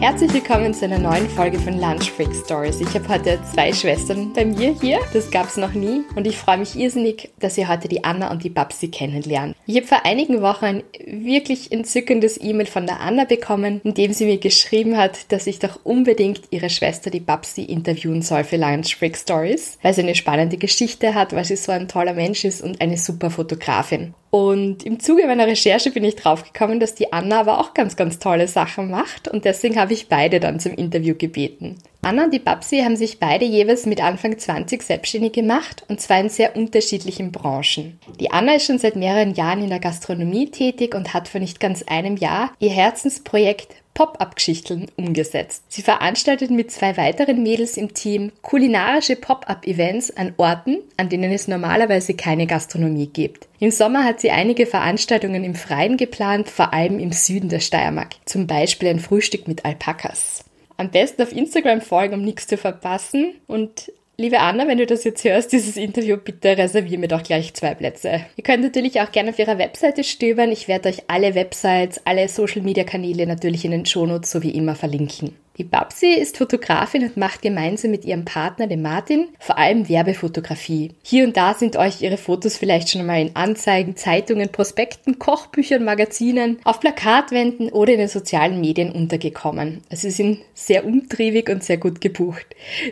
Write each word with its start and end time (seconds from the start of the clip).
Herzlich 0.00 0.32
willkommen 0.32 0.72
zu 0.72 0.84
einer 0.84 1.00
neuen 1.00 1.28
Folge 1.28 1.58
von 1.58 1.80
Lunch 1.80 2.12
Freak 2.12 2.32
Stories. 2.32 2.80
Ich 2.80 2.94
habe 2.94 3.08
heute 3.08 3.36
zwei 3.52 3.72
Schwestern 3.72 4.32
bei 4.32 4.44
mir 4.44 4.72
hier. 4.80 5.00
Das 5.12 5.28
gab 5.28 5.48
es 5.48 5.56
noch 5.56 5.72
nie. 5.72 6.02
Und 6.14 6.24
ich 6.24 6.38
freue 6.38 6.58
mich 6.58 6.78
irrsinnig, 6.78 7.30
dass 7.40 7.58
ihr 7.58 7.66
heute 7.66 7.88
die 7.88 8.04
Anna 8.04 8.30
und 8.30 8.44
die 8.44 8.48
Babsi 8.48 8.88
kennenlernt. 8.88 9.56
Ich 9.66 9.74
habe 9.74 9.88
vor 9.88 10.06
einigen 10.06 10.40
Wochen 10.40 10.64
ein 10.64 10.82
wirklich 11.04 11.72
entzückendes 11.72 12.40
E-Mail 12.40 12.66
von 12.66 12.86
der 12.86 13.00
Anna 13.00 13.24
bekommen, 13.24 13.80
in 13.82 13.94
dem 13.94 14.12
sie 14.12 14.26
mir 14.26 14.38
geschrieben 14.38 14.96
hat, 14.96 15.32
dass 15.32 15.48
ich 15.48 15.58
doch 15.58 15.80
unbedingt 15.82 16.42
ihre 16.50 16.70
Schwester, 16.70 17.10
die 17.10 17.18
Babsi, 17.18 17.64
interviewen 17.64 18.22
soll 18.22 18.44
für 18.44 18.56
Lunch 18.56 18.94
Freak 18.94 19.16
Stories, 19.16 19.78
weil 19.82 19.94
sie 19.94 20.02
eine 20.02 20.14
spannende 20.14 20.58
Geschichte 20.58 21.16
hat, 21.16 21.32
weil 21.32 21.44
sie 21.44 21.56
so 21.56 21.72
ein 21.72 21.88
toller 21.88 22.14
Mensch 22.14 22.44
ist 22.44 22.62
und 22.62 22.80
eine 22.80 22.98
super 22.98 23.30
Fotografin. 23.30 24.14
Und 24.30 24.84
im 24.84 25.00
Zuge 25.00 25.26
meiner 25.26 25.46
Recherche 25.46 25.90
bin 25.90 26.04
ich 26.04 26.16
draufgekommen, 26.16 26.80
dass 26.80 26.94
die 26.94 27.12
Anna 27.12 27.40
aber 27.40 27.60
auch 27.60 27.72
ganz, 27.72 27.96
ganz 27.96 28.18
tolle 28.18 28.46
Sachen 28.46 28.90
macht 28.90 29.28
und 29.28 29.44
deswegen 29.44 29.80
habe 29.80 29.94
ich 29.94 30.08
beide 30.08 30.38
dann 30.38 30.60
zum 30.60 30.74
Interview 30.74 31.14
gebeten. 31.14 31.78
Anna 32.02 32.24
und 32.24 32.32
die 32.32 32.38
Babsi 32.38 32.80
haben 32.80 32.96
sich 32.96 33.18
beide 33.18 33.44
jeweils 33.44 33.84
mit 33.84 34.02
Anfang 34.02 34.38
20 34.38 34.82
selbstständig 34.82 35.32
gemacht 35.32 35.84
und 35.88 36.00
zwar 36.00 36.20
in 36.20 36.28
sehr 36.28 36.56
unterschiedlichen 36.56 37.32
Branchen. 37.32 37.98
Die 38.20 38.30
Anna 38.30 38.54
ist 38.54 38.66
schon 38.66 38.78
seit 38.78 38.96
mehreren 38.96 39.34
Jahren 39.34 39.62
in 39.62 39.70
der 39.70 39.80
Gastronomie 39.80 40.50
tätig 40.50 40.94
und 40.94 41.12
hat 41.12 41.28
vor 41.28 41.40
nicht 41.40 41.58
ganz 41.58 41.82
einem 41.82 42.16
Jahr 42.16 42.52
ihr 42.60 42.70
Herzensprojekt 42.70 43.74
Pop-up-Geschichten 43.98 44.86
umgesetzt. 44.94 45.64
Sie 45.66 45.82
veranstaltet 45.82 46.52
mit 46.52 46.70
zwei 46.70 46.96
weiteren 46.96 47.42
Mädels 47.42 47.76
im 47.76 47.94
Team 47.94 48.30
kulinarische 48.42 49.16
Pop-up-Events 49.16 50.16
an 50.16 50.34
Orten, 50.36 50.78
an 50.96 51.08
denen 51.08 51.32
es 51.32 51.48
normalerweise 51.48 52.14
keine 52.14 52.46
Gastronomie 52.46 53.08
gibt. 53.08 53.48
Im 53.58 53.72
Sommer 53.72 54.04
hat 54.04 54.20
sie 54.20 54.30
einige 54.30 54.66
Veranstaltungen 54.66 55.42
im 55.42 55.56
Freien 55.56 55.96
geplant, 55.96 56.48
vor 56.48 56.72
allem 56.72 57.00
im 57.00 57.10
Süden 57.10 57.48
der 57.48 57.58
Steiermark. 57.58 58.14
Zum 58.24 58.46
Beispiel 58.46 58.88
ein 58.88 59.00
Frühstück 59.00 59.48
mit 59.48 59.64
Alpakas. 59.64 60.44
Am 60.76 60.92
besten 60.92 61.22
auf 61.22 61.32
Instagram 61.32 61.80
folgen, 61.80 62.14
um 62.14 62.22
nichts 62.22 62.46
zu 62.46 62.56
verpassen. 62.56 63.34
Und 63.48 63.90
Liebe 64.20 64.40
Anna, 64.40 64.66
wenn 64.66 64.78
du 64.78 64.84
das 64.84 65.04
jetzt 65.04 65.22
hörst, 65.22 65.52
dieses 65.52 65.76
Interview, 65.76 66.16
bitte 66.16 66.58
reservier 66.58 66.98
mir 66.98 67.06
doch 67.06 67.22
gleich 67.22 67.54
zwei 67.54 67.76
Plätze. 67.76 68.22
Ihr 68.34 68.42
könnt 68.42 68.64
natürlich 68.64 69.00
auch 69.00 69.12
gerne 69.12 69.30
auf 69.30 69.38
ihrer 69.38 69.58
Webseite 69.58 70.02
stöbern. 70.02 70.50
Ich 70.50 70.66
werde 70.66 70.88
euch 70.88 71.04
alle 71.06 71.36
Websites, 71.36 72.00
alle 72.04 72.26
Social 72.26 72.62
Media 72.62 72.82
Kanäle 72.82 73.28
natürlich 73.28 73.64
in 73.64 73.70
den 73.70 73.86
Shownotes 73.86 74.32
so 74.32 74.42
wie 74.42 74.50
immer 74.50 74.74
verlinken. 74.74 75.36
Die 75.58 75.64
Babsi 75.64 76.14
ist 76.14 76.38
Fotografin 76.38 77.02
und 77.02 77.16
macht 77.16 77.42
gemeinsam 77.42 77.90
mit 77.90 78.04
ihrem 78.04 78.24
Partner, 78.24 78.68
dem 78.68 78.80
Martin, 78.80 79.30
vor 79.40 79.58
allem 79.58 79.88
Werbefotografie. 79.88 80.92
Hier 81.02 81.24
und 81.24 81.36
da 81.36 81.54
sind 81.54 81.74
euch 81.74 82.00
ihre 82.00 82.16
Fotos 82.16 82.56
vielleicht 82.56 82.90
schon 82.90 83.04
mal 83.04 83.20
in 83.20 83.34
Anzeigen, 83.34 83.96
Zeitungen, 83.96 84.52
Prospekten, 84.52 85.18
Kochbüchern, 85.18 85.84
Magazinen, 85.84 86.60
auf 86.62 86.78
Plakatwänden 86.78 87.70
oder 87.70 87.92
in 87.92 87.98
den 87.98 88.08
sozialen 88.08 88.60
Medien 88.60 88.92
untergekommen. 88.92 89.82
Also 89.90 90.02
sie 90.02 90.14
sind 90.14 90.38
sehr 90.54 90.86
umtriebig 90.86 91.48
und 91.48 91.64
sehr 91.64 91.78
gut 91.78 92.00
gebucht. 92.00 92.46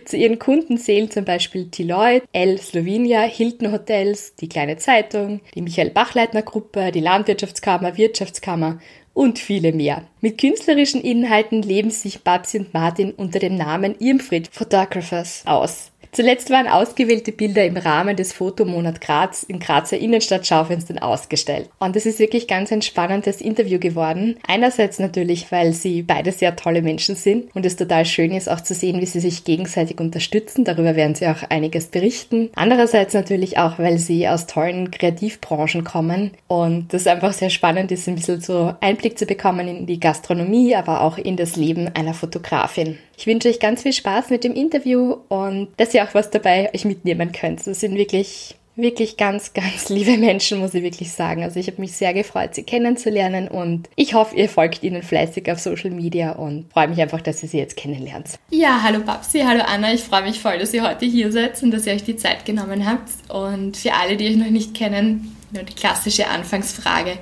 Zu 0.04 0.16
ihren 0.16 0.40
Kunden 0.40 0.76
zählen 0.76 1.08
zum 1.08 1.24
Beispiel 1.24 1.66
Deloitte, 1.66 2.26
L 2.32 2.58
Slovenia, 2.58 3.20
Hilton 3.20 3.70
Hotels, 3.70 4.34
die 4.34 4.48
Kleine 4.48 4.76
Zeitung, 4.76 5.40
die 5.54 5.62
Michael 5.62 5.90
Bachleitner 5.90 6.42
Gruppe, 6.42 6.90
die 6.90 6.98
Landwirtschaftskammer, 6.98 7.96
Wirtschaftskammer 7.96 8.80
und 9.16 9.38
viele 9.38 9.72
mehr. 9.72 10.02
Mit 10.20 10.36
künstlerischen 10.38 11.00
Inhalten 11.00 11.62
leben 11.62 11.90
sich 11.90 12.22
Babsi 12.22 12.58
und 12.58 12.74
Martin 12.74 13.12
unter 13.12 13.38
dem 13.38 13.56
Namen 13.56 13.98
Irmfried 13.98 14.48
Photographers 14.52 15.42
aus. 15.46 15.90
Zuletzt 16.16 16.48
waren 16.48 16.66
ausgewählte 16.66 17.30
Bilder 17.30 17.66
im 17.66 17.76
Rahmen 17.76 18.16
des 18.16 18.32
Fotomonat 18.32 19.02
Graz 19.02 19.42
im 19.42 19.58
Grazer 19.58 19.98
Innenstadtschaufenstern 19.98 20.98
ausgestellt. 20.98 21.68
Und 21.78 21.94
es 21.94 22.06
ist 22.06 22.18
wirklich 22.18 22.48
ganz 22.48 22.72
ein 22.72 22.80
spannendes 22.80 23.42
Interview 23.42 23.78
geworden. 23.78 24.38
Einerseits 24.48 24.98
natürlich, 24.98 25.52
weil 25.52 25.74
sie 25.74 26.00
beide 26.00 26.32
sehr 26.32 26.56
tolle 26.56 26.80
Menschen 26.80 27.16
sind 27.16 27.54
und 27.54 27.66
es 27.66 27.76
total 27.76 28.06
schön 28.06 28.32
ist 28.32 28.48
auch 28.48 28.62
zu 28.62 28.72
sehen, 28.72 29.02
wie 29.02 29.04
sie 29.04 29.20
sich 29.20 29.44
gegenseitig 29.44 30.00
unterstützen. 30.00 30.64
Darüber 30.64 30.96
werden 30.96 31.14
sie 31.14 31.26
auch 31.26 31.42
einiges 31.50 31.88
berichten. 31.88 32.48
Andererseits 32.54 33.12
natürlich 33.12 33.58
auch, 33.58 33.78
weil 33.78 33.98
sie 33.98 34.26
aus 34.26 34.46
tollen 34.46 34.90
Kreativbranchen 34.90 35.84
kommen 35.84 36.30
und 36.48 36.94
das 36.94 37.06
einfach 37.06 37.34
sehr 37.34 37.50
spannend 37.50 37.92
ist, 37.92 38.08
ein 38.08 38.14
bisschen 38.14 38.40
so 38.40 38.74
Einblick 38.80 39.18
zu 39.18 39.26
bekommen 39.26 39.68
in 39.68 39.84
die 39.84 40.00
Gastronomie, 40.00 40.76
aber 40.76 41.02
auch 41.02 41.18
in 41.18 41.36
das 41.36 41.56
Leben 41.56 41.90
einer 41.94 42.14
Fotografin. 42.14 42.96
Ich 43.16 43.26
wünsche 43.26 43.48
euch 43.48 43.60
ganz 43.60 43.82
viel 43.82 43.94
Spaß 43.94 44.30
mit 44.30 44.44
dem 44.44 44.54
Interview 44.54 45.16
und 45.28 45.68
dass 45.78 45.94
ihr 45.94 46.04
auch 46.04 46.14
was 46.14 46.30
dabei 46.30 46.70
euch 46.74 46.84
mitnehmen 46.84 47.32
könnt. 47.32 47.66
Das 47.66 47.80
sind 47.80 47.96
wirklich 47.96 48.56
wirklich 48.78 49.16
ganz, 49.16 49.52
ganz 49.54 49.88
liebe 49.88 50.18
Menschen, 50.18 50.58
muss 50.58 50.74
ich 50.74 50.82
wirklich 50.82 51.10
sagen. 51.10 51.42
Also 51.42 51.58
ich 51.58 51.66
habe 51.66 51.80
mich 51.80 51.92
sehr 51.92 52.12
gefreut, 52.12 52.54
sie 52.54 52.62
kennenzulernen 52.62 53.48
und 53.48 53.88
ich 53.96 54.12
hoffe, 54.12 54.36
ihr 54.36 54.50
folgt 54.50 54.82
ihnen 54.82 55.02
fleißig 55.02 55.50
auf 55.50 55.58
Social 55.58 55.90
Media 55.90 56.32
und 56.32 56.70
freue 56.70 56.88
mich 56.88 57.00
einfach, 57.00 57.22
dass 57.22 57.42
ihr 57.42 57.48
sie 57.48 57.56
jetzt 57.56 57.76
kennenlernt. 57.76 58.38
Ja, 58.50 58.82
hallo 58.82 59.00
Babsi, 59.00 59.40
hallo 59.40 59.62
Anna. 59.66 59.94
Ich 59.94 60.02
freue 60.02 60.22
mich 60.22 60.40
voll, 60.40 60.58
dass 60.58 60.74
ihr 60.74 60.86
heute 60.86 61.06
hier 61.06 61.32
seid 61.32 61.62
und 61.62 61.70
dass 61.70 61.86
ihr 61.86 61.94
euch 61.94 62.04
die 62.04 62.16
Zeit 62.16 62.44
genommen 62.44 62.86
habt. 62.86 63.10
Und 63.30 63.78
für 63.78 63.94
alle, 63.94 64.18
die 64.18 64.28
euch 64.28 64.36
noch 64.36 64.50
nicht 64.50 64.74
kennen, 64.74 65.34
nur 65.52 65.62
die 65.62 65.74
klassische 65.74 66.26
Anfangsfrage. 66.28 67.12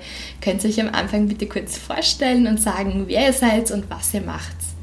Könnt 0.40 0.64
ihr 0.64 0.70
euch 0.70 0.80
am 0.80 0.88
Anfang 0.88 1.28
bitte 1.28 1.46
kurz 1.46 1.78
vorstellen 1.78 2.48
und 2.48 2.60
sagen, 2.60 3.04
wer 3.06 3.26
ihr 3.26 3.32
seid 3.32 3.70
und 3.70 3.88
was 3.88 4.12
ihr 4.12 4.22
macht? 4.22 4.73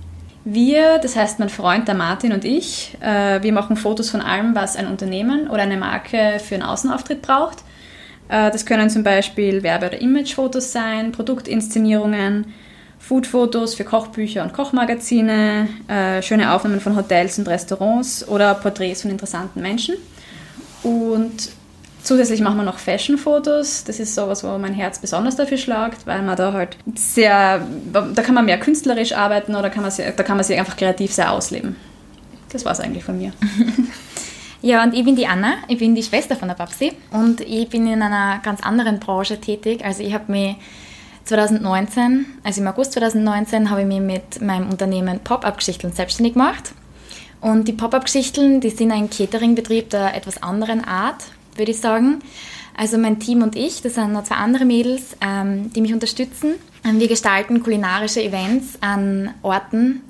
Wir, 0.43 0.97
das 0.97 1.15
heißt 1.15 1.37
mein 1.39 1.49
Freund, 1.49 1.87
der 1.87 1.95
Martin 1.95 2.33
und 2.33 2.43
ich, 2.45 2.97
äh, 2.99 3.43
wir 3.43 3.53
machen 3.53 3.75
Fotos 3.75 4.09
von 4.09 4.21
allem, 4.21 4.55
was 4.55 4.75
ein 4.75 4.87
Unternehmen 4.87 5.47
oder 5.47 5.61
eine 5.61 5.77
Marke 5.77 6.39
für 6.43 6.55
einen 6.55 6.63
Außenauftritt 6.63 7.21
braucht. 7.21 7.59
Äh, 8.27 8.49
das 8.49 8.65
können 8.65 8.89
zum 8.89 9.03
Beispiel 9.03 9.61
Werbe- 9.61 9.87
oder 9.87 10.01
Imagefotos 10.01 10.71
sein, 10.71 11.11
Produktinszenierungen, 11.11 12.53
Foodfotos 12.97 13.75
für 13.75 13.83
Kochbücher 13.83 14.41
und 14.41 14.53
Kochmagazine, 14.53 15.67
äh, 15.87 16.21
schöne 16.23 16.51
Aufnahmen 16.53 16.79
von 16.79 16.95
Hotels 16.95 17.37
und 17.37 17.47
Restaurants 17.47 18.27
oder 18.27 18.55
Porträts 18.55 19.03
von 19.03 19.11
interessanten 19.11 19.61
Menschen. 19.61 19.95
Und 20.81 21.51
Zusätzlich 22.03 22.41
machen 22.41 22.57
wir 22.57 22.63
noch 22.63 22.79
Fashion-Fotos. 22.79 23.83
Das 23.83 23.99
ist 23.99 24.15
sowas, 24.15 24.43
wo 24.43 24.57
mein 24.57 24.73
Herz 24.73 24.99
besonders 24.99 25.35
dafür 25.35 25.57
schlagt, 25.57 26.07
weil 26.07 26.21
man 26.23 26.35
da 26.35 26.53
halt 26.53 26.77
sehr, 26.95 27.65
da 27.93 28.21
kann 28.23 28.33
man 28.33 28.45
mehr 28.45 28.59
künstlerisch 28.59 29.13
arbeiten 29.13 29.55
oder 29.55 29.69
kann 29.69 29.83
man 29.83 29.91
sehr, 29.91 30.11
da 30.11 30.23
kann 30.23 30.37
man 30.37 30.43
sich 30.43 30.57
einfach 30.57 30.77
kreativ 30.77 31.13
sehr 31.13 31.31
ausleben. 31.31 31.75
Das 32.51 32.65
war 32.65 32.71
es 32.71 32.79
eigentlich 32.79 33.03
von 33.03 33.17
mir. 33.17 33.33
Ja, 34.63 34.83
und 34.83 34.93
ich 34.93 35.03
bin 35.03 35.15
die 35.15 35.25
Anna, 35.25 35.55
ich 35.67 35.79
bin 35.79 35.95
die 35.95 36.03
Schwester 36.03 36.35
von 36.35 36.47
der 36.47 36.53
Babsi 36.53 36.93
und 37.09 37.41
ich 37.41 37.67
bin 37.69 37.87
in 37.87 37.99
einer 37.99 38.39
ganz 38.43 38.61
anderen 38.61 38.99
Branche 38.99 39.41
tätig. 39.41 39.83
Also 39.83 40.03
ich 40.03 40.13
habe 40.13 40.31
mich 40.31 40.55
2019, 41.23 42.27
also 42.43 42.61
im 42.61 42.67
August 42.67 42.93
2019, 42.93 43.71
habe 43.71 43.81
ich 43.81 43.87
mich 43.87 44.01
mit 44.01 44.39
meinem 44.39 44.69
Unternehmen 44.69 45.19
Pop-Up-Geschichten 45.19 45.93
selbstständig 45.93 46.33
gemacht. 46.33 46.73
Und 47.41 47.67
die 47.67 47.73
Pop-Up-Geschichten, 47.73 48.61
die 48.61 48.69
sind 48.69 48.91
ein 48.91 49.09
Catering-Betrieb 49.09 49.89
der 49.89 50.15
etwas 50.15 50.43
anderen 50.43 50.83
Art 50.85 51.23
würde 51.61 51.71
ich 51.71 51.79
sagen. 51.79 52.19
Also 52.75 52.97
mein 52.97 53.19
Team 53.19 53.43
und 53.43 53.55
ich, 53.55 53.81
das 53.81 53.95
sind 53.95 54.13
noch 54.13 54.23
zwei 54.23 54.35
andere 54.35 54.65
Mädels, 54.65 55.15
ähm, 55.21 55.71
die 55.73 55.81
mich 55.81 55.93
unterstützen. 55.93 56.55
Ähm, 56.83 56.99
wir 56.99 57.07
gestalten 57.07 57.61
kulinarische 57.61 58.23
Events 58.23 58.79
an 58.81 59.33
Orten, 59.43 60.01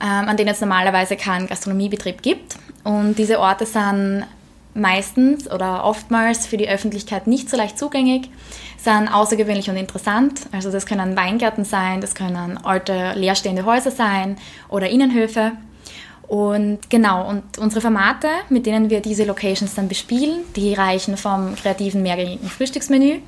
ähm, 0.00 0.28
an 0.28 0.36
denen 0.36 0.50
es 0.50 0.60
normalerweise 0.60 1.16
keinen 1.16 1.46
Gastronomiebetrieb 1.46 2.22
gibt. 2.22 2.56
Und 2.84 3.18
diese 3.18 3.38
Orte 3.38 3.66
sind 3.66 4.24
meistens 4.72 5.50
oder 5.50 5.84
oftmals 5.84 6.46
für 6.46 6.56
die 6.56 6.68
Öffentlichkeit 6.68 7.26
nicht 7.26 7.50
so 7.50 7.56
leicht 7.56 7.78
zugänglich, 7.78 8.30
sind 8.78 9.08
außergewöhnlich 9.08 9.68
und 9.68 9.76
interessant. 9.76 10.42
Also 10.52 10.70
das 10.70 10.86
können 10.86 11.16
Weingärten 11.16 11.64
sein, 11.64 12.00
das 12.00 12.14
können 12.14 12.56
alte 12.64 13.12
leerstehende 13.14 13.66
Häuser 13.66 13.90
sein 13.90 14.38
oder 14.68 14.88
Innenhöfe. 14.88 15.52
Und 16.30 16.88
genau, 16.88 17.28
und 17.28 17.58
unsere 17.58 17.80
Formate, 17.80 18.28
mit 18.50 18.64
denen 18.64 18.88
wir 18.88 19.00
diese 19.00 19.24
Locations 19.24 19.74
dann 19.74 19.88
bespielen, 19.88 20.42
die 20.54 20.74
reichen 20.74 21.16
vom 21.16 21.56
kreativen 21.56 22.02
mehrgängigen 22.02 22.48
Frühstücksmenü 22.48 23.18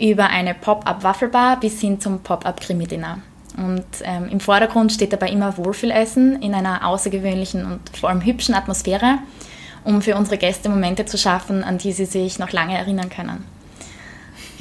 über 0.00 0.26
eine 0.26 0.52
Pop-up-Waffelbar 0.52 1.60
bis 1.60 1.80
hin 1.80 2.00
zum 2.00 2.18
Pop-up-Krimi-Dinner. 2.18 3.18
Und 3.56 3.84
ähm, 4.02 4.28
im 4.28 4.40
Vordergrund 4.40 4.90
steht 4.90 5.12
dabei 5.12 5.28
immer 5.28 5.56
Wohlfühlessen 5.56 6.42
in 6.42 6.52
einer 6.52 6.84
außergewöhnlichen 6.84 7.64
und 7.64 7.96
vor 7.96 8.08
allem 8.08 8.24
hübschen 8.24 8.56
Atmosphäre, 8.56 9.18
um 9.84 10.02
für 10.02 10.16
unsere 10.16 10.36
Gäste 10.36 10.68
Momente 10.68 11.04
zu 11.06 11.18
schaffen, 11.18 11.62
an 11.62 11.78
die 11.78 11.92
sie 11.92 12.06
sich 12.06 12.40
noch 12.40 12.50
lange 12.50 12.76
erinnern 12.76 13.08
können. 13.08 13.44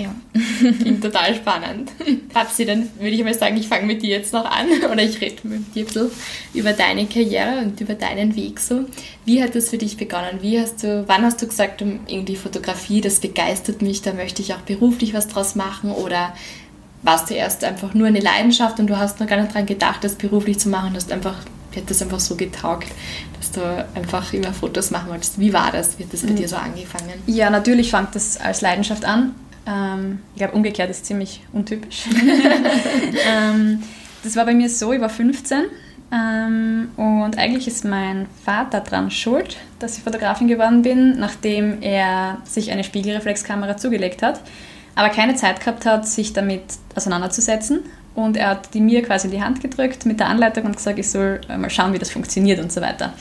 Ja. 0.01 0.13
Klingt 0.80 1.03
total 1.03 1.36
spannend. 1.36 1.92
Babsi, 2.33 2.65
dann 2.65 2.89
würde 2.98 3.12
ich 3.12 3.24
mal 3.24 3.33
sagen, 3.33 3.57
ich 3.57 3.68
fange 3.68 3.86
mit 3.86 4.01
dir 4.01 4.09
jetzt 4.09 4.33
noch 4.33 4.45
an 4.45 4.68
oder 4.92 5.03
ich 5.03 5.21
rede 5.21 5.48
mit 5.48 5.75
dir 5.75 5.83
ein 5.83 5.86
bisschen 5.86 6.12
über 6.53 6.74
deine 6.74 7.06
Karriere 7.06 7.59
und 7.59 7.80
über 7.80 7.94
deinen 7.94 8.36
Weg 8.36 8.59
so. 8.59 8.86
Wie 9.25 9.44
hat 9.44 9.56
das 9.56 9.69
für 9.69 9.77
dich 9.77 9.98
begonnen? 9.98 10.39
Wie 10.42 10.59
hast 10.59 10.83
du, 10.83 11.03
wann 11.07 11.24
hast 11.24 11.42
du 11.42 11.48
gesagt, 11.48 11.81
irgendwie 11.81 12.36
Fotografie, 12.36 13.01
das 13.01 13.19
begeistert 13.19 13.81
mich, 13.81 14.01
da 14.01 14.13
möchte 14.13 14.42
ich 14.42 14.53
auch 14.53 14.62
beruflich 14.62 15.13
was 15.13 15.27
draus 15.27 15.56
machen 15.56 15.92
oder 15.92 16.33
warst 17.04 17.30
du 17.30 17.33
erst 17.33 17.63
einfach 17.63 17.94
nur 17.94 18.07
eine 18.07 18.19
Leidenschaft 18.19 18.80
und 18.80 18.88
du 18.88 18.97
hast 18.97 19.19
noch 19.19 19.27
gar 19.27 19.38
nicht 19.38 19.51
daran 19.51 19.65
gedacht, 19.65 20.04
das 20.04 20.15
beruflich 20.15 20.59
zu 20.59 20.69
machen, 20.69 20.94
hast 20.95 21.12
einfach, 21.12 21.36
hat 21.75 21.89
das 21.89 22.01
einfach 22.01 22.19
so 22.19 22.36
getaugt, 22.36 22.88
dass 23.38 23.51
du 23.51 23.88
einfach 23.95 24.33
immer 24.33 24.54
Fotos 24.54 24.92
machen 24.92 25.09
wolltest. 25.09 25.39
Wie 25.39 25.54
war 25.54 25.71
das? 25.71 25.97
Wie 25.97 26.04
hat 26.04 26.13
das 26.13 26.21
bei 26.21 26.31
mhm. 26.31 26.36
dir 26.36 26.47
so 26.47 26.57
angefangen? 26.57 27.13
Ja, 27.25 27.50
natürlich 27.50 27.89
fängt 27.92 28.13
das 28.13 28.38
als 28.38 28.62
Leidenschaft 28.62 29.06
an. 29.06 29.33
Ähm, 29.65 30.19
ich 30.33 30.39
glaube, 30.39 30.53
umgekehrt 30.53 30.89
ist 30.89 31.05
ziemlich 31.05 31.41
untypisch. 31.53 32.05
ähm, 33.27 33.83
das 34.23 34.35
war 34.35 34.45
bei 34.45 34.53
mir 34.53 34.69
so, 34.69 34.93
ich 34.93 35.01
war 35.01 35.09
15 35.09 35.65
ähm, 36.11 36.89
und 36.97 37.37
eigentlich 37.37 37.67
ist 37.67 37.85
mein 37.85 38.27
Vater 38.43 38.81
dran 38.81 39.11
schuld, 39.11 39.57
dass 39.79 39.97
ich 39.97 40.03
Fotografin 40.03 40.47
geworden 40.47 40.81
bin, 40.81 41.17
nachdem 41.17 41.81
er 41.81 42.39
sich 42.43 42.71
eine 42.71 42.83
Spiegelreflexkamera 42.83 43.77
zugelegt 43.77 44.21
hat, 44.21 44.41
aber 44.95 45.09
keine 45.09 45.35
Zeit 45.35 45.61
gehabt 45.61 45.85
hat, 45.85 46.07
sich 46.07 46.33
damit 46.33 46.63
auseinanderzusetzen. 46.95 47.81
Und 48.13 48.35
er 48.35 48.49
hat 48.49 48.73
die 48.73 48.81
mir 48.81 49.03
quasi 49.03 49.27
in 49.27 49.31
die 49.31 49.41
Hand 49.41 49.61
gedrückt 49.61 50.05
mit 50.05 50.19
der 50.19 50.27
Anleitung 50.27 50.65
und 50.65 50.75
gesagt, 50.75 50.99
ich 50.99 51.09
soll 51.09 51.39
mal 51.47 51.69
schauen, 51.69 51.93
wie 51.93 51.99
das 51.99 52.11
funktioniert 52.11 52.59
und 52.59 52.69
so 52.69 52.81
weiter. 52.81 53.13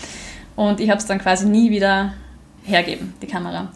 Und 0.57 0.81
ich 0.81 0.91
habe 0.91 0.99
es 0.99 1.07
dann 1.07 1.21
quasi 1.21 1.47
nie 1.47 1.71
wieder 1.71 2.15
hergeben, 2.65 3.15
die 3.23 3.29
Kamera. 3.29 3.69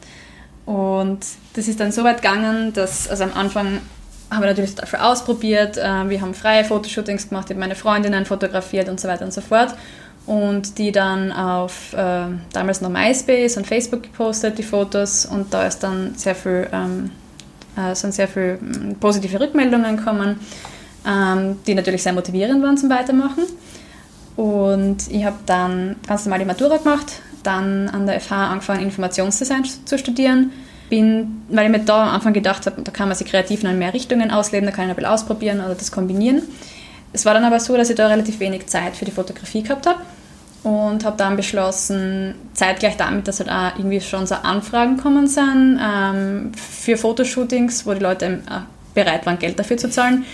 Und 0.66 1.20
das 1.54 1.68
ist 1.68 1.80
dann 1.80 1.92
so 1.92 2.04
weit 2.04 2.22
gegangen, 2.22 2.72
dass 2.72 3.08
also 3.08 3.24
am 3.24 3.34
Anfang 3.34 3.80
haben 4.30 4.42
wir 4.42 4.48
natürlich 4.48 4.74
dafür 4.74 5.06
ausprobiert. 5.06 5.76
Äh, 5.76 6.08
wir 6.08 6.20
haben 6.20 6.34
freie 6.34 6.64
Fotoshootings 6.64 7.28
gemacht, 7.28 7.46
ich 7.46 7.50
habe 7.50 7.60
meine 7.60 7.74
Freundinnen 7.74 8.24
fotografiert 8.24 8.88
und 8.88 9.00
so 9.00 9.08
weiter 9.08 9.24
und 9.24 9.32
so 9.32 9.40
fort. 9.40 9.74
Und 10.26 10.78
die 10.78 10.90
dann 10.90 11.32
auf 11.32 11.92
äh, 11.92 12.26
damals 12.52 12.80
noch 12.80 12.88
MySpace 12.88 13.58
und 13.58 13.66
Facebook 13.66 14.04
gepostet, 14.04 14.56
die 14.56 14.62
Fotos. 14.62 15.26
Und 15.26 15.52
da 15.52 15.66
ist 15.66 15.80
dann 15.80 16.14
sehr 16.16 16.34
viel, 16.34 16.66
ähm, 16.72 17.10
äh, 17.76 17.94
sind 17.94 18.14
sehr 18.14 18.26
viele 18.26 18.58
hm, 18.58 18.96
positive 18.98 19.38
Rückmeldungen 19.38 19.98
gekommen, 19.98 20.40
ähm, 21.06 21.58
die 21.66 21.74
natürlich 21.74 22.02
sehr 22.02 22.14
motivierend 22.14 22.62
waren 22.62 22.78
zum 22.78 22.88
Weitermachen. 22.88 23.44
Und 24.36 25.10
ich 25.10 25.24
habe 25.24 25.36
dann 25.44 25.96
ganz 26.08 26.24
normal 26.24 26.38
die 26.38 26.46
Matura 26.46 26.78
gemacht, 26.78 27.20
dann 27.46 27.88
an 27.88 28.06
der 28.06 28.20
FH 28.20 28.50
angefangen, 28.50 28.82
Informationsdesign 28.82 29.64
zu 29.84 29.98
studieren. 29.98 30.52
Bin, 30.90 31.42
weil 31.48 31.66
ich 31.66 31.70
mir 31.70 31.84
da 31.84 32.02
am 32.02 32.14
Anfang 32.14 32.34
gedacht 32.34 32.66
habe, 32.66 32.82
da 32.82 32.92
kann 32.92 33.08
man 33.08 33.16
sich 33.16 33.26
kreativ 33.26 33.64
in 33.64 33.78
mehr 33.78 33.94
Richtungen 33.94 34.30
ausleben, 34.30 34.66
da 34.66 34.72
kann 34.72 34.84
ich 34.84 34.90
ein 34.90 34.96
bisschen 34.96 35.10
ausprobieren 35.10 35.60
oder 35.60 35.74
das 35.74 35.90
kombinieren. 35.90 36.42
Es 37.14 37.24
war 37.24 37.32
dann 37.32 37.44
aber 37.44 37.58
so, 37.58 37.76
dass 37.76 37.88
ich 37.88 37.96
da 37.96 38.08
relativ 38.08 38.38
wenig 38.40 38.66
Zeit 38.66 38.96
für 38.96 39.04
die 39.04 39.10
Fotografie 39.10 39.62
gehabt 39.62 39.86
habe 39.86 40.00
und 40.64 41.04
habe 41.04 41.16
dann 41.16 41.36
beschlossen, 41.36 42.34
zeitgleich 42.54 42.96
damit, 42.96 43.28
dass 43.28 43.38
halt 43.38 43.50
auch 43.50 43.78
irgendwie 43.78 44.00
schon 44.00 44.26
so 44.26 44.34
Anfragen 44.34 44.96
kommen 44.96 45.26
sind 45.26 45.78
ähm, 45.80 46.52
für 46.54 46.96
Fotoshootings, 46.96 47.86
wo 47.86 47.94
die 47.94 48.00
Leute 48.00 48.26
äh, 48.26 48.60
bereit 48.94 49.26
waren, 49.26 49.38
Geld 49.38 49.58
dafür 49.58 49.76
zu 49.76 49.88
zahlen, 49.88 50.24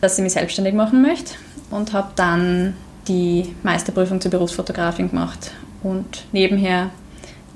dass 0.00 0.18
ich 0.18 0.22
mich 0.22 0.32
selbstständig 0.32 0.74
machen 0.74 1.02
möchte 1.02 1.34
und 1.70 1.92
habe 1.92 2.08
dann 2.16 2.74
die 3.08 3.54
Meisterprüfung 3.62 4.20
zur 4.20 4.30
Berufsfotografin 4.30 5.10
gemacht 5.10 5.50
und 5.84 6.24
nebenher 6.32 6.90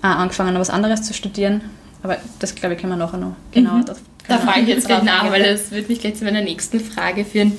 auch 0.03 0.07
angefangen, 0.09 0.55
noch 0.55 0.61
was 0.61 0.71
anderes 0.71 1.03
zu 1.03 1.15
studieren. 1.15 1.63
Aber 2.03 2.19
das, 2.39 2.55
glaube 2.55 2.75
ich, 2.75 2.81
können 2.81 2.93
wir 2.93 2.97
nachher 2.97 3.19
noch 3.19 3.35
genau. 3.51 3.75
Mhm. 3.75 3.87
Da 4.29 4.39
frage 4.39 4.61
ich 4.61 4.69
jetzt 4.69 4.87
gleich 4.87 5.03
nach, 5.03 5.31
weil 5.31 5.43
das 5.43 5.71
wird 5.71 5.89
mich 5.89 6.01
gleich 6.01 6.17
zu 6.17 6.25
meiner 6.25 6.43
nächsten 6.43 6.81
Frage 6.81 7.25
führen. 7.25 7.53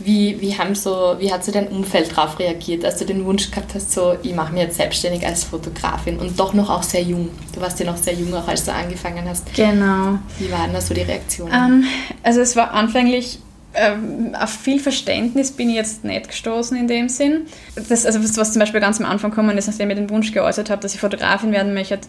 Wie, 0.00 0.40
wie, 0.40 0.58
haben 0.58 0.74
so, 0.74 1.16
wie 1.18 1.32
hat 1.32 1.44
so 1.44 1.52
dein 1.52 1.68
Umfeld 1.68 2.10
darauf 2.16 2.38
reagiert, 2.40 2.84
als 2.84 2.98
du 2.98 3.04
den 3.04 3.24
Wunsch 3.24 3.50
gehabt 3.50 3.74
hast, 3.74 3.92
so, 3.92 4.16
ich 4.22 4.34
mache 4.34 4.52
mich 4.52 4.62
jetzt 4.62 4.76
selbstständig 4.76 5.24
als 5.24 5.44
Fotografin 5.44 6.18
und 6.18 6.38
doch 6.38 6.52
noch 6.52 6.68
auch 6.68 6.82
sehr 6.82 7.02
jung. 7.02 7.30
Du 7.52 7.60
warst 7.60 7.78
ja 7.78 7.86
noch 7.86 7.96
sehr 7.96 8.14
jung, 8.14 8.34
auch 8.34 8.48
als 8.48 8.64
du 8.64 8.72
angefangen 8.72 9.24
hast. 9.28 9.54
Genau. 9.54 10.18
Wie 10.38 10.50
waren 10.50 10.72
da 10.72 10.80
so 10.80 10.94
die 10.94 11.02
Reaktionen? 11.02 11.52
Um, 11.52 11.58
ähm, 11.58 11.84
also 12.24 12.40
es 12.40 12.56
war 12.56 12.72
anfänglich 12.72 13.38
ähm, 13.74 14.34
auf 14.34 14.50
viel 14.50 14.80
Verständnis 14.80 15.52
bin 15.52 15.68
ich 15.68 15.76
jetzt 15.76 16.04
nicht 16.04 16.28
gestoßen 16.28 16.76
in 16.76 16.88
dem 16.88 17.08
Sinn. 17.08 17.46
Das, 17.88 18.06
also 18.06 18.22
was 18.22 18.52
zum 18.52 18.60
Beispiel 18.60 18.80
ganz 18.80 19.00
am 19.00 19.06
Anfang 19.06 19.30
gekommen 19.30 19.56
ist, 19.58 19.66
nachdem 19.66 19.90
ich 19.90 19.96
den 19.96 20.10
Wunsch 20.10 20.32
geäußert 20.32 20.70
habe, 20.70 20.80
dass 20.82 20.94
ich 20.94 21.00
Fotografin 21.00 21.52
werden 21.52 21.74
möchte, 21.74 22.00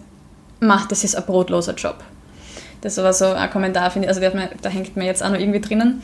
macht 0.59 0.91
das 0.91 1.03
ist 1.03 1.15
ein 1.15 1.23
brotloser 1.25 1.73
Job. 1.73 2.03
Das 2.81 2.97
war 2.97 3.13
so 3.13 3.25
ein 3.25 3.49
Kommentar, 3.49 3.91
also 3.95 4.21
mir, 4.21 4.49
da 4.61 4.69
hängt 4.69 4.95
mir 4.95 5.05
jetzt 5.05 5.23
auch 5.23 5.29
noch 5.29 5.39
irgendwie 5.39 5.61
drinnen. 5.61 6.03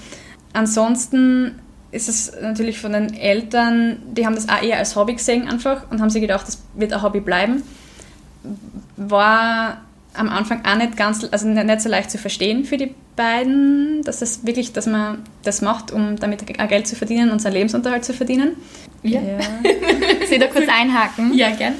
Ansonsten 0.54 1.60
ist 1.92 2.10
es 2.10 2.34
natürlich 2.42 2.80
von 2.80 2.94
den 2.94 3.14
Eltern, 3.14 3.98
die 4.14 4.26
haben 4.26 4.36
das 4.36 4.50
auch 4.50 4.62
eher 4.62 4.78
als 4.78 4.96
Hobby 4.96 5.14
gesehen 5.14 5.48
einfach 5.48 5.90
und 5.92 6.02
haben 6.02 6.10
sich 6.10 6.22
gedacht, 6.22 6.48
das 6.48 6.64
wird 6.74 6.94
ein 6.94 7.02
Hobby 7.02 7.20
bleiben. 7.20 7.64
War 8.98 9.82
am 10.14 10.30
Anfang 10.30 10.66
auch 10.66 10.76
nicht 10.76 10.98
ganz, 10.98 11.26
also 11.32 11.48
nicht 11.48 11.82
so 11.82 11.90
leicht 11.90 12.12
zu 12.12 12.18
verstehen 12.18 12.66
für 12.66 12.78
die 12.78 12.94
beiden, 13.16 14.02
dass 14.04 14.22
es 14.22 14.46
wirklich, 14.46 14.74
dass 14.74 14.86
man 14.86 15.24
das 15.44 15.62
macht, 15.62 15.92
um 15.92 16.18
damit 16.18 16.44
auch 16.60 16.68
Geld 16.68 16.88
zu 16.88 16.96
verdienen 16.96 17.32
und 17.32 17.42
seinen 17.42 17.54
Lebensunterhalt 17.54 18.04
zu 18.04 18.14
verdienen. 18.14 18.56
Ja. 19.04 19.22
ja. 19.22 19.40
Sie 20.30 20.38
da 20.38 20.48
kurz 20.48 20.68
einhaken? 20.70 21.34
Ja, 21.34 21.52
gern. 21.52 21.76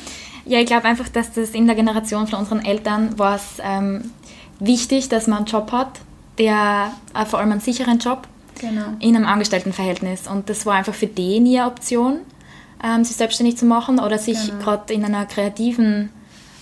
Ja, 0.46 0.60
ich 0.60 0.66
glaube 0.66 0.86
einfach, 0.86 1.08
dass 1.10 1.34
das 1.34 1.52
in 1.52 1.68
der 1.68 1.76
Generation 1.76 2.28
von 2.28 2.40
unseren 2.40 2.66
Eltern 2.66 3.18
war 3.20 3.36
es 3.36 3.62
ähm, 3.64 4.12
wichtig, 4.60 5.10
dass 5.10 5.28
man 5.28 5.40
einen 5.40 5.46
Job 5.46 5.72
hat, 5.72 6.00
der 6.38 6.92
äh, 7.14 7.26
vor 7.26 7.40
allem 7.40 7.52
einen 7.52 7.62
sicheren 7.62 8.00
Job 8.00 8.28
genau. 8.60 8.86
in 9.00 9.16
einem 9.16 9.26
Angestelltenverhältnis. 9.26 10.28
Und 10.28 10.50
das 10.50 10.66
war 10.66 10.76
einfach 10.76 10.94
für 10.94 11.08
die 11.08 11.40
nie 11.40 11.60
eine 11.60 11.68
Option, 11.68 12.20
ähm, 12.84 13.04
sich 13.04 13.18
selbstständig 13.18 13.58
zu 13.58 13.66
machen 13.66 14.00
oder 14.00 14.18
sich 14.18 14.48
genau. 14.48 14.64
gerade 14.64 14.94
in 14.94 15.06
einer 15.06 15.26
kreativen 15.26 16.10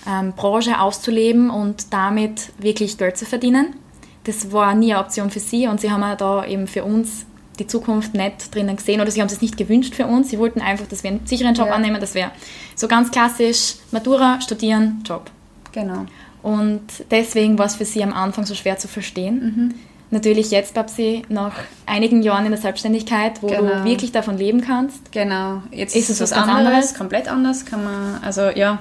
ähm, 0.07 0.33
Branche 0.33 0.79
auszuleben 0.79 1.49
und 1.49 1.93
damit 1.93 2.51
wirklich 2.57 2.97
Geld 2.97 3.17
zu 3.17 3.25
verdienen. 3.25 3.75
Das 4.23 4.51
war 4.51 4.75
nie 4.75 4.93
eine 4.93 5.03
Option 5.03 5.29
für 5.29 5.39
sie 5.39 5.67
und 5.67 5.81
sie 5.81 5.91
haben 5.91 6.03
da 6.17 6.45
eben 6.45 6.67
für 6.67 6.83
uns 6.83 7.25
die 7.59 7.67
Zukunft 7.67 8.13
nicht 8.13 8.53
drinnen 8.53 8.77
gesehen 8.77 9.01
oder 9.01 9.11
sie 9.11 9.21
haben 9.21 9.27
es 9.27 9.41
nicht 9.41 9.57
gewünscht 9.57 9.95
für 9.95 10.05
uns. 10.05 10.29
Sie 10.29 10.39
wollten 10.39 10.61
einfach, 10.61 10.87
dass 10.87 11.03
wir 11.03 11.11
einen 11.11 11.25
sicheren 11.25 11.53
Job 11.53 11.67
ja. 11.67 11.73
annehmen. 11.73 11.99
Das 11.99 12.15
wäre 12.15 12.31
so 12.75 12.87
ganz 12.87 13.11
klassisch 13.11 13.75
Matura, 13.91 14.39
studieren, 14.41 15.03
Job. 15.05 15.29
Genau. 15.71 16.05
Und 16.41 16.81
deswegen 17.11 17.57
war 17.57 17.65
es 17.65 17.75
für 17.75 17.85
sie 17.85 18.01
am 18.01 18.13
Anfang 18.13 18.45
so 18.45 18.55
schwer 18.55 18.77
zu 18.77 18.87
verstehen. 18.87 19.35
Mhm. 19.39 19.75
Natürlich 20.11 20.49
jetzt, 20.49 20.75
sie, 20.95 21.21
nach 21.29 21.53
einigen 21.85 22.23
Jahren 22.23 22.45
in 22.45 22.51
der 22.51 22.59
Selbstständigkeit, 22.59 23.43
wo 23.43 23.47
genau. 23.47 23.61
du 23.61 23.83
wirklich 23.83 24.11
davon 24.11 24.37
leben 24.37 24.61
kannst. 24.61 25.11
Genau. 25.11 25.61
Jetzt 25.71 25.95
ist 25.95 26.09
es 26.09 26.19
was 26.19 26.31
anderes, 26.31 26.65
anderes, 26.65 26.93
komplett 26.95 27.27
anders. 27.27 27.65
Kann 27.65 27.83
man, 27.83 28.19
also 28.23 28.49
ja, 28.49 28.79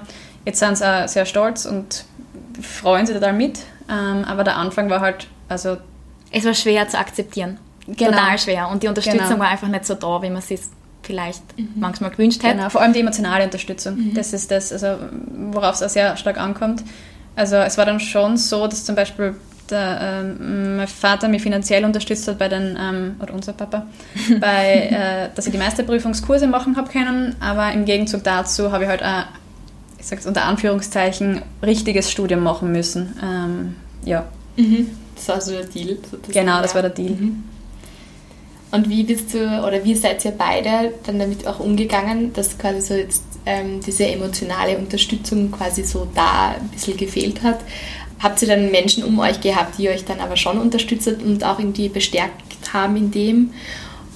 Jetzt 0.49 0.61
sind 0.61 0.79
sie 0.79 0.91
auch 0.91 1.07
sehr 1.07 1.27
stolz 1.27 1.67
und 1.67 2.07
freuen 2.63 3.05
sich 3.05 3.15
total 3.15 3.35
mit. 3.35 3.59
Ähm, 3.91 4.25
aber 4.25 4.45
der 4.45 4.57
Anfang 4.57 4.89
war 4.89 5.03
halt, 5.03 5.27
also... 5.47 5.77
Es 6.31 6.47
war 6.47 6.55
schwer 6.55 6.89
zu 6.89 6.99
akzeptieren. 6.99 7.59
Genau. 7.87 8.13
Total 8.13 8.39
schwer. 8.39 8.69
Und 8.71 8.83
die 8.83 8.89
Unterstützung 8.89 9.29
genau. 9.29 9.41
war 9.41 9.49
einfach 9.49 9.69
nicht 9.69 9.85
so 9.85 9.93
da, 9.93 10.23
wie 10.23 10.31
man 10.31 10.39
es 10.39 10.71
vielleicht 11.03 11.43
mhm. 11.59 11.69
manchmal 11.77 12.13
gewünscht 12.13 12.43
hätte. 12.43 12.57
Genau, 12.57 12.71
vor 12.71 12.81
allem 12.81 12.95
die 12.95 13.01
emotionale 13.01 13.45
Unterstützung. 13.45 13.97
Mhm. 13.97 14.15
Das 14.15 14.33
ist 14.33 14.51
das, 14.51 14.73
also, 14.73 14.97
worauf 15.53 15.75
es 15.75 15.83
auch 15.83 15.91
sehr 15.91 16.17
stark 16.17 16.39
ankommt. 16.39 16.83
Also 17.37 17.57
es 17.57 17.77
war 17.77 17.85
dann 17.85 18.01
schon 18.01 18.39
so, 18.39 18.67
dass 18.67 18.87
zum 18.87 18.95
Beispiel 18.95 19.37
der, 19.69 19.99
ähm, 20.01 20.79
mein 20.79 20.89
Vater 20.89 21.29
mich 21.29 21.43
finanziell 21.43 21.85
unterstützt 21.85 22.27
hat 22.27 22.39
bei 22.39 22.49
den, 22.49 22.79
ähm, 22.81 23.17
oder 23.23 23.35
unser 23.35 23.53
Papa, 23.53 23.87
bei, 24.41 24.89
äh, 24.91 25.29
dass 25.35 25.45
ich 25.45 25.53
die 25.53 25.59
Meisterprüfungskurse 25.59 26.47
machen 26.47 26.79
habe 26.79 26.91
können, 26.91 27.37
aber 27.39 27.71
im 27.73 27.85
Gegenzug 27.85 28.25
dazu 28.25 28.73
habe 28.73 28.85
ich 28.85 28.89
halt 28.89 29.03
auch 29.03 29.25
es 30.13 30.27
unter 30.27 30.45
Anführungszeichen, 30.45 31.43
richtiges 31.63 32.11
Studium 32.11 32.43
machen 32.43 32.73
müssen. 32.73 33.17
Ähm, 33.23 33.77
ja. 34.05 34.27
Mhm. 34.57 34.91
Das 35.15 35.29
war 35.29 35.41
so 35.41 35.53
der 35.53 35.65
Deal. 35.65 35.97
Sozusagen. 35.97 36.33
Genau, 36.33 36.63
das 36.63 36.75
war 36.75 36.83
der 36.83 36.91
Deal. 36.91 37.11
Mhm. 37.11 37.45
Und 38.71 38.91
wie 38.91 39.03
bist 39.03 39.33
du 39.33 39.39
oder 39.67 39.83
wie 39.85 39.95
seid 39.95 40.25
ihr 40.25 40.33
beide 40.33 40.93
dann 41.05 41.19
damit 41.19 41.47
auch 41.47 41.59
umgegangen, 41.59 42.33
dass 42.35 42.59
quasi 42.59 42.81
so 42.81 42.95
jetzt 42.95 43.23
ähm, 43.47 43.81
diese 43.81 44.07
emotionale 44.07 44.77
Unterstützung 44.77 45.51
quasi 45.51 45.85
so 45.85 46.07
da 46.15 46.51
ein 46.51 46.69
bisschen 46.69 46.97
gefehlt 46.97 47.43
hat? 47.43 47.61
Habt 48.21 48.43
ihr 48.43 48.49
dann 48.49 48.71
Menschen 48.71 49.05
um 49.05 49.19
euch 49.21 49.41
gehabt, 49.41 49.79
die 49.79 49.89
euch 49.89 50.05
dann 50.05 50.21
aber 50.21 50.37
schon 50.37 50.59
unterstützt 50.59 51.09
und 51.09 51.45
auch 51.45 51.59
irgendwie 51.59 51.89
bestärkt 51.89 52.43
haben 52.73 52.97
in 52.97 53.11
dem? 53.11 53.51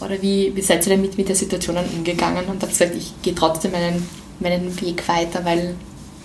Oder 0.01 0.21
wie, 0.21 0.55
wie 0.55 0.61
seid 0.61 0.87
ihr 0.87 0.97
damit 0.97 1.17
mit 1.17 1.29
der 1.29 1.37
Situation 1.37 1.77
dann 1.77 1.87
umgegangen 1.87 2.45
und 2.47 2.61
habt 2.61 2.73
gesagt, 2.73 2.95
ich 2.97 3.13
gehe 3.23 3.35
trotzdem 3.35 3.73
meinen 3.73 4.07
meinen 4.43 4.81
Weg 4.81 5.07
weiter, 5.09 5.45
weil 5.45 5.75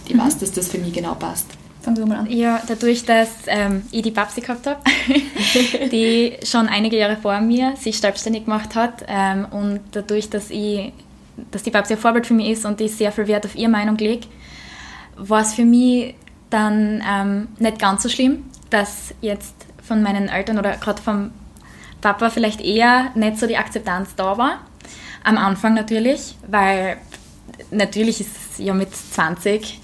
ich 0.05 0.13
mhm. 0.13 0.19
weiß, 0.19 0.37
dass 0.39 0.51
das 0.51 0.67
für 0.67 0.77
mich 0.77 0.93
genau 0.93 1.15
passt. 1.15 1.47
Fang 1.81 1.95
du 1.95 2.05
mal 2.05 2.17
an. 2.17 2.29
Ja, 2.29 2.61
dadurch, 2.67 3.05
dass 3.05 3.29
ähm, 3.47 3.83
ich 3.91 4.01
die 4.01 4.11
Babsi 4.11 4.41
gehabt 4.41 4.67
habe, 4.67 4.81
die 5.91 6.33
schon 6.43 6.67
einige 6.67 6.97
Jahre 6.97 7.15
vor 7.15 7.39
mir 7.39 7.75
sich 7.77 7.99
selbstständig 7.99 8.45
gemacht 8.45 8.75
hat 8.75 9.05
ähm, 9.07 9.45
und 9.51 9.79
dadurch, 9.91 10.29
dass 10.29 10.49
ich 10.49 10.91
dass 11.51 11.63
die 11.63 11.69
Babsi 11.69 11.93
ein 11.93 11.99
Vorbild 11.99 12.25
für 12.25 12.33
mich 12.33 12.49
ist 12.49 12.65
und 12.65 12.81
ich 12.81 12.95
sehr 12.95 13.11
viel 13.11 13.27
Wert 13.27 13.45
auf 13.45 13.55
ihre 13.55 13.69
Meinung 13.69 13.95
lege, 13.97 14.27
war 15.15 15.41
es 15.41 15.53
für 15.53 15.65
mich 15.65 16.15
dann 16.49 17.03
ähm, 17.07 17.47
nicht 17.59 17.79
ganz 17.79 18.03
so 18.03 18.09
schlimm, 18.09 18.45
dass 18.69 19.13
jetzt 19.21 19.53
von 19.83 20.01
meinen 20.01 20.29
Eltern 20.29 20.57
oder 20.57 20.75
gerade 20.77 21.01
vom 21.01 21.31
Papa 22.01 22.29
vielleicht 22.29 22.61
eher 22.61 23.11
nicht 23.15 23.37
so 23.37 23.47
die 23.47 23.57
Akzeptanz 23.57 24.15
da 24.15 24.37
war. 24.37 24.59
Am 25.23 25.37
Anfang 25.37 25.73
natürlich, 25.73 26.35
weil 26.47 26.97
natürlich 27.71 28.21
ist 28.21 28.29
es 28.51 28.57
ja 28.57 28.73
mit 28.73 28.95
20, 28.95 29.79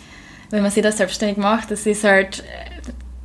wenn 0.50 0.62
man 0.62 0.72
sich 0.72 0.84
das 0.84 0.98
selbstständig 0.98 1.38
macht, 1.38 1.72
das 1.72 1.86
ist 1.86 2.03
halt, 2.03 2.44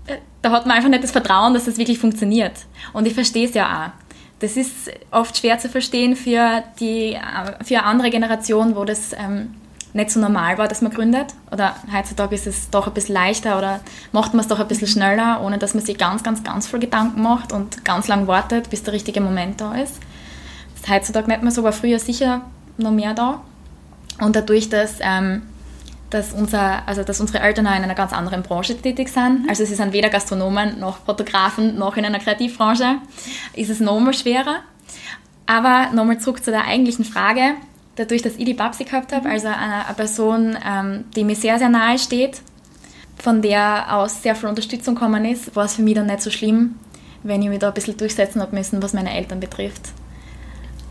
äh, 0.07 0.17
da 0.43 0.51
hat 0.51 0.67
man 0.67 0.77
einfach 0.77 0.89
nicht 0.89 1.05
das 1.05 1.11
Vertrauen, 1.11 1.55
dass 1.55 1.67
das 1.67 1.79
wirklich 1.79 1.99
funktioniert. 1.99 2.53
Und 2.93 3.07
ich 3.07 3.15
verstehe 3.15 3.47
es 3.47 3.55
ja 3.55 3.87
auch. 3.87 4.09
Das 4.41 4.57
ist 4.57 4.91
oft 5.11 5.37
schwer 5.37 5.59
zu 5.59 5.69
verstehen 5.69 6.15
für, 6.15 6.63
die, 6.81 7.15
äh, 7.15 7.65
für 7.65 7.79
eine 7.79 7.85
andere 7.85 8.11
Generation, 8.11 8.77
wo 8.77 8.85
das 8.85 9.13
ähm, 9.13 9.55
nicht 9.93 10.11
so 10.11 10.21
normal 10.21 10.59
war, 10.59 10.69
dass 10.69 10.81
man 10.81 10.93
gründet. 10.93 11.35
Oder 11.51 11.75
heutzutage 11.93 12.35
ist 12.35 12.47
es 12.47 12.71
doch 12.71 12.87
ein 12.87 12.95
bisschen 12.95 13.15
leichter 13.15 13.59
oder 13.59 13.81
macht 14.13 14.35
man 14.35 14.41
es 14.41 14.49
doch 14.49 14.61
ein 14.61 14.69
bisschen 14.69 14.87
schneller, 14.87 15.41
ohne 15.43 15.59
dass 15.59 15.75
man 15.75 15.85
sich 15.85 15.99
ganz, 15.99 16.23
ganz, 16.23 16.43
ganz 16.45 16.67
viel 16.67 16.79
Gedanken 16.79 17.23
macht 17.23 17.53
und 17.53 17.85
ganz 17.85 18.09
lang 18.09 18.27
wartet, 18.27 18.71
bis 18.71 18.83
der 18.83 18.95
richtige 18.95 19.21
Moment 19.21 19.61
da 19.61 19.75
ist. 19.75 19.97
Heutzutage 20.89 21.29
nicht 21.29 21.43
mehr 21.43 21.53
so, 21.53 21.63
war 21.63 21.73
früher 21.73 21.99
sicher 21.99 22.43
noch 22.79 22.93
mehr 22.93 23.13
da. 23.13 23.43
Und 24.21 24.37
dadurch, 24.37 24.69
dass, 24.69 24.97
ähm, 25.01 25.43
dass, 26.11 26.33
unser, 26.33 26.87
also 26.87 27.03
dass 27.03 27.21
unsere 27.21 27.41
Eltern 27.41 27.67
in 27.67 27.73
einer 27.73 27.95
ganz 27.95 28.13
anderen 28.13 28.43
Branche 28.43 28.77
tätig 28.77 29.09
sind, 29.09 29.49
also 29.49 29.65
sie 29.65 29.75
sind 29.75 29.93
weder 29.93 30.09
Gastronomen 30.09 30.81
noch 30.81 30.99
Fotografen 31.05 31.79
noch 31.79 31.97
in 31.97 32.05
einer 32.05 32.19
Kreativbranche, 32.19 32.97
ist 33.55 33.71
es 33.71 33.81
nochmal 33.81 34.15
schwerer. 34.15 34.61
Aber 35.47 35.91
nochmal 35.95 36.19
zurück 36.19 36.45
zu 36.45 36.51
der 36.51 36.67
eigentlichen 36.67 37.05
Frage. 37.05 37.55
Dadurch, 37.97 38.23
dass 38.23 38.37
ich 38.37 38.45
die 38.45 38.55
Babsi 38.55 38.85
gehabt 38.85 39.13
habe, 39.13 39.29
also 39.29 39.49
eine, 39.49 39.87
eine 39.87 39.95
Person, 39.95 40.57
ähm, 40.65 41.05
die 41.17 41.25
mir 41.25 41.35
sehr, 41.35 41.59
sehr 41.59 41.69
nahe 41.69 41.99
steht, 41.99 42.43
von 43.17 43.43
der 43.43 43.97
aus 43.97 44.23
sehr 44.23 44.37
viel 44.37 44.49
Unterstützung 44.49 44.95
gekommen 44.95 45.25
ist, 45.25 45.57
war 45.57 45.65
es 45.65 45.75
für 45.75 45.83
mich 45.83 45.95
dann 45.95 46.07
nicht 46.07 46.23
so 46.23 46.31
schlimm, 46.31 46.77
wenn 47.23 47.43
ich 47.43 47.49
mich 47.49 47.59
da 47.59 47.69
ein 47.69 47.75
bisschen 47.75 47.97
durchsetzen 47.97 48.41
habe 48.41 48.55
müssen, 48.55 48.83
was 48.83 48.93
meine 48.93 49.13
Eltern 49.13 49.41
betrifft. 49.41 49.91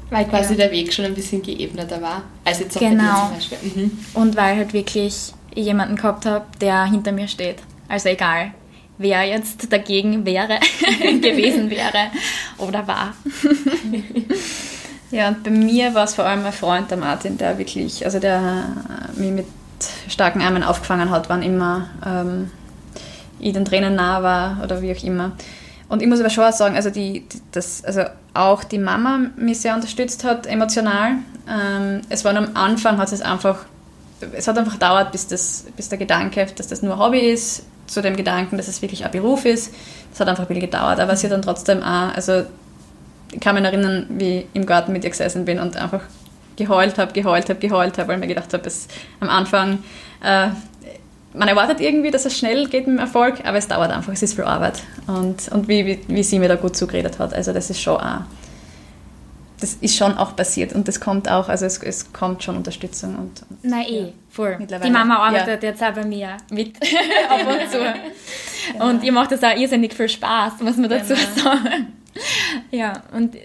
Weil 0.09 0.25
quasi 0.25 0.53
ja. 0.53 0.57
der 0.57 0.71
Weg 0.71 0.93
schon 0.93 1.05
ein 1.05 1.13
bisschen 1.13 1.41
geebneter 1.41 2.01
war, 2.01 2.23
als 2.45 2.59
jetzt 2.59 2.77
auch 2.77 2.81
genau. 2.81 3.27
zum 3.27 3.35
Beispiel. 3.35 3.57
Mhm. 3.75 3.99
Und 4.13 4.35
weil 4.37 4.55
halt 4.55 4.73
wirklich 4.73 5.33
jemanden 5.53 5.95
gehabt 5.95 6.25
habe, 6.25 6.45
der 6.61 6.85
hinter 6.85 7.11
mir 7.11 7.27
steht. 7.27 7.57
Also 7.89 8.09
egal, 8.09 8.51
wer 8.97 9.23
jetzt 9.23 9.71
dagegen 9.71 10.25
wäre, 10.25 10.59
gewesen 11.21 11.69
wäre 11.69 12.11
oder 12.57 12.87
war. 12.87 13.13
Ja, 15.09 15.29
und 15.29 15.43
bei 15.43 15.51
mir 15.51 15.93
war 15.93 16.03
es 16.03 16.15
vor 16.15 16.25
allem 16.25 16.43
mein 16.43 16.51
Freund, 16.51 16.91
der 16.91 16.97
Martin, 16.97 17.37
der 17.37 17.57
wirklich, 17.57 18.03
also 18.03 18.19
der 18.19 18.63
mich 19.15 19.31
mit 19.31 19.45
starken 20.09 20.41
Armen 20.41 20.63
aufgefangen 20.63 21.09
hat, 21.09 21.29
wann 21.29 21.41
immer 21.43 21.89
ähm, 22.05 22.51
ich 23.39 23.53
den 23.53 23.65
Tränen 23.65 23.95
nah 23.95 24.21
war 24.21 24.61
oder 24.63 24.81
wie 24.81 24.91
auch 24.91 25.03
immer. 25.03 25.33
Und 25.89 26.01
ich 26.01 26.07
muss 26.07 26.19
aber 26.19 26.29
schon 26.29 26.51
sagen, 26.51 26.75
also, 26.75 26.89
die, 26.89 27.23
das, 27.51 27.83
also 27.85 28.01
auch 28.37 28.63
die 28.63 28.77
Mama 28.77 29.19
mich 29.35 29.61
sehr 29.61 29.75
unterstützt 29.75 30.23
hat, 30.23 30.47
emotional. 30.47 31.13
Ähm, 31.49 32.01
es 32.09 32.23
war 32.25 32.35
am 32.35 32.49
Anfang, 32.55 32.97
hat 32.97 33.11
es 33.11 33.21
einfach, 33.21 33.59
es 34.33 34.47
hat 34.47 34.57
einfach 34.57 34.73
gedauert, 34.73 35.11
bis, 35.11 35.27
das, 35.27 35.65
bis 35.75 35.89
der 35.89 35.97
Gedanke, 35.97 36.45
dass 36.55 36.67
das 36.67 36.81
nur 36.81 36.97
Hobby 36.97 37.19
ist, 37.19 37.65
zu 37.87 38.01
dem 38.01 38.15
Gedanken, 38.15 38.57
dass 38.57 38.67
es 38.67 38.81
wirklich 38.81 39.05
ein 39.05 39.11
Beruf 39.11 39.45
ist. 39.45 39.73
Das 40.11 40.19
hat 40.19 40.27
einfach 40.27 40.43
ein 40.43 40.47
bisschen 40.47 40.69
gedauert, 40.69 40.99
aber 40.99 41.15
sie 41.15 41.27
hat 41.27 41.33
dann 41.33 41.41
trotzdem 41.41 41.81
auch, 41.81 42.13
also 42.13 42.43
ich 43.31 43.39
kann 43.39 43.55
mich 43.55 43.63
erinnern, 43.63 44.05
wie 44.09 44.39
ich 44.39 44.45
im 44.53 44.65
Garten 44.65 44.93
mit 44.93 45.03
ihr 45.03 45.09
gesessen 45.09 45.45
bin 45.45 45.59
und 45.59 45.77
einfach 45.77 46.01
geheult 46.55 46.97
habe, 46.97 47.13
geheult 47.13 47.49
habe, 47.49 47.59
geheult 47.59 47.97
habe, 47.97 48.07
weil 48.07 48.15
ich 48.15 48.21
mir 48.21 48.27
gedacht 48.27 48.53
habe, 48.53 48.69
am 49.19 49.29
Anfang, 49.29 49.79
äh, 50.23 50.49
man 51.37 51.47
erwartet 51.47 51.79
irgendwie, 51.79 52.11
dass 52.11 52.25
es 52.25 52.37
schnell 52.37 52.67
geht 52.67 52.87
mit 52.87 52.97
dem 52.97 52.99
Erfolg, 52.99 53.45
aber 53.45 53.57
es 53.57 53.67
dauert 53.67 53.91
einfach, 53.91 54.11
es 54.11 54.23
ist 54.23 54.33
viel 54.33 54.43
Arbeit. 54.43 54.81
Und, 55.07 55.47
und 55.49 55.67
wie, 55.67 55.85
wie, 55.85 55.99
wie 56.07 56.23
sie 56.23 56.39
mir 56.39 56.49
da 56.49 56.55
gut 56.55 56.75
zugeredet 56.75 57.19
hat, 57.19 57.33
also 57.33 57.53
das 57.53 57.69
ist 57.69 57.81
schon 57.81 57.97
auch, 57.97 58.21
das 59.59 59.75
ist 59.75 59.95
schon 59.95 60.17
auch 60.17 60.35
passiert 60.35 60.73
und 60.73 60.87
das 60.87 60.99
kommt 60.99 61.29
auch, 61.29 61.49
also 61.49 61.65
es, 61.65 61.81
es 61.81 62.11
kommt 62.11 62.43
schon 62.43 62.57
Unterstützung. 62.57 63.15
Und, 63.15 63.43
und 63.49 63.63
Nein, 63.63 63.85
eh, 63.87 63.99
ja, 64.01 64.07
voll. 64.29 64.57
Die 64.59 64.89
Mama 64.89 65.17
arbeitet 65.17 65.63
ja. 65.63 65.69
jetzt 65.69 65.83
auch 65.83 65.93
bei 65.93 66.05
mir 66.05 66.37
mit, 66.51 66.75
ab 67.29 67.39
und 67.47 67.71
zu. 67.71 67.77
Genau. 68.71 68.89
Und 68.89 69.03
ihr 69.03 69.11
macht 69.11 69.31
das 69.31 69.43
auch 69.43 69.55
irrsinnig 69.55 69.93
viel 69.93 70.09
Spaß, 70.09 70.61
muss 70.61 70.77
man 70.77 70.89
dazu 70.89 71.13
genau. 71.13 71.43
sagen. 71.43 71.93
ja, 72.71 73.03
und 73.13 73.35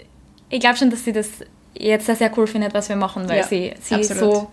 ich 0.49 0.61
glaube 0.61 0.77
schon, 0.77 0.91
dass 0.91 1.05
sie 1.05 1.13
das 1.13 1.29
jetzt 1.75 2.07
sehr, 2.07 2.17
sehr 2.17 2.31
cool 2.37 2.47
findet, 2.47 2.75
was 2.75 2.89
wir 2.89 2.97
machen, 2.97 3.29
weil 3.29 3.39
ja, 3.39 3.45
sie, 3.45 3.75
sie 3.81 4.03
so 4.05 4.49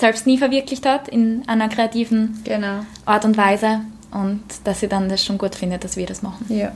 selbst 0.00 0.26
nie 0.26 0.38
verwirklicht 0.38 0.86
hat 0.86 1.08
in 1.08 1.42
einer 1.46 1.68
kreativen 1.68 2.40
genau. 2.44 2.84
Art 3.04 3.24
und 3.24 3.36
Weise 3.36 3.82
und 4.10 4.42
dass 4.64 4.80
sie 4.80 4.88
dann 4.88 5.08
das 5.08 5.24
schon 5.24 5.38
gut 5.38 5.54
findet, 5.54 5.84
dass 5.84 5.96
wir 5.96 6.06
das 6.06 6.22
machen. 6.22 6.46
Ja. 6.48 6.72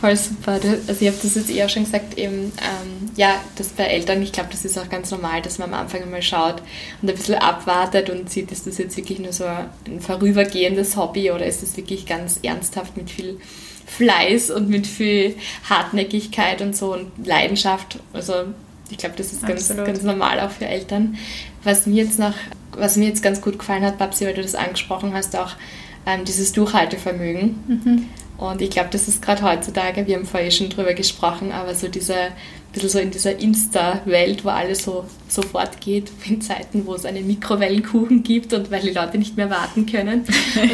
Voll 0.00 0.16
super. 0.16 0.52
Also 0.52 1.00
ich 1.00 1.06
habe 1.06 1.16
das 1.22 1.34
jetzt 1.34 1.50
eher 1.50 1.68
schon 1.68 1.84
gesagt, 1.84 2.18
eben, 2.18 2.52
ähm, 2.58 3.10
ja, 3.16 3.36
das 3.56 3.68
bei 3.68 3.84
Eltern, 3.84 4.20
ich 4.22 4.32
glaube, 4.32 4.50
das 4.50 4.64
ist 4.64 4.76
auch 4.76 4.90
ganz 4.90 5.10
normal, 5.10 5.40
dass 5.40 5.58
man 5.58 5.72
am 5.72 5.80
Anfang 5.80 6.02
einmal 6.02 6.20
schaut 6.20 6.60
und 7.00 7.08
ein 7.08 7.14
bisschen 7.14 7.36
abwartet 7.36 8.10
und 8.10 8.28
sieht, 8.28 8.52
ist 8.52 8.66
das 8.66 8.76
jetzt 8.76 8.96
wirklich 8.98 9.18
nur 9.18 9.32
so 9.32 9.44
ein 9.44 10.00
vorübergehendes 10.00 10.96
Hobby 10.96 11.30
oder 11.30 11.46
ist 11.46 11.62
das 11.62 11.76
wirklich 11.76 12.04
ganz 12.04 12.40
ernsthaft 12.42 12.98
mit 12.98 13.08
viel 13.08 13.40
Fleiß 13.86 14.50
und 14.50 14.68
mit 14.68 14.86
viel 14.86 15.36
Hartnäckigkeit 15.70 16.60
und 16.60 16.76
so 16.76 16.92
und 16.92 17.26
Leidenschaft. 17.26 17.98
Also 18.12 18.34
ich 18.90 18.98
glaube, 18.98 19.16
das 19.16 19.32
ist 19.32 19.46
ganz, 19.46 19.68
ganz 19.68 20.02
normal 20.02 20.40
auch 20.40 20.50
für 20.50 20.66
Eltern. 20.66 21.16
Was 21.62 21.86
mir 21.86 22.04
jetzt 22.04 22.18
noch, 22.18 22.34
was 22.72 22.96
mir 22.96 23.08
jetzt 23.08 23.22
ganz 23.22 23.40
gut 23.40 23.58
gefallen 23.58 23.84
hat, 23.84 23.98
Babsi, 23.98 24.26
weil 24.26 24.34
du 24.34 24.42
das 24.42 24.54
angesprochen 24.54 25.14
hast, 25.14 25.36
auch 25.36 25.52
ähm, 26.06 26.24
dieses 26.24 26.52
Durchhaltevermögen. 26.52 27.58
Mhm. 27.66 28.08
Und 28.36 28.60
ich 28.62 28.70
glaube, 28.70 28.88
das 28.90 29.08
ist 29.08 29.22
gerade 29.22 29.42
heutzutage, 29.42 30.06
wir 30.06 30.16
haben 30.16 30.26
vorher 30.26 30.50
schon 30.50 30.68
drüber 30.68 30.94
gesprochen, 30.94 31.52
aber 31.52 31.74
so 31.74 31.88
diese 31.88 32.32
bisschen 32.74 32.90
so 32.90 32.98
in 32.98 33.10
dieser 33.10 33.38
Insta-Welt, 33.38 34.44
wo 34.44 34.48
alles 34.48 34.84
so 34.84 35.04
sofort 35.28 35.80
geht, 35.80 36.10
in 36.28 36.40
Zeiten, 36.40 36.86
wo 36.86 36.94
es 36.94 37.04
einen 37.04 37.26
Mikrowellenkuchen 37.26 38.22
gibt 38.22 38.52
und 38.52 38.70
weil 38.70 38.82
die 38.82 38.90
Leute 38.90 39.18
nicht 39.18 39.36
mehr 39.36 39.48
warten 39.48 39.86
können. 39.86 40.24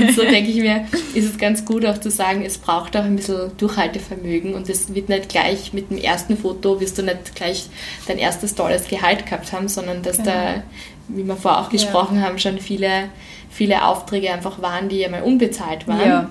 Und 0.00 0.14
so 0.14 0.22
denke 0.22 0.50
ich 0.50 0.56
mir, 0.56 0.86
ist 1.14 1.30
es 1.30 1.38
ganz 1.38 1.64
gut 1.64 1.84
auch 1.86 1.98
zu 1.98 2.10
sagen, 2.10 2.42
es 2.44 2.58
braucht 2.58 2.96
auch 2.96 3.04
ein 3.04 3.16
bisschen 3.16 3.56
Durchhaltevermögen 3.58 4.54
und 4.54 4.68
es 4.68 4.92
wird 4.94 5.08
nicht 5.08 5.28
gleich 5.28 5.72
mit 5.72 5.90
dem 5.90 5.98
ersten 5.98 6.36
Foto, 6.36 6.80
wirst 6.80 6.98
du 6.98 7.02
nicht 7.02 7.34
gleich 7.34 7.68
dein 8.06 8.18
erstes 8.18 8.54
tolles 8.54 8.88
Gehalt 8.88 9.26
gehabt 9.26 9.52
haben, 9.52 9.68
sondern 9.68 10.02
dass 10.02 10.16
genau. 10.16 10.30
da, 10.30 10.62
wie 11.08 11.24
wir 11.24 11.36
vorher 11.36 11.60
auch 11.60 11.70
gesprochen 11.70 12.16
ja. 12.16 12.22
haben, 12.22 12.38
schon 12.38 12.58
viele, 12.58 13.10
viele 13.50 13.84
Aufträge 13.84 14.32
einfach 14.32 14.62
waren, 14.62 14.88
die 14.88 15.04
einmal 15.04 15.22
unbezahlt 15.22 15.86
waren. 15.86 16.08
Ja. 16.08 16.30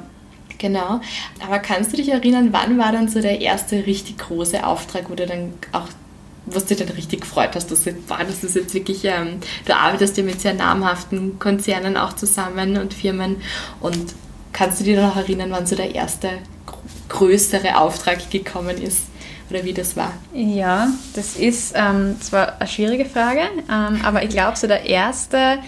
Genau. 0.59 1.01
Aber 1.43 1.59
kannst 1.59 1.93
du 1.93 1.97
dich 1.97 2.09
erinnern, 2.09 2.49
wann 2.51 2.77
war 2.77 2.91
dann 2.91 3.09
so 3.09 3.21
der 3.21 3.41
erste 3.41 3.85
richtig 3.87 4.19
große 4.19 4.65
Auftrag, 4.65 5.09
wo 5.09 5.15
du 5.15 5.25
dann 5.25 5.53
auch 5.71 5.87
was 6.51 6.65
dich 6.65 6.77
dann 6.77 6.89
richtig 6.89 7.21
gefreut 7.21 7.51
hast, 7.53 7.69
dass, 7.71 7.85
war, 7.85 8.23
das 8.23 8.43
ist 8.43 8.55
jetzt 8.55 8.73
wirklich, 8.73 9.05
ähm, 9.05 9.39
du 9.65 9.75
arbeitest 9.75 10.17
ja 10.17 10.23
mit 10.23 10.41
sehr 10.41 10.53
namhaften 10.53 11.37
Konzernen 11.39 11.97
auch 11.97 12.13
zusammen 12.13 12.77
und 12.77 12.93
Firmen 12.93 13.37
und 13.79 14.13
kannst 14.51 14.79
du 14.79 14.83
dich 14.83 14.97
noch 14.97 15.15
erinnern, 15.15 15.51
wann 15.51 15.65
so 15.65 15.75
der 15.75 15.93
erste 15.93 16.29
größere 17.07 17.77
Auftrag 17.77 18.29
gekommen 18.29 18.81
ist 18.81 19.03
oder 19.49 19.63
wie 19.63 19.73
das 19.73 19.95
war? 19.95 20.13
Ja, 20.33 20.89
das 21.15 21.35
ist 21.35 21.73
ähm, 21.75 22.19
zwar 22.21 22.59
eine 22.59 22.69
schwierige 22.69 23.05
Frage, 23.05 23.41
ähm, 23.69 23.99
aber 24.03 24.23
ich 24.23 24.29
glaube 24.29 24.57
so 24.57 24.67
der 24.67 24.85
erste 24.85 25.59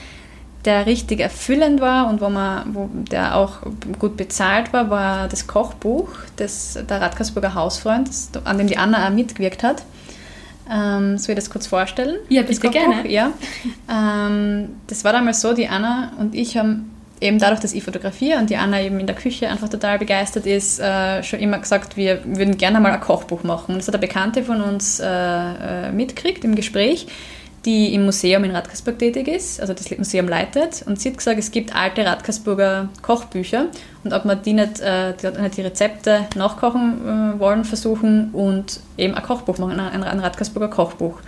der 0.66 0.86
richtig 0.86 1.20
erfüllend 1.20 1.82
war 1.82 2.08
und 2.08 2.22
wo 2.22 2.30
man, 2.30 2.76
wo 2.76 2.90
der 2.94 3.36
auch 3.36 3.62
gut 4.00 4.18
bezahlt 4.18 4.74
war, 4.74 4.90
war 4.90 5.28
das 5.28 5.48
Kochbuch 5.48 6.10
des, 6.38 6.78
der 6.90 7.02
Radkersburger 7.02 7.56
Hausfreund, 7.56 8.08
das, 8.08 8.30
an 8.44 8.58
dem 8.58 8.68
die 8.68 8.78
Anna 8.78 9.08
auch 9.08 9.12
mitgewirkt 9.12 9.64
hat. 9.64 9.84
Ähm, 10.72 11.18
soll 11.18 11.34
ich 11.34 11.36
das 11.36 11.50
kurz 11.50 11.68
vorstellen? 11.68 12.18
Ja, 12.30 12.44
bitte 12.44 12.70
gerne. 12.70 13.10
Ja. 13.10 13.32
Ähm, 13.90 14.70
das 14.88 15.04
war 15.04 15.12
damals 15.12 15.42
so, 15.42 15.54
die 15.54 15.68
Anna 15.68 16.14
und 16.20 16.36
ich 16.36 16.56
haben 16.56 16.92
eben 17.20 17.40
dadurch, 17.40 17.60
dass 17.60 17.74
ich 17.74 17.84
fotografiere 17.84 18.40
und 18.40 18.50
die 18.50 18.58
Anna 18.58 18.82
eben 18.82 19.00
in 19.00 19.06
der 19.06 19.16
Küche 19.16 19.48
einfach 19.48 19.70
total 19.70 20.00
begeistert 20.00 20.46
ist, 20.46 20.80
äh, 20.80 21.22
schon 21.24 21.40
immer 21.40 21.60
gesagt, 21.60 21.96
wir 21.98 22.22
würden 22.26 22.58
gerne 22.58 22.80
mal 22.80 22.92
ein 22.92 23.02
Kochbuch 23.02 23.44
machen. 23.44 23.74
Und 23.74 23.78
das 23.78 23.88
hat 23.88 23.96
eine 23.96 24.02
Bekannte 24.02 24.44
von 24.44 24.62
uns 24.62 25.00
äh, 25.00 25.06
äh 25.06 25.92
mitgekriegt 25.92 26.44
im 26.44 26.56
Gespräch 26.56 27.08
die 27.66 27.94
im 27.94 28.06
Museum 28.06 28.44
in 28.44 28.52
Radkersburg 28.52 28.98
tätig 28.98 29.28
ist, 29.28 29.62
also 29.62 29.74
das 29.74 29.90
Museum 29.98 30.28
leitet. 30.28 30.84
Und 30.88 31.00
sie 31.00 31.10
hat 31.10 31.18
gesagt, 31.18 31.38
es 31.40 31.52
gibt 31.52 31.76
alte 31.76 32.06
Radkersburger 32.06 32.90
Kochbücher 33.02 33.68
und 34.04 34.14
ob 34.14 34.26
wir 34.26 34.36
die 34.36 34.54
nicht, 34.54 34.80
äh, 34.80 35.14
die, 35.14 35.42
nicht 35.42 35.58
die 35.58 35.62
Rezepte 35.62 36.26
nachkochen 36.36 37.36
äh, 37.36 37.40
wollen, 37.40 37.64
versuchen 37.64 38.32
und 38.34 38.80
eben 38.98 39.14
ein 39.14 39.24
Kochbuch 39.24 39.58
machen, 39.60 39.80
ein, 39.80 40.04
ein 40.04 40.20
Radkersburger 40.20 40.70
Kochbuch. 40.70 41.20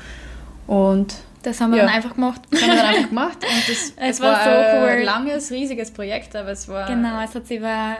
Und 0.65 1.13
Das 1.43 1.59
haben 1.61 1.71
wir 1.71 1.77
Ja. 1.79 1.85
dann 1.85 1.93
einfach 1.93 2.15
gemacht. 2.15 2.41
Das 2.49 2.61
haben 2.61 2.69
wir 2.69 2.77
dann 2.77 2.85
einfach 2.87 3.09
gemacht 3.09 3.37
und 3.41 3.69
das, 3.69 3.93
Es 4.09 4.21
war 4.21 4.31
war, 4.31 4.43
so 4.43 4.49
ein 4.87 4.97
cool. 4.99 5.03
langes, 5.03 5.51
riesiges 5.51 5.91
Projekt, 5.91 6.35
aber 6.35 6.49
es 6.49 6.67
war... 6.67 6.87
Genau, 6.87 7.21
es 7.23 7.35
hat 7.35 7.49
über, 7.51 7.97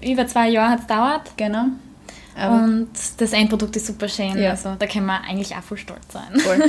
über 0.00 0.26
zwei 0.26 0.48
Jahre 0.48 0.78
gedauert. 0.80 1.32
Genau. 1.36 1.64
Aber 2.40 2.64
Und 2.64 2.88
das 3.18 3.32
Endprodukt 3.32 3.76
ist 3.76 3.86
super 3.86 4.08
schön. 4.08 4.38
Ja. 4.38 4.50
Also 4.50 4.74
da 4.78 4.86
können 4.86 5.06
wir 5.06 5.20
eigentlich 5.22 5.54
auch 5.54 5.62
voll 5.62 5.78
stolz 5.78 6.00
sein. 6.12 6.38
voll. 6.40 6.58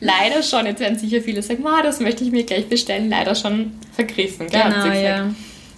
Leider 0.00 0.42
schon. 0.42 0.66
Jetzt 0.66 0.80
werden 0.80 0.98
sicher 0.98 1.20
viele 1.20 1.42
sagen, 1.42 1.62
"Ma, 1.62 1.82
das 1.82 2.00
möchte 2.00 2.24
ich 2.24 2.30
mir 2.32 2.44
gleich 2.44 2.68
bestellen. 2.68 3.08
Leider 3.10 3.34
schon 3.34 3.72
vergriffen. 3.92 4.48
Gell? 4.48 4.62
Genau, 4.62 4.86
ja. 4.86 5.26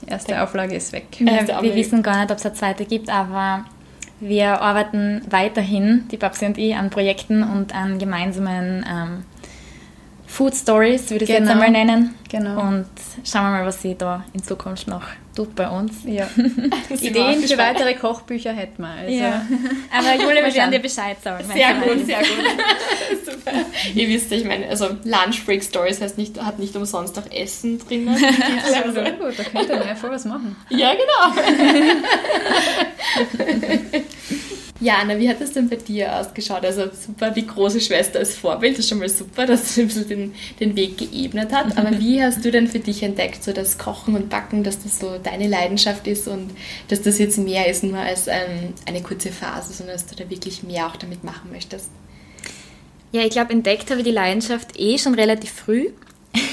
Die 0.02 0.08
erste 0.10 0.42
Auflage 0.42 0.74
ist 0.76 0.92
weg. 0.92 1.06
Äh, 1.20 1.46
wir 1.62 1.74
wissen 1.74 2.02
gar 2.02 2.20
nicht, 2.20 2.30
ob 2.30 2.38
es 2.38 2.44
eine 2.46 2.54
zweite 2.54 2.84
gibt, 2.84 3.08
aber 3.08 3.64
wir 4.20 4.60
arbeiten 4.60 5.22
weiterhin, 5.30 6.06
die 6.10 6.16
Babsi 6.16 6.46
und 6.46 6.58
ich, 6.58 6.74
an 6.76 6.90
Projekten 6.90 7.42
und 7.42 7.74
an 7.74 7.98
gemeinsamen 7.98 8.84
ähm, 8.88 9.24
Food 10.26 10.54
Stories, 10.54 11.10
würde 11.10 11.24
ich 11.24 11.30
es 11.30 11.38
jetzt 11.38 11.48
Genau. 11.48 11.52
einmal 11.52 11.70
nennen. 11.70 12.14
Genau. 12.30 12.60
Und 12.60 12.86
schauen 13.24 13.44
wir 13.44 13.50
mal, 13.50 13.66
was 13.66 13.80
sie 13.82 13.94
da 13.96 14.24
in 14.32 14.42
Zukunft 14.42 14.88
noch 14.88 15.02
tut 15.34 15.54
bei 15.54 15.68
uns. 15.68 15.92
Ja. 16.04 16.28
Ideen 17.00 17.42
für 17.42 17.58
weitere 17.58 17.94
Kochbücher 17.94 18.52
hätten 18.52 18.82
wir. 18.82 18.88
Also. 18.88 19.24
Aber 19.96 20.22
Julia, 20.22 20.44
wir 20.44 20.54
werden 20.54 20.70
dir 20.72 20.78
Bescheid 20.80 21.16
sagen. 21.22 21.44
Sehr 21.52 21.74
gut, 21.74 21.96
ist. 21.96 22.06
sehr 22.06 22.18
gut. 22.18 22.26
Super. 23.24 23.52
Ihr 23.94 24.08
wisst, 24.08 24.32
ich 24.32 24.44
meine, 24.44 24.68
also 24.68 24.86
Lunch 25.04 25.44
Break 25.44 25.62
Stories 25.62 26.00
heißt 26.00 26.18
nicht, 26.18 26.42
hat 26.42 26.58
nicht 26.58 26.74
umsonst 26.76 27.18
auch 27.18 27.30
Essen 27.30 27.78
drinnen. 27.78 28.16
Also, 28.64 28.92
sehr 28.92 29.12
gut, 29.12 29.38
da 29.38 29.44
könnt 29.44 29.68
ihr 29.68 29.84
mir 29.84 29.96
voll 29.96 30.10
was 30.10 30.24
machen. 30.24 30.56
ja, 30.70 30.92
genau. 30.94 31.42
Ja, 34.84 34.98
Anna, 34.98 35.18
wie 35.18 35.28
hat 35.30 35.40
das 35.40 35.52
denn 35.52 35.70
bei 35.70 35.76
dir 35.76 36.14
ausgeschaut? 36.14 36.62
Also 36.62 36.82
super, 36.92 37.30
die 37.30 37.46
große 37.46 37.80
Schwester 37.80 38.18
als 38.18 38.36
Vorbild, 38.36 38.74
das 38.74 38.80
ist 38.80 38.90
schon 38.90 38.98
mal 38.98 39.08
super, 39.08 39.46
dass 39.46 39.74
sie 39.74 39.82
ein 39.82 39.86
bisschen 39.86 40.08
den, 40.08 40.34
den 40.60 40.76
Weg 40.76 40.98
geebnet 40.98 41.52
hat. 41.52 41.78
Aber 41.78 41.90
wie 41.98 42.22
hast 42.22 42.44
du 42.44 42.50
denn 42.50 42.68
für 42.68 42.80
dich 42.80 43.02
entdeckt, 43.02 43.42
so 43.42 43.52
das 43.52 43.78
Kochen 43.78 44.14
und 44.14 44.28
Backen, 44.28 44.62
dass 44.62 44.82
das 44.82 45.00
so 45.00 45.18
deine 45.22 45.48
Leidenschaft 45.48 46.06
ist 46.06 46.28
und 46.28 46.50
dass 46.88 47.00
das 47.00 47.18
jetzt 47.18 47.38
mehr 47.38 47.66
ist 47.66 47.82
nur 47.82 47.98
als 47.98 48.28
ähm, 48.28 48.74
eine 48.86 49.00
kurze 49.00 49.32
Phase, 49.32 49.72
sondern 49.72 49.96
dass 49.96 50.06
du 50.06 50.16
da 50.16 50.28
wirklich 50.28 50.62
mehr 50.62 50.86
auch 50.86 50.96
damit 50.96 51.24
machen 51.24 51.50
möchtest? 51.50 51.88
Ja, 53.12 53.22
ich 53.22 53.30
glaube, 53.30 53.54
entdeckt 53.54 53.90
habe 53.90 54.00
ich 54.00 54.06
die 54.06 54.12
Leidenschaft 54.12 54.78
eh 54.78 54.98
schon 54.98 55.14
relativ 55.14 55.50
früh. 55.50 55.88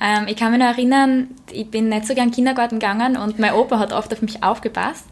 ähm, 0.00 0.26
ich 0.26 0.36
kann 0.36 0.52
mich 0.52 0.60
noch 0.60 0.68
erinnern, 0.68 1.28
ich 1.52 1.66
bin 1.66 1.90
nicht 1.90 2.06
so 2.06 2.14
gern 2.14 2.30
Kindergarten 2.30 2.78
gegangen 2.78 3.18
und 3.18 3.38
mein 3.38 3.52
Opa 3.52 3.78
hat 3.78 3.92
oft 3.92 4.10
auf 4.12 4.22
mich 4.22 4.42
aufgepasst 4.42 5.04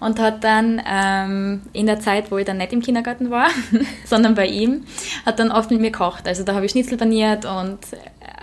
und 0.00 0.20
hat 0.20 0.44
dann 0.44 0.80
ähm, 0.86 1.62
in 1.72 1.86
der 1.86 2.00
Zeit, 2.00 2.30
wo 2.30 2.38
ich 2.38 2.44
dann 2.44 2.58
nicht 2.58 2.72
im 2.72 2.82
Kindergarten 2.82 3.30
war, 3.30 3.48
sondern 4.04 4.34
bei 4.34 4.46
ihm, 4.46 4.84
hat 5.26 5.38
dann 5.38 5.50
oft 5.50 5.70
mit 5.70 5.80
mir 5.80 5.90
gekocht. 5.90 6.26
Also 6.26 6.44
da 6.44 6.54
habe 6.54 6.66
ich 6.66 6.72
Schnitzel 6.72 6.98
paniert 6.98 7.44
und 7.44 7.78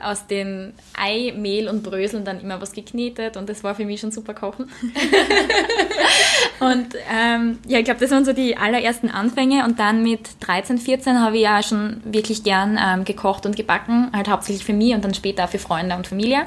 aus 0.04 0.28
den 0.28 0.74
Ei, 0.98 1.34
Mehl 1.36 1.68
und 1.68 1.84
Bröseln 1.84 2.26
dann 2.26 2.40
immer 2.40 2.62
was 2.62 2.74
geknetet 2.74 3.38
und 3.38 3.50
das 3.50 3.64
war 3.64 3.76
für 3.76 3.86
mich 3.86 4.02
schon 4.02 4.12
super 4.12 4.34
kochen. 4.34 4.70
Und 6.60 6.96
ähm, 7.14 7.60
ja, 7.68 7.80
ich 7.80 7.86
glaube, 7.86 8.00
das 8.00 8.12
waren 8.12 8.24
so 8.24 8.34
die 8.34 8.58
allerersten 8.58 9.10
Anfänge. 9.10 9.66
Und 9.66 9.80
dann 9.80 10.04
mit 10.04 10.22
13, 10.42 10.78
14 10.78 11.20
habe 11.20 11.36
ich 11.36 11.44
ja 11.44 11.62
schon 11.62 12.02
wirklich 12.06 12.44
gern 12.44 12.80
ähm, 12.82 13.04
gekocht 13.04 13.46
und 13.46 13.56
gebacken, 13.56 14.10
halt 14.14 14.30
hauptsächlich 14.30 14.66
für 14.66 14.74
mich 14.74 14.94
und 14.94 15.04
dann 15.04 15.14
später 15.14 15.46
auch 15.46 15.50
für 15.50 15.60
Freunde 15.60 15.96
und 15.96 16.08
Familie. 16.08 16.46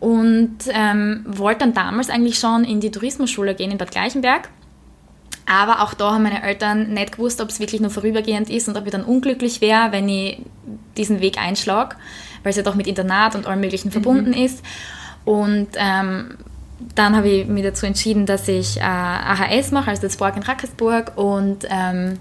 Und 0.00 0.58
ähm, 0.68 1.24
wollte 1.26 1.60
dann 1.60 1.74
damals 1.74 2.10
eigentlich 2.10 2.38
schon 2.38 2.64
in 2.64 2.80
die 2.80 2.90
Tourismusschule 2.90 3.54
gehen 3.54 3.70
in 3.70 3.78
Bad 3.78 3.90
Gleichenberg. 3.90 4.48
Aber 5.46 5.82
auch 5.82 5.94
da 5.94 6.12
haben 6.12 6.24
meine 6.24 6.42
Eltern 6.42 6.92
nicht 6.92 7.12
gewusst, 7.12 7.40
ob 7.40 7.48
es 7.48 7.60
wirklich 7.60 7.80
nur 7.80 7.90
vorübergehend 7.90 8.50
ist 8.50 8.68
und 8.68 8.76
ob 8.76 8.84
ich 8.84 8.92
dann 8.92 9.04
unglücklich 9.04 9.60
wäre, 9.60 9.92
wenn 9.92 10.08
ich 10.08 10.42
diesen 10.96 11.20
Weg 11.20 11.38
einschlage, 11.38 11.96
weil 12.42 12.50
es 12.50 12.56
ja 12.56 12.64
doch 12.64 12.74
mit 12.74 12.88
Internat 12.88 13.36
und 13.36 13.46
allem 13.46 13.60
Möglichen 13.60 13.92
verbunden 13.92 14.32
ist. 14.32 14.62
Und 15.24 15.68
ähm, 15.76 16.36
dann 16.94 17.16
habe 17.16 17.28
ich 17.28 17.46
mich 17.46 17.62
dazu 17.62 17.86
entschieden, 17.86 18.26
dass 18.26 18.48
ich 18.48 18.78
äh, 18.78 18.82
AHS 18.82 19.70
mache, 19.70 19.90
also 19.90 20.02
das 20.02 20.16
Borg 20.16 20.36
in 20.36 20.42
Rackersburg. 20.42 21.12
Und 21.16 21.66
ähm, 21.70 22.18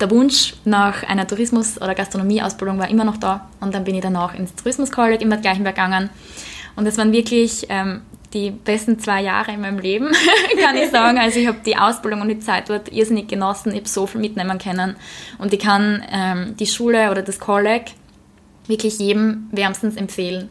der 0.00 0.10
Wunsch 0.10 0.54
nach 0.64 1.02
einer 1.04 1.26
Tourismus- 1.26 1.80
oder 1.80 1.94
Gastronomieausbildung 1.94 2.78
war 2.78 2.88
immer 2.88 3.04
noch 3.04 3.16
da. 3.16 3.48
Und 3.60 3.74
dann 3.74 3.84
bin 3.84 3.94
ich 3.94 4.02
danach 4.02 4.34
ins 4.34 4.54
Tourismus 4.54 4.92
College 4.92 5.22
in 5.22 5.30
Bad 5.30 5.42
Gleichenberg 5.42 5.74
gegangen. 5.74 6.10
Und 6.76 6.86
es 6.86 6.98
waren 6.98 7.12
wirklich 7.12 7.66
ähm, 7.68 8.02
die 8.32 8.50
besten 8.50 8.98
zwei 8.98 9.22
Jahre 9.22 9.52
in 9.52 9.60
meinem 9.60 9.78
Leben, 9.78 10.08
kann 10.62 10.76
ich 10.76 10.90
sagen. 10.90 11.18
Also 11.18 11.40
ich 11.40 11.46
habe 11.46 11.58
die 11.64 11.76
Ausbildung 11.76 12.20
und 12.20 12.28
die 12.28 12.38
Zeit 12.38 12.68
dort 12.68 12.92
irrsinnig 12.92 13.28
genossen. 13.28 13.72
Ich 13.72 13.78
habe 13.78 13.88
so 13.88 14.06
viel 14.06 14.20
mitnehmen 14.20 14.58
können. 14.58 14.96
Und 15.38 15.52
ich 15.52 15.60
kann 15.60 16.04
ähm, 16.12 16.56
die 16.58 16.66
Schule 16.66 17.10
oder 17.10 17.22
das 17.22 17.38
College 17.38 17.92
wirklich 18.66 18.98
jedem 18.98 19.48
wärmstens 19.52 19.96
empfehlen. 19.96 20.50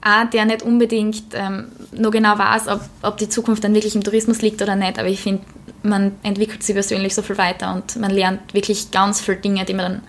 Auch 0.00 0.28
der 0.30 0.44
nicht 0.44 0.62
unbedingt 0.62 1.24
ähm, 1.34 1.66
nur 1.92 2.10
genau 2.10 2.38
weiß, 2.38 2.68
ob, 2.68 2.80
ob 3.02 3.16
die 3.16 3.28
Zukunft 3.28 3.64
dann 3.64 3.74
wirklich 3.74 3.94
im 3.94 4.04
Tourismus 4.04 4.42
liegt 4.42 4.60
oder 4.60 4.76
nicht, 4.76 4.98
aber 4.98 5.08
ich 5.08 5.20
finde, 5.20 5.42
man 5.82 6.12
entwickelt 6.22 6.62
sich 6.62 6.74
persönlich 6.74 7.14
so 7.14 7.22
viel 7.22 7.38
weiter 7.38 7.74
und 7.74 7.96
man 7.96 8.10
lernt 8.10 8.52
wirklich 8.52 8.90
ganz 8.90 9.20
viele 9.20 9.38
Dinge, 9.38 9.64
die 9.64 9.72
man 9.74 9.92
dann 9.92 10.02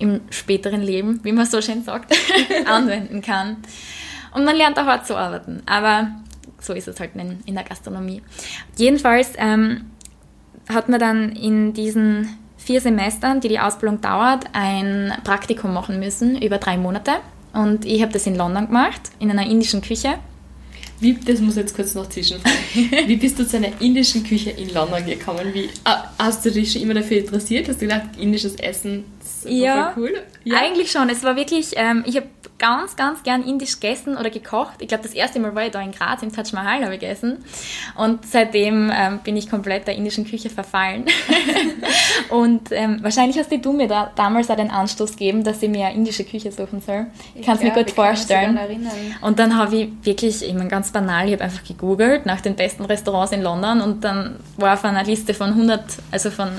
im 0.00 0.20
späteren 0.30 0.82
Leben, 0.82 1.20
wie 1.22 1.30
man 1.30 1.46
so 1.46 1.62
schön 1.62 1.84
sagt, 1.84 2.12
anwenden 2.66 3.22
kann. 3.22 3.58
Und 4.34 4.44
man 4.44 4.56
lernt 4.56 4.78
auch 4.78 4.86
hart 4.86 5.06
zu 5.06 5.16
arbeiten, 5.16 5.62
aber 5.66 6.08
so 6.60 6.72
ist 6.72 6.88
es 6.88 6.98
halt 7.00 7.14
in, 7.14 7.40
in 7.44 7.54
der 7.54 7.64
Gastronomie. 7.64 8.22
Jedenfalls 8.76 9.32
ähm, 9.36 9.90
hat 10.68 10.88
man 10.88 11.00
dann 11.00 11.32
in 11.32 11.72
diesen 11.72 12.28
vier 12.56 12.80
Semestern, 12.80 13.40
die 13.40 13.48
die 13.48 13.58
Ausbildung 13.58 14.00
dauert, 14.00 14.44
ein 14.52 15.12
Praktikum 15.24 15.72
machen 15.72 15.98
müssen 15.98 16.40
über 16.40 16.58
drei 16.58 16.76
Monate. 16.76 17.12
Und 17.52 17.84
ich 17.84 18.00
habe 18.02 18.12
das 18.12 18.26
in 18.26 18.36
London 18.36 18.66
gemacht, 18.66 19.00
in 19.18 19.30
einer 19.30 19.48
indischen 19.48 19.82
Küche. 19.82 20.14
Wie, 21.00 21.14
das 21.14 21.40
muss 21.40 21.56
jetzt 21.56 21.74
kurz 21.74 21.94
noch 21.94 22.08
zwischenfragen. 22.08 22.58
Wie 23.08 23.16
bist 23.16 23.38
du 23.38 23.46
zu 23.46 23.56
einer 23.56 23.80
indischen 23.80 24.22
Küche 24.22 24.50
in 24.50 24.72
London 24.72 25.04
gekommen? 25.04 25.52
Wie, 25.52 25.68
ah, 25.84 26.04
hast 26.18 26.44
du 26.46 26.52
dich 26.52 26.72
schon 26.72 26.82
immer 26.82 26.94
dafür 26.94 27.18
interessiert? 27.18 27.68
Hast 27.68 27.82
du 27.82 27.86
gedacht, 27.86 28.02
indisches 28.18 28.54
Essen 28.54 29.04
ist 29.44 29.52
Ja, 29.52 29.92
cool? 29.96 30.12
Eigentlich 30.54 30.90
schon. 30.90 31.08
Es 31.08 31.22
war 31.22 31.36
wirklich, 31.36 31.72
ähm, 31.76 32.04
ich 32.06 32.16
habe 32.16 32.26
ganz, 32.62 32.94
ganz 32.94 33.24
gern 33.24 33.42
indisch 33.42 33.80
gegessen 33.80 34.16
oder 34.16 34.30
gekocht. 34.30 34.74
Ich 34.78 34.86
glaube, 34.86 35.02
das 35.02 35.12
erste 35.12 35.40
Mal 35.40 35.52
war 35.54 35.64
ich 35.64 35.72
da 35.72 35.80
in 35.80 35.90
Graz 35.90 36.22
im 36.22 36.32
Taj 36.32 36.44
Mahal 36.52 36.84
habe 36.84 36.94
ich 36.94 37.00
gegessen. 37.00 37.44
Und 37.96 38.24
seitdem 38.24 38.90
ähm, 38.94 39.18
bin 39.24 39.36
ich 39.36 39.50
komplett 39.50 39.88
der 39.88 39.96
indischen 39.96 40.24
Küche 40.24 40.48
verfallen. 40.48 41.06
und 42.30 42.70
ähm, 42.70 43.00
wahrscheinlich 43.02 43.36
hast 43.36 43.50
du 43.50 43.72
mir 43.72 43.88
da 43.88 44.12
damals 44.14 44.48
auch 44.48 44.56
den 44.56 44.70
Anstoß 44.70 45.12
gegeben, 45.12 45.42
dass 45.42 45.60
ich 45.60 45.70
mir 45.70 45.86
eine 45.86 45.96
indische 45.96 46.22
Küche 46.22 46.52
suchen 46.52 46.80
soll. 46.80 47.06
Ich 47.34 47.44
kann 47.44 47.56
es 47.56 47.64
mir 47.64 47.72
gut 47.72 47.90
vorstellen. 47.90 48.56
Und 49.22 49.40
dann 49.40 49.56
habe 49.56 49.76
ich 49.76 49.88
wirklich, 50.04 50.46
ich 50.46 50.54
meine, 50.54 50.68
ganz 50.68 50.92
banal, 50.92 51.26
ich 51.26 51.32
habe 51.32 51.42
einfach 51.42 51.64
gegoogelt 51.64 52.26
nach 52.26 52.40
den 52.40 52.54
besten 52.54 52.84
Restaurants 52.84 53.32
in 53.32 53.42
London 53.42 53.80
und 53.80 54.04
dann 54.04 54.36
war 54.56 54.74
auf 54.74 54.84
einer 54.84 55.02
Liste 55.02 55.34
von 55.34 55.50
100, 55.50 55.82
also 56.12 56.30
von 56.30 56.50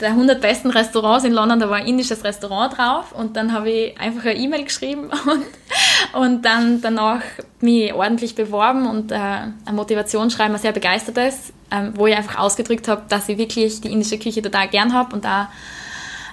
der 0.00 0.10
100 0.10 0.40
besten 0.40 0.70
Restaurants 0.70 1.24
in 1.24 1.32
London, 1.32 1.60
da 1.60 1.68
war 1.68 1.76
ein 1.76 1.86
indisches 1.86 2.24
Restaurant 2.24 2.76
drauf 2.76 3.12
und 3.12 3.36
dann 3.36 3.52
habe 3.52 3.70
ich 3.70 4.00
einfach 4.00 4.24
eine 4.24 4.36
E-Mail 4.36 4.64
geschrieben 4.64 5.10
und, 5.26 6.22
und 6.22 6.42
dann 6.44 6.80
danach 6.80 7.22
mich 7.60 7.92
ordentlich 7.92 8.34
beworben 8.34 8.88
und 8.88 9.12
äh, 9.12 9.16
ein 9.16 9.74
Motivationsschreiben, 9.74 10.54
ein 10.54 10.60
sehr 10.60 10.72
begeistertes, 10.72 11.52
ähm, 11.70 11.92
wo 11.94 12.06
ich 12.06 12.16
einfach 12.16 12.38
ausgedrückt 12.38 12.88
habe, 12.88 13.02
dass 13.08 13.28
ich 13.28 13.38
wirklich 13.38 13.80
die 13.80 13.92
indische 13.92 14.18
Küche 14.18 14.42
total 14.42 14.68
gern 14.68 14.92
habe 14.92 15.14
und 15.14 15.24
da 15.24 15.50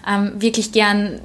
ähm, 0.07 0.33
wirklich 0.41 0.71
gern 0.71 1.19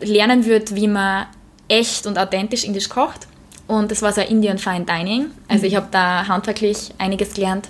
lernen 0.00 0.46
würde, 0.46 0.74
wie 0.76 0.88
man 0.88 1.26
echt 1.68 2.06
und 2.06 2.18
authentisch 2.18 2.64
indisch 2.64 2.88
kocht. 2.88 3.26
Und 3.66 3.90
das 3.90 4.02
war 4.02 4.12
so 4.12 4.20
ein 4.20 4.28
Indian 4.28 4.58
Fine 4.58 4.84
Dining. 4.84 5.30
Also 5.46 5.66
ich 5.66 5.76
habe 5.76 5.86
da 5.90 6.26
handwerklich 6.26 6.90
einiges 6.98 7.34
gelernt. 7.34 7.68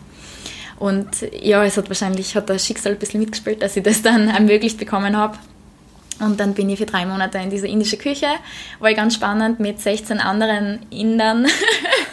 Und 0.80 1.08
ja, 1.42 1.62
es 1.62 1.76
hat 1.76 1.90
wahrscheinlich 1.90 2.34
hat 2.34 2.48
das 2.48 2.66
Schicksal 2.66 2.92
ein 2.92 2.98
bisschen 2.98 3.20
mitgespielt, 3.20 3.60
dass 3.60 3.76
ich 3.76 3.82
das 3.82 4.00
dann 4.00 4.28
ermöglicht 4.28 4.78
bekommen 4.78 5.14
habe. 5.14 5.38
Und 6.20 6.40
dann 6.40 6.54
bin 6.54 6.70
ich 6.70 6.78
für 6.78 6.86
drei 6.86 7.04
Monate 7.04 7.36
in 7.36 7.50
diese 7.50 7.68
indische 7.68 7.98
Küche. 7.98 8.26
War 8.78 8.92
ganz 8.94 9.14
spannend 9.14 9.60
mit 9.60 9.78
16 9.78 10.20
anderen 10.20 10.86
Indern. 10.88 11.44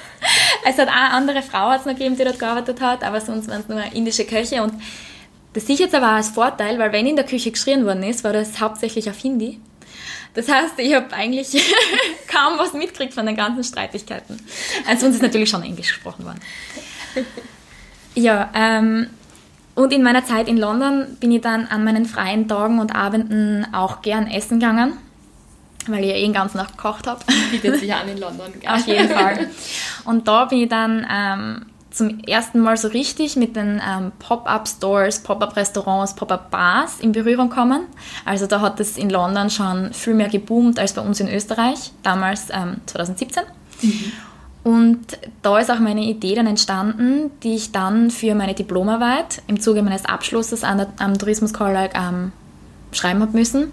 es 0.66 0.78
hat 0.78 0.90
auch 0.90 0.94
eine 0.94 1.12
andere 1.12 1.42
Frau 1.42 1.70
hat's 1.70 1.86
noch 1.86 1.94
gegeben, 1.94 2.18
die 2.18 2.26
dort 2.26 2.40
gearbeitet 2.40 2.82
hat, 2.82 3.06
aber 3.06 3.22
sonst 3.22 3.48
waren 3.48 3.62
es 3.62 3.70
nur 3.70 3.82
indische 3.94 4.26
Köche. 4.26 4.62
Und 4.62 4.74
das 5.54 5.66
sehe 5.66 5.76
ich 5.76 5.80
jetzt 5.80 5.96
aber 5.96 6.08
auch 6.08 6.16
als 6.18 6.30
Vorteil, 6.30 6.78
weil 6.78 6.92
wenn 6.92 7.08
in 7.08 7.16
der 7.16 7.26
Küche 7.26 7.52
geschrien 7.52 7.86
worden 7.86 8.04
ist, 8.04 8.26
war 8.26 8.34
das 8.34 8.60
hauptsächlich 8.60 9.10
auf 9.10 9.18
Hindi. 9.18 9.62
Das 10.34 10.50
heißt, 10.50 10.74
ich 10.78 10.94
habe 10.94 11.14
eigentlich 11.14 11.48
kaum 12.28 12.58
was 12.58 12.74
mitgekriegt 12.74 13.14
von 13.14 13.26
den 13.26 13.38
ganzen 13.38 13.64
Streitigkeiten. 13.64 14.46
Also 14.86 15.06
sonst 15.06 15.16
ist 15.16 15.22
natürlich 15.22 15.50
schon 15.50 15.64
Englisch 15.64 15.94
gesprochen 15.94 16.26
worden. 16.26 16.42
Ja, 18.18 18.50
ähm, 18.56 19.08
und 19.76 19.94
in 19.94 20.02
meiner 20.02 20.26
Zeit 20.26 20.48
in 20.48 20.58
London 20.58 21.18
bin 21.20 21.32
ich 21.32 21.42
dann 21.42 21.68
an 21.68 21.84
meinen 21.84 22.06
freien 22.06 22.48
Tagen 22.48 22.80
und 22.80 22.96
Abenden 22.96 23.68
auch 23.76 24.02
gern 24.02 24.26
essen 24.26 24.60
gegangen, 24.60 24.94
weil 25.86 26.04
ich 26.04 26.10
ja 26.10 26.16
eh 26.16 26.24
den 26.24 26.34
ganzen 26.34 26.58
Tag 26.58 26.70
gekocht 26.76 27.06
habe. 27.06 27.20
Bietet 27.52 27.80
sich 27.80 27.94
an 27.94 28.10
in 28.10 28.18
London. 28.18 28.52
gell? 28.60 28.72
Auf 28.72 28.88
jeden 28.88 29.08
Fall. 29.10 29.48
Und 30.06 30.28
da 30.28 30.46
bin 30.46 30.64
ich 30.64 30.70
dann 30.70 31.06
ähm, 31.08 31.66
zum 31.92 32.20
ersten 32.22 32.60
Mal 32.60 32.76
so 32.78 32.88
richtig 32.88 33.36
mit 33.36 33.56
den 33.56 33.80
ähm, 33.88 34.12
Pop-up-Stores, 34.18 35.20
Pop-up-Restaurants, 35.20 36.16
Pop-up-Bars 36.16 37.00
in 37.00 37.12
Berührung 37.12 37.52
kommen. 37.52 37.82
Also 38.26 38.48
da 38.48 38.62
hat 38.62 38.80
es 38.80 38.98
in 38.98 39.12
London 39.12 39.52
schon 39.52 39.94
viel 39.94 40.16
mehr 40.16 40.30
geboomt 40.30 40.80
als 40.80 40.94
bei 40.94 41.02
uns 41.02 41.20
in 41.20 41.32
Österreich, 41.32 41.92
damals 42.02 42.48
ähm, 42.50 42.78
2017. 42.88 43.44
Mhm. 43.84 44.12
Und 44.68 45.18
da 45.44 45.60
ist 45.60 45.72
auch 45.72 45.80
meine 45.80 46.02
Idee 46.02 46.36
dann 46.36 46.46
entstanden, 46.46 47.32
die 47.42 47.56
ich 47.56 47.72
dann 47.72 48.12
für 48.12 48.36
meine 48.36 48.54
Diplomarbeit 48.54 49.42
im 49.48 49.62
Zuge 49.62 49.82
meines 49.82 50.04
Abschlusses 50.04 50.66
an 50.66 50.80
der, 50.80 50.88
am 51.00 51.18
Tourismus 51.18 51.54
College 51.54 51.94
ähm, 51.96 52.34
schreiben 52.92 53.22
habe 53.22 53.32
müssen. 53.32 53.72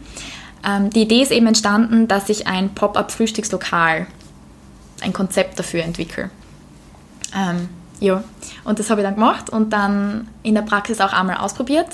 Ähm, 0.65 0.91
die 0.91 1.03
Idee 1.03 1.21
ist 1.21 1.33
eben 1.33 1.49
entstanden, 1.49 2.07
dass 2.07 2.29
ich 2.29 2.47
ein 2.47 2.77
Pop-up-Frühstückslokal, 2.77 4.07
ein 5.01 5.13
Konzept 5.13 5.59
dafür 5.59 5.83
entwickle. 5.83 6.31
Ähm, 7.35 7.69
ja, 7.99 8.23
und 8.63 8.79
das 8.79 8.89
habe 8.89 9.01
ich 9.01 9.05
dann 9.05 9.17
gemacht 9.17 9.51
und 9.51 9.73
dann 9.73 10.29
in 10.45 10.55
der 10.55 10.63
Praxis 10.63 11.01
auch 11.01 11.13
einmal 11.13 11.39
ausprobiert, 11.39 11.89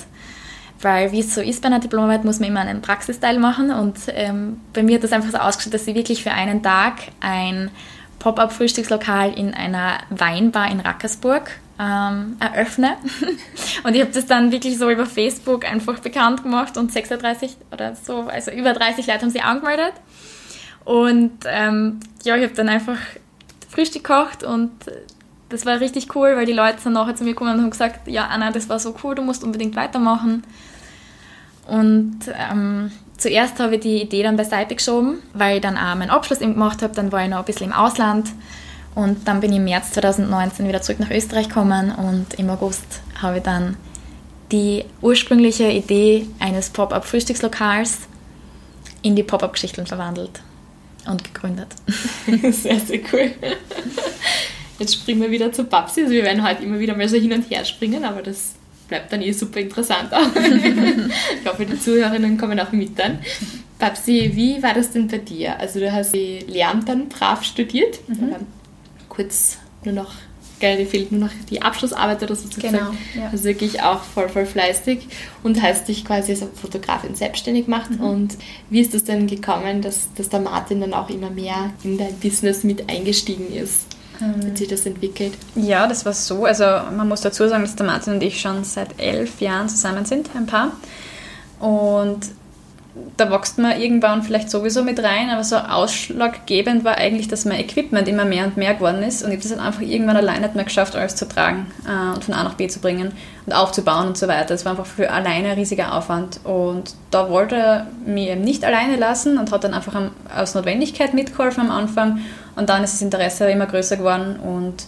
weil 0.83 1.11
wie 1.11 1.21
es 1.21 1.35
so 1.35 1.41
ist 1.41 1.63
bei 1.63 1.69
einer 1.69 1.81
Diplomarbeit, 1.81 2.27
muss 2.27 2.39
man 2.39 2.51
immer 2.51 2.61
einen 2.61 2.83
Praxisteil 2.83 3.39
machen 3.39 3.71
und 3.71 3.97
ähm, 4.09 4.61
bei 4.75 4.83
mir 4.83 4.97
hat 4.97 5.05
das 5.05 5.13
einfach 5.13 5.31
so 5.31 5.39
ausgeschaut, 5.39 5.73
dass 5.73 5.87
ich 5.87 5.95
wirklich 5.95 6.23
für 6.23 6.33
einen 6.33 6.63
Tag 6.63 6.97
ein 7.21 7.71
Pop-up-Frühstückslokal 8.21 9.37
in 9.37 9.53
einer 9.53 9.99
Weinbar 10.11 10.71
in 10.71 10.79
Rackersburg 10.79 11.51
ähm, 11.81 12.37
eröffne. 12.39 12.97
und 13.85 13.95
ich 13.95 14.01
habe 14.01 14.13
das 14.13 14.27
dann 14.27 14.53
wirklich 14.53 14.79
so 14.79 14.89
über 14.89 15.07
Facebook 15.07 15.69
einfach 15.69 15.99
bekannt 15.99 16.45
gemacht 16.45 16.77
und 16.77 16.93
36 16.93 17.57
oder 17.73 17.97
so, 17.97 18.21
also 18.29 18.53
über 18.53 18.73
30 18.73 19.07
Leute 19.07 19.23
haben 19.23 19.31
sich 19.31 19.43
angemeldet. 19.43 19.95
Und 20.85 21.33
ähm, 21.47 22.01
ja, 22.23 22.37
ich 22.37 22.45
habe 22.45 22.55
dann 22.55 22.69
einfach 22.69 22.99
Frühstück 23.69 24.05
gekocht 24.05 24.45
und 24.45 24.71
das 25.49 25.67
war 25.67 25.81
richtig 25.81 26.15
cool, 26.15 26.37
weil 26.37 26.47
die 26.47 26.53
Leute 26.53 26.81
sind 26.81 26.93
nachher 26.93 27.17
zu 27.17 27.25
mir 27.25 27.31
gekommen 27.31 27.55
und 27.55 27.63
haben 27.63 27.71
gesagt, 27.71 28.07
ja 28.07 28.27
Anna, 28.27 28.51
das 28.51 28.69
war 28.69 28.79
so 28.79 28.95
cool, 29.03 29.15
du 29.15 29.23
musst 29.23 29.43
unbedingt 29.43 29.77
weitermachen. 29.77 30.45
Und 31.67 32.21
ähm, 32.35 32.91
zuerst 33.21 33.61
habe 33.61 33.77
ich 33.77 33.81
die 33.81 34.03
Idee 34.03 34.23
dann 34.23 34.37
beiseite 34.37 34.75
geschoben, 34.75 35.19
weil 35.35 35.57
ich 35.57 35.63
dann 35.63 35.77
auch 35.77 35.95
meinen 35.95 36.11
Abschluss 36.11 36.41
gemacht 36.41 36.83
habe, 36.83 36.95
dann 36.95 37.13
war 37.13 37.23
ich 37.23 37.31
noch 37.31 37.39
ein 37.39 37.45
bisschen 37.45 37.69
im 37.69 37.73
Ausland 37.73 38.31
und 38.95 39.29
dann 39.29 39.41
bin 39.41 39.53
ich 39.53 39.59
im 39.59 39.65
März 39.65 39.93
2019 39.93 40.67
wieder 40.67 40.83
zurück 40.83 41.01
nach 41.01 41.11
Österreich 41.11 41.49
gekommen 41.49 41.93
und 41.93 42.35
im 42.35 42.51
August 42.51 43.03
habe 43.21 43.39
ich 43.39 43.43
dann 43.43 43.77
die 44.51 44.85
ursprüngliche 45.01 45.71
Idee 45.71 46.27
eines 46.41 46.71
Pop-up-Frühstückslokals 46.71 47.99
in 49.03 49.15
die 49.15 49.23
Pop-up-Geschichten 49.23 49.87
verwandelt 49.87 50.41
und 51.07 51.23
gegründet. 51.23 51.69
Sehr, 52.53 52.79
sehr 52.81 53.01
cool. 53.13 53.33
Jetzt 54.79 54.95
springen 54.95 55.23
wir 55.23 55.31
wieder 55.31 55.53
zu 55.53 55.65
Babsi. 55.65 56.03
Also 56.03 56.13
wir 56.13 56.25
werden 56.25 56.43
heute 56.43 56.63
immer 56.63 56.79
wieder 56.79 56.97
mal 56.97 57.09
so 57.09 57.17
hin 57.17 57.33
und 57.33 57.51
her 57.51 57.65
springen, 57.65 58.05
aber 58.05 58.23
das 58.23 58.55
bleibt 58.91 59.13
dann 59.13 59.23
eh 59.23 59.33
super 59.33 59.61
interessant 59.61 60.13
auch. 60.13 60.21
ich 60.37 61.49
hoffe, 61.49 61.65
die 61.65 61.81
Zuhörerinnen 61.81 62.37
kommen 62.37 62.61
auch 62.61 62.73
mit 62.73 62.99
dann. 62.99 63.21
Babsi, 63.79 64.33
wie 64.35 64.63
war 64.63 64.75
das 64.75 64.91
denn 64.91 65.09
bei 65.09 65.19
dir? 65.19 65.59
Also 65.59 65.81
du 65.81 65.91
hast 65.91 66.13
die 66.13 66.41
Lehramt 66.41 66.89
dann 66.89 67.09
brav 67.09 67.43
studiert, 67.43 67.99
mhm. 68.09 68.35
kurz 69.09 69.57
nur 69.85 69.95
noch 69.95 70.13
geil, 70.61 70.77
dir 70.77 70.87
fehlt 70.87 71.11
nur 71.11 71.23
noch 71.23 71.31
die 71.49 71.63
Abschlussarbeit 71.63 72.23
oder 72.23 72.37
so 72.37 72.47
zu 72.47 72.61
genau, 72.61 72.91
Ja. 73.15 73.31
Also 73.33 73.45
wirklich 73.45 73.83
auch 73.83 74.03
voll, 74.03 74.29
voll 74.29 74.45
fleißig 74.45 75.09
und 75.43 75.63
hast 75.63 75.89
dich 75.89 76.05
quasi 76.05 76.33
als 76.33 76.45
Fotografin 76.61 77.15
selbstständig 77.15 77.65
gemacht. 77.65 77.91
Mhm. 77.93 78.01
Und 78.01 78.37
wie 78.69 78.81
ist 78.81 78.93
das 78.93 79.05
denn 79.05 79.27
gekommen, 79.27 79.81
dass, 79.81 80.13
dass 80.17 80.29
der 80.29 80.41
Martin 80.41 80.83
dann 80.83 80.93
auch 80.93 81.09
immer 81.09 81.31
mehr 81.31 81.73
in 81.83 81.97
dein 81.97 82.15
Business 82.17 82.63
mit 82.63 82.91
eingestiegen 82.91 83.51
ist? 83.55 83.87
Hat 84.21 84.45
ähm, 84.45 84.57
sich 84.57 84.69
das 84.69 84.87
entwickelt? 84.87 85.35
Ja, 85.55 85.87
das 85.87 86.05
war 86.05 86.13
so. 86.13 86.45
Also 86.45 86.65
man 86.65 87.09
muss 87.09 87.21
dazu 87.21 87.49
sagen, 87.49 87.63
dass 87.63 87.77
der 87.77 87.87
Martin 87.87 88.15
und 88.15 88.23
ich 88.23 88.41
schon 88.41 88.65
seit 88.65 89.01
elf 89.01 89.41
Jahren 89.41 89.69
zusammen 89.69 90.05
sind, 90.05 90.31
ein 90.35 90.47
Paar. 90.47 90.73
Und 91.59 92.31
da 93.17 93.31
wächst 93.31 93.59
man 93.59 93.81
irgendwann 93.81 94.23
vielleicht 94.23 94.51
sowieso 94.51 94.83
mit 94.83 95.03
rein, 95.03 95.31
aber 95.31 95.45
so 95.45 95.57
ausschlaggebend 95.57 96.85
war 96.85 96.97
eigentlich, 96.97 97.29
dass 97.29 97.45
mein 97.45 97.61
Equipment 97.61 98.09
immer 98.09 98.25
mehr 98.25 98.47
und 98.47 98.57
mehr 98.57 98.75
geworden 98.75 99.03
ist 99.03 99.23
und 99.23 99.31
ich 99.31 99.37
habe 99.37 99.43
das 99.43 99.57
dann 99.57 99.65
einfach 99.65 99.83
irgendwann 99.83 100.17
alleine 100.17 100.41
nicht 100.41 100.55
mehr 100.57 100.65
geschafft, 100.65 100.97
alles 100.97 101.15
zu 101.15 101.29
tragen 101.29 101.67
äh, 101.87 102.15
und 102.15 102.25
von 102.25 102.35
A 102.35 102.43
nach 102.43 102.55
B 102.55 102.67
zu 102.67 102.81
bringen 102.81 103.13
und 103.47 103.53
aufzubauen 103.53 104.09
und 104.09 104.19
so 104.19 104.27
weiter. 104.27 104.49
Das 104.49 104.65
war 104.65 104.73
einfach 104.73 104.87
für 104.87 105.11
alleine 105.11 105.51
ein 105.51 105.59
riesiger 105.59 105.95
Aufwand 105.95 106.41
und 106.45 106.95
da 107.11 107.31
wollte 107.31 107.57
er 107.57 107.87
mich 108.05 108.29
eben 108.29 108.43
nicht 108.43 108.65
alleine 108.65 108.97
lassen 108.97 109.39
und 109.39 109.53
hat 109.53 109.65
dann 109.65 109.75
einfach 109.75 110.01
aus 110.35 110.55
Notwendigkeit 110.55 111.15
mitgeholfen 111.15 111.63
am 111.63 111.71
Anfang 111.71 112.21
und 112.57 112.69
dann 112.69 112.85
ist 112.85 112.95
das 112.95 113.03
Interesse 113.03 113.51
immer 113.51 113.67
größer 113.67 113.97
geworden 113.97 114.39
und 114.41 114.85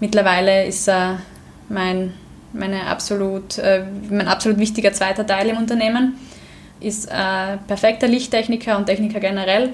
mittlerweile 0.00 0.66
ist 0.66 0.88
er 0.88 1.20
mein, 1.68 2.14
meine 2.52 2.86
absolut, 2.86 3.58
äh, 3.58 3.84
mein 4.10 4.28
absolut 4.28 4.58
wichtiger 4.58 4.92
zweiter 4.92 5.26
Teil 5.26 5.48
im 5.48 5.56
Unternehmen 5.56 6.18
ist 6.80 7.10
ein 7.10 7.58
perfekter 7.66 8.06
Lichttechniker 8.06 8.76
und 8.76 8.86
Techniker 8.86 9.20
generell. 9.20 9.70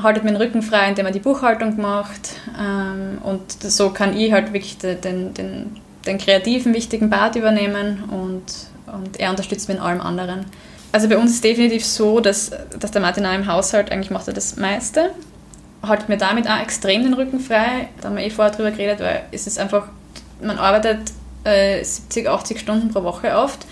Haltet 0.00 0.24
mir 0.24 0.30
den 0.30 0.36
Rücken 0.36 0.62
frei, 0.62 0.88
indem 0.88 1.06
er 1.06 1.12
die 1.12 1.18
Buchhaltung 1.18 1.80
macht. 1.80 2.36
Ähm, 2.58 3.18
und 3.22 3.50
so 3.62 3.90
kann 3.90 4.16
ich 4.16 4.32
halt 4.32 4.52
wirklich 4.52 4.78
den, 4.78 5.34
den, 5.34 5.76
den 6.06 6.18
kreativen, 6.18 6.74
wichtigen 6.74 7.10
Part 7.10 7.34
übernehmen 7.36 8.04
und, 8.04 8.44
und 8.92 9.18
er 9.18 9.30
unterstützt 9.30 9.68
mich 9.68 9.78
in 9.78 9.82
allem 9.82 10.00
anderen. 10.00 10.44
Also 10.92 11.08
bei 11.08 11.18
uns 11.18 11.30
ist 11.30 11.36
es 11.36 11.42
definitiv 11.42 11.84
so, 11.84 12.20
dass, 12.20 12.50
dass 12.78 12.90
der 12.90 13.02
Martin 13.02 13.26
auch 13.26 13.34
im 13.34 13.46
Haushalt 13.46 13.90
eigentlich 13.90 14.10
macht 14.10 14.28
er 14.28 14.34
das 14.34 14.56
meiste. 14.56 15.10
Haltet 15.82 16.08
mir 16.08 16.16
damit 16.16 16.48
auch 16.48 16.60
extrem 16.60 17.04
den 17.04 17.14
Rücken 17.14 17.40
frei. 17.40 17.88
Da 18.00 18.08
haben 18.08 18.16
wir 18.16 18.24
eh 18.24 18.30
vorher 18.30 18.54
drüber 18.54 18.70
geredet, 18.70 19.00
weil 19.00 19.22
es 19.30 19.46
ist 19.46 19.58
einfach, 19.58 19.86
man 20.42 20.58
arbeitet 20.58 21.12
äh, 21.44 21.82
70, 21.82 22.28
80 22.28 22.60
Stunden 22.60 22.90
pro 22.90 23.02
Woche 23.02 23.36
oft 23.36 23.66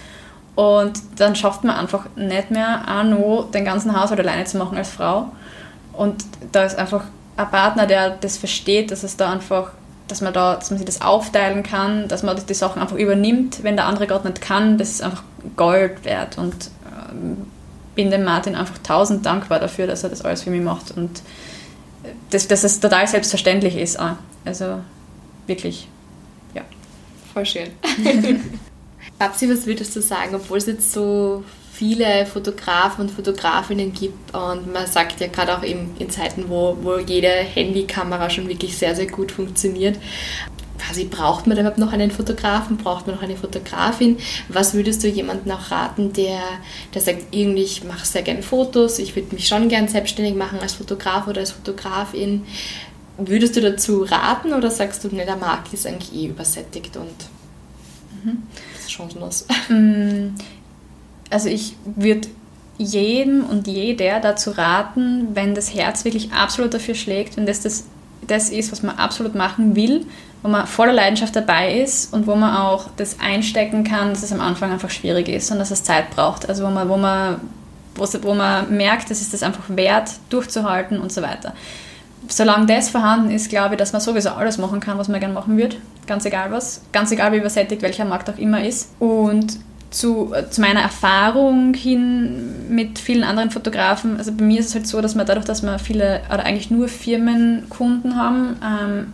und 0.57 1.01
dann 1.17 1.37
schafft 1.37 1.65
man 1.65 1.77
einfach 1.77 2.07
nicht 2.17 2.51
mehr 2.51 2.83
auch 2.89 3.05
noch 3.05 3.51
den 3.51 3.65
ganzen 3.65 3.99
Haushalt 3.99 4.21
alleine 4.21 4.45
zu 4.45 4.57
machen 4.57 4.79
als 4.79 4.91
Frau. 4.91 5.31
Und 5.93 6.25
da 6.53 6.65
ist 6.65 6.79
einfach 6.79 7.05
ein 7.37 7.51
Partner, 7.51 7.87
der 7.87 8.11
das 8.11 8.39
versteht, 8.39 8.91
dass 8.91 9.03
es 9.03 9.17
da 9.17 9.31
einfach, 9.31 9.73
dass 10.09 10.23
man 10.23 10.33
da, 10.33 10.55
dass 10.55 10.71
man 10.71 10.79
sich 10.79 10.87
das 10.87 11.03
aufteilen 11.03 11.63
kann, 11.63 12.09
dass 12.09 12.23
man 12.23 12.39
die 12.49 12.55
Sachen 12.55 12.81
einfach 12.81 12.97
übernimmt, 12.97 13.63
wenn 13.63 13.77
der 13.77 13.85
andere 13.85 14.07
gerade 14.07 14.27
nicht 14.29 14.41
kann, 14.41 14.79
das 14.79 14.91
ist 14.91 15.03
einfach 15.03 15.23
Gold 15.57 16.05
wert. 16.07 16.39
Und 16.39 16.71
ähm, 17.11 17.47
bin 17.95 18.11
dem 18.11 18.25
Martin 18.25 18.55
einfach 18.55 18.79
tausend 18.79 19.27
dankbar 19.27 19.61
dafür, 19.61 19.87
dass 19.87 20.05
er 20.05 20.11
das 20.11 20.23
alles 20.23 20.43
für 20.43 20.51
mich 20.51 20.63
macht. 20.63 20.97
Und 20.97 21.23
das, 22.31 22.49
dass 22.49 22.65
es 22.65 22.81
total 22.81 23.07
selbstverständlich 23.07 23.77
ist. 23.77 23.99
Also 24.45 24.81
wirklich, 25.47 25.89
ja. 26.55 26.63
Voll 27.33 27.47
schön. 27.47 27.71
Babsi, 29.19 29.49
was 29.49 29.67
würdest 29.67 29.97
du 29.97 30.03
sagen, 30.03 30.35
obwohl 30.35 30.59
es 30.59 30.67
jetzt 30.67 30.93
so 30.93 31.43
viele 31.73 32.25
Fotografen 32.27 33.03
und 33.03 33.11
Fotografinnen 33.11 33.93
gibt 33.93 34.35
und 34.35 34.73
man 34.73 34.87
sagt 34.87 35.21
ja 35.21 35.27
gerade 35.27 35.57
auch 35.57 35.63
in 35.63 36.11
Zeiten, 36.11 36.49
wo, 36.49 36.77
wo 36.81 36.99
jede 36.99 37.29
Handykamera 37.29 38.31
schon 38.31 38.49
wirklich 38.49 38.77
sehr, 38.77 38.97
sehr 38.97 39.07
gut 39.07 39.31
funktioniert, 39.31 39.99
quasi 40.79 41.05
braucht 41.05 41.47
man 41.47 41.57
überhaupt 41.57 41.79
noch 41.79 41.93
einen 41.93 42.11
Fotografen, 42.11 42.77
braucht 42.77 43.07
man 43.07 43.17
noch 43.17 43.23
eine 43.23 43.37
Fotografin? 43.37 44.19
Was 44.49 44.75
würdest 44.75 45.03
du 45.03 45.09
jemandem 45.09 45.53
auch 45.53 45.71
raten, 45.71 46.13
der, 46.13 46.41
der 46.95 47.03
sagt, 47.03 47.35
irgendwie, 47.35 47.63
ich 47.63 47.85
mache 47.85 48.07
sehr 48.07 48.23
gerne 48.23 48.43
Fotos, 48.43 48.99
ich 48.99 49.17
würde 49.17 49.35
mich 49.35 49.49
schon 49.49 49.69
gern 49.69 49.89
selbstständig 49.89 50.35
machen 50.35 50.61
als 50.61 50.75
Fotograf 50.75 51.27
oder 51.27 51.41
als 51.41 51.53
Fotografin. 51.53 52.45
Würdest 53.19 53.57
du 53.57 53.61
dazu 53.61 54.03
raten 54.03 54.53
oder 54.53 54.71
sagst 54.71 55.05
du, 55.05 55.15
ne, 55.15 55.25
der 55.25 55.37
Markt 55.37 55.73
ist 55.73 55.87
eigentlich 55.87 56.15
eh 56.15 56.27
übersättigt 56.27 56.97
und 56.97 57.15
mhm 58.25 58.43
chancenlos. 58.89 59.47
Mm, 59.69 60.35
also 61.31 61.49
ich 61.49 61.77
würde 61.85 62.29
jedem 62.79 63.45
und 63.45 63.67
jeder 63.67 64.21
dazu 64.21 64.51
raten, 64.51 65.29
wenn 65.35 65.55
das 65.55 65.75
Herz 65.75 66.05
wirklich 66.05 66.33
absolut 66.33 66.75
dafür 66.75 66.95
schlägt, 66.95 67.37
wenn 67.37 67.47
das 67.47 67.63
das, 67.63 67.85
das 68.27 68.51
ist, 68.51 68.73
was 68.73 68.83
man 68.83 68.97
absolut 68.97 69.35
machen 69.35 69.77
will, 69.77 70.07
wo 70.43 70.49
man 70.49 70.67
voller 70.67 70.93
Leidenschaft 70.93 71.35
dabei 71.35 71.81
ist 71.81 72.13
und 72.13 72.27
wo 72.27 72.35
man 72.35 72.57
auch 72.57 72.89
das 72.97 73.19
einstecken 73.21 73.85
kann, 73.85 74.11
dass 74.11 74.23
es 74.23 74.33
am 74.33 74.41
Anfang 74.41 74.73
einfach 74.73 74.91
schwierig 74.91 75.29
ist 75.29 75.51
und 75.51 75.59
dass 75.59 75.71
es 75.71 75.85
Zeit 75.85 76.11
braucht. 76.11 76.49
Also 76.49 76.65
wo 76.65 76.71
man, 76.71 76.89
wo 76.89 76.97
man, 76.97 77.41
wo 77.97 78.35
man 78.35 78.77
merkt, 78.77 79.11
es 79.11 79.21
ist 79.21 79.33
das 79.33 79.43
einfach 79.43 79.65
wert, 79.69 80.11
durchzuhalten 80.31 81.01
und 81.01 81.13
so 81.13 81.23
weiter 81.23 81.53
solange 82.29 82.67
das 82.67 82.91
vorhanden 82.91 83.31
ist, 83.31 83.49
glaube 83.49 83.75
ich, 83.75 83.79
dass 83.79 83.93
man 83.93 84.01
sowieso 84.01 84.31
alles 84.31 84.59
machen 84.59 84.81
kann, 84.81 84.99
was 84.99 85.09
man 85.09 85.21
gerne 85.21 85.35
machen 85.35 85.57
würde. 85.57 85.77
Ganz 86.07 86.25
egal 86.25 86.51
was. 86.51 86.83
Ganz 86.93 87.11
egal, 87.11 87.33
wie 87.33 87.39
übersättigt 87.39 87.83
welcher 87.83 88.05
Markt 88.05 88.31
auch 88.31 88.39
immer 88.39 88.65
ist. 88.65 88.93
Und 88.99 89.59
zu, 89.97 90.35
zu, 90.51 90.61
meiner 90.61 90.81
Erfahrung 90.81 91.73
hin 91.73 92.69
mit 92.69 92.99
vielen 92.99 93.25
anderen 93.25 93.51
Fotografen, 93.51 94.19
also 94.19 94.31
bei 94.33 94.45
mir 94.45 94.61
ist 94.61 94.67
es 94.67 94.75
halt 94.75 94.87
so, 94.87 95.01
dass 95.01 95.15
man 95.15 95.27
dadurch, 95.27 95.47
dass 95.47 95.63
wir 95.63 95.79
viele 95.79 96.21
oder 96.29 96.45
eigentlich 96.45 96.71
nur 96.71 96.89
Firmenkunden 96.89 98.17
haben, 98.17 98.57
ähm, 98.63 99.13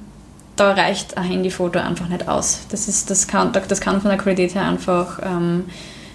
da 0.57 0.73
reicht 0.73 1.17
ein 1.17 1.25
Handyfoto 1.25 1.79
einfach 1.79 2.09
nicht 2.09 2.29
aus. 2.29 2.67
Das, 2.71 2.89
ist, 2.89 3.11
das, 3.11 3.29
kann, 3.29 3.53
das 3.53 3.81
kann 3.81 4.01
von 4.01 4.11
der 4.11 4.19
Qualität 4.19 4.55
her 4.55 4.65
einfach 4.65 5.21
ähm, 5.23 5.65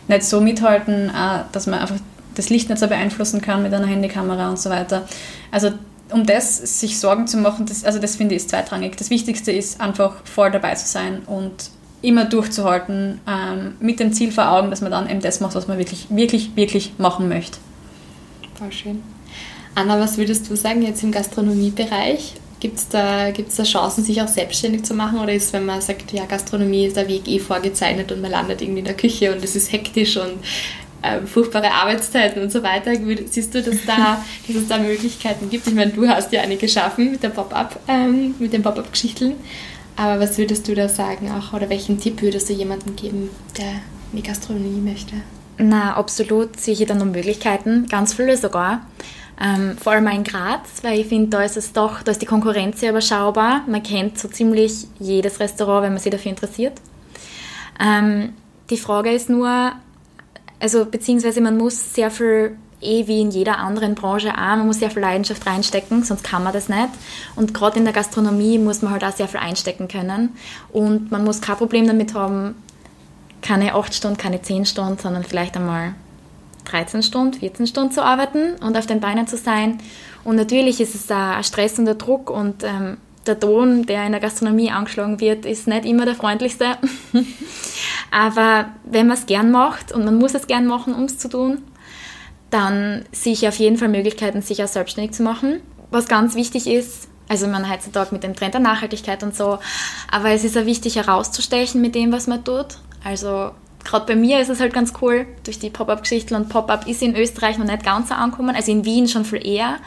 nicht 0.10 0.24
so 0.24 0.42
mithalten, 0.42 1.10
äh, 1.10 1.44
dass 1.54 1.66
man 1.66 1.80
einfach 1.80 1.96
das 2.36 2.50
Licht 2.50 2.70
nicht 2.70 2.80
so 2.80 2.88
beeinflussen 2.88 3.42
kann 3.42 3.64
mit 3.64 3.74
einer 3.74 3.88
Handykamera 3.88 4.50
und 4.50 4.60
so 4.60 4.70
weiter. 4.70 5.08
Also 5.50 5.72
um 6.12 6.26
das 6.26 6.80
sich 6.80 7.00
Sorgen 7.00 7.28
zu 7.28 7.38
machen, 7.38 7.66
das, 7.66 7.86
also 7.86 8.00
das 8.00 8.18
finde 8.18 8.36
ich 8.36 8.42
ist 8.42 8.50
zweitrangig. 8.50 8.98
Das 8.98 9.10
Wichtigste 9.10 9.52
ist 9.52 9.80
einfach 9.80 10.14
voll 10.26 10.52
dabei 10.52 10.76
zu 10.76 10.88
sein 10.88 11.22
und 11.26 11.72
immer 12.02 12.26
durchzuhalten, 12.26 13.20
ähm, 13.28 13.76
mit 13.80 14.00
dem 14.00 14.14
Ziel 14.14 14.32
vor 14.32 14.52
Augen, 14.52 14.70
dass 14.70 14.82
man 14.82 14.92
dann 14.92 15.10
eben 15.10 15.22
das 15.22 15.40
macht, 15.40 15.56
was 15.56 15.68
man 15.68 15.78
wirklich, 15.78 16.08
wirklich, 16.10 16.56
wirklich 16.56 16.94
machen 16.98 17.28
möchte. 17.28 17.58
Voll 18.56 18.72
schön. 18.72 19.04
Anna, 19.76 20.00
was 20.00 20.18
würdest 20.18 20.50
du 20.50 20.56
sagen 20.56 20.82
jetzt 20.82 21.04
im 21.04 21.12
Gastronomiebereich? 21.12 22.34
Gibt 22.60 22.78
es 22.78 22.88
da, 22.88 23.30
gibt's 23.30 23.56
da 23.56 23.64
Chancen, 23.64 24.04
sich 24.04 24.20
auch 24.22 24.28
selbstständig 24.28 24.84
zu 24.84 24.96
machen? 24.96 25.20
Oder 25.20 25.34
ist, 25.34 25.54
wenn 25.54 25.66
man 25.66 25.82
sagt, 25.82 26.12
ja, 26.12 26.26
Gastronomie 26.26 26.88
ist 26.88 26.98
der 26.98 27.08
Weg 27.08 27.28
eh 27.28 27.38
vorgezeichnet 27.38 28.12
und 28.12 28.22
man 28.22 28.32
landet 28.32 28.62
irgendwie 28.62 28.80
in 28.80 28.86
der 28.86 28.96
Küche 28.96 29.32
und 29.32 29.44
es 29.44 29.56
ist 29.56 29.72
hektisch 29.72 30.18
und 30.18 30.40
äh, 31.04 31.22
furchtbare 31.26 31.72
Arbeitszeiten 31.72 32.42
und 32.42 32.52
so 32.52 32.64
weiter. 32.64 32.92
Siehst 33.26 33.54
du, 33.54 33.62
dass, 33.62 33.86
da, 33.86 34.24
dass 34.48 34.56
es 34.56 34.68
da 34.68 34.80
Möglichkeiten 34.80 35.50
gibt? 35.50 35.68
Ich 35.68 35.76
meine, 35.76 35.92
du 35.92 36.08
hast 36.08 36.32
ja 36.34 36.42
eine 36.42 36.58
geschaffen 36.58 37.12
mit 37.12 37.22
der 37.22 37.30
Pop-up, 37.30 37.80
ähm, 37.88 38.34
mit 38.40 38.54
den 38.54 38.64
Pop-up-Geschichten. 38.64 39.34
Aber 39.98 40.22
was 40.22 40.38
würdest 40.38 40.68
du 40.68 40.76
da 40.76 40.88
sagen 40.88 41.32
auch? 41.32 41.54
Oder 41.54 41.70
welchen 41.70 42.00
Tipp 42.00 42.22
würdest 42.22 42.50
du 42.50 42.54
jemandem 42.54 42.96
geben, 42.96 43.30
der 43.58 43.82
in 44.12 44.18
die 44.18 44.24
Gastronomie 44.24 44.80
möchte? 44.80 45.16
Na, 45.58 45.96
absolut 45.96 46.60
sehe 46.60 46.76
ich 46.76 46.86
da 46.86 46.94
noch 46.94 47.06
Möglichkeiten, 47.06 47.88
ganz 47.88 48.14
viele 48.14 48.38
sogar. 48.38 48.86
Ähm, 49.40 49.78
vor 49.78 49.94
allem 49.94 50.08
in 50.08 50.24
Graz, 50.24 50.84
weil 50.84 51.00
ich 51.00 51.08
finde, 51.08 51.30
da 51.30 51.44
ist 51.44 51.58
es 51.58 51.74
doch, 51.74 52.02
da 52.04 52.12
ist 52.12 52.22
die 52.22 52.26
Konkurrenz 52.28 52.80
sehr 52.80 52.92
überschaubar. 52.92 53.64
Man 53.68 53.84
kennt 53.84 54.18
so 54.18 54.28
ziemlich 54.28 54.88
jedes 55.00 55.40
Restaurant, 55.40 55.84
wenn 55.84 55.94
man 55.94 56.02
sich 56.02 56.12
dafür 56.12 56.32
interessiert. 56.32 56.74
Ähm, 57.80 58.34
die 58.70 58.78
Frage 58.78 59.12
ist 59.12 59.30
nur, 59.30 59.74
also 60.60 60.86
beziehungsweise 60.86 61.42
man 61.42 61.58
muss 61.58 61.94
sehr 61.94 62.10
viel, 62.10 62.58
eh 62.82 63.08
wie 63.08 63.22
in 63.22 63.32
jeder 63.32 63.58
anderen 63.58 63.96
Branche 63.96 64.34
auch, 64.34 64.56
man 64.56 64.68
muss 64.68 64.80
sehr 64.80 64.92
viel 64.92 65.02
Leidenschaft 65.02 65.46
reinstecken, 65.46 66.04
sonst 66.04 66.24
kann 66.24 66.44
man 66.44 66.54
das 66.54 66.70
nicht. 66.70 66.90
Und 67.36 67.54
gerade 67.54 67.80
in 67.80 67.86
der 67.86 67.94
Gastronomie 67.94 68.60
muss 68.60 68.82
man 68.82 68.92
halt 68.92 69.04
auch 69.04 69.12
sehr 69.12 69.28
viel 69.28 69.40
einstecken 69.40 69.88
können. 69.88 70.36
Und 70.72 71.12
man 71.12 71.24
muss 71.24 71.42
kein 71.42 71.58
Problem 71.58 71.88
damit 71.88 72.14
haben, 72.14 72.56
keine 73.42 73.74
8 73.76 73.94
Stunden, 73.94 74.18
keine 74.18 74.42
10 74.42 74.66
Stunden, 74.66 74.98
sondern 75.00 75.24
vielleicht 75.24 75.56
einmal 75.58 75.96
13 76.66 77.02
Stunden, 77.02 77.34
14 77.34 77.68
Stunden 77.68 77.92
zu 77.92 78.04
arbeiten 78.04 78.56
und 78.62 78.78
auf 78.78 78.86
den 78.86 79.00
Beinen 79.00 79.28
zu 79.28 79.38
sein. 79.38 79.80
Und 80.24 80.36
natürlich 80.36 80.82
ist 80.82 80.96
es 80.96 81.10
ein 81.10 81.44
Stress 81.44 81.80
und 81.80 81.86
der 81.86 81.96
Druck 81.96 82.30
und 82.30 82.64
ähm, 82.64 82.98
der 83.26 83.40
Ton, 83.40 83.86
der 83.86 84.06
in 84.06 84.12
der 84.12 84.22
Gastronomie 84.22 84.72
angeschlagen 84.72 85.20
wird, 85.20 85.46
ist 85.46 85.68
nicht 85.68 85.86
immer 85.86 86.06
der 86.06 86.16
freundlichste. 86.16 86.78
Aber 88.12 88.70
wenn 88.86 89.08
man 89.08 89.18
es 89.18 89.26
gern 89.26 89.52
macht 89.52 89.92
und 89.92 90.06
man 90.06 90.18
muss 90.18 90.34
es 90.34 90.48
gern 90.48 90.66
machen, 90.66 90.94
um 90.94 91.04
es 91.04 91.18
zu 91.18 91.30
tun, 91.30 91.60
dann 92.50 93.06
sehe 93.12 93.34
ich 93.34 93.48
auf 93.48 93.58
jeden 93.58 93.78
Fall 93.78 93.90
Möglichkeiten, 93.90 94.42
sich 94.42 94.64
auch 94.64 94.68
selbstständig 94.68 95.14
zu 95.14 95.24
machen. 95.24 95.62
Was 95.92 96.08
ganz 96.08 96.36
wichtig 96.36 96.68
ist, 96.68 97.08
also 97.30 97.48
man 97.48 97.70
heutzutage 97.70 98.14
mit 98.14 98.24
dem 98.24 98.36
Trend 98.36 98.54
der 98.54 98.62
Nachhaltigkeit 98.62 99.24
und 99.24 99.36
so, 99.36 99.60
aber 100.12 100.32
es 100.32 100.44
ist 100.44 100.58
auch 100.58 100.66
wichtig 100.66 100.96
herauszustechen 100.96 101.82
mit 101.82 101.96
dem, 101.96 102.12
was 102.12 102.28
man 102.28 102.44
tut. 102.44 102.78
Also 103.04 103.52
gerade 103.84 104.06
bei 104.06 104.16
mir 104.16 104.40
ist 104.40 104.50
es 104.50 104.60
halt 104.60 104.74
ganz 104.74 104.94
cool, 105.02 105.26
durch 105.44 105.60
die 105.60 105.70
Pop-Up-Geschichten 105.70 106.36
und 106.36 106.50
Pop-Up 106.50 106.88
ist 106.88 107.02
in 107.02 107.16
Österreich 107.16 107.58
noch 107.58 107.66
nicht 107.66 107.84
ganz 107.84 108.10
so 108.10 108.16
angekommen, 108.16 108.56
also 108.56 108.72
in 108.72 108.86
Wien 108.86 109.08
schon 109.08 109.26
viel 109.26 109.46
eher, 109.46 109.78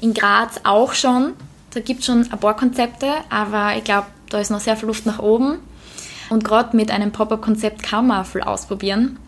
in 0.00 0.14
Graz 0.14 0.60
auch 0.64 0.92
schon. 0.92 1.34
Da 1.72 1.80
gibt 1.80 2.00
es 2.00 2.06
schon 2.06 2.28
ein 2.30 2.40
paar 2.40 2.56
Konzepte, 2.56 3.08
aber 3.30 3.76
ich 3.76 3.84
glaube, 3.84 4.08
da 4.28 4.38
ist 4.38 4.50
noch 4.50 4.60
sehr 4.60 4.76
viel 4.76 4.88
Luft 4.88 5.06
nach 5.06 5.18
oben. 5.18 5.58
Und 6.28 6.44
gerade 6.44 6.76
mit 6.76 6.90
einem 6.90 7.12
Pop-Up-Konzept 7.12 7.82
kann 7.82 8.06
man 8.06 8.24
viel 8.24 8.42
ausprobieren, 8.42 9.18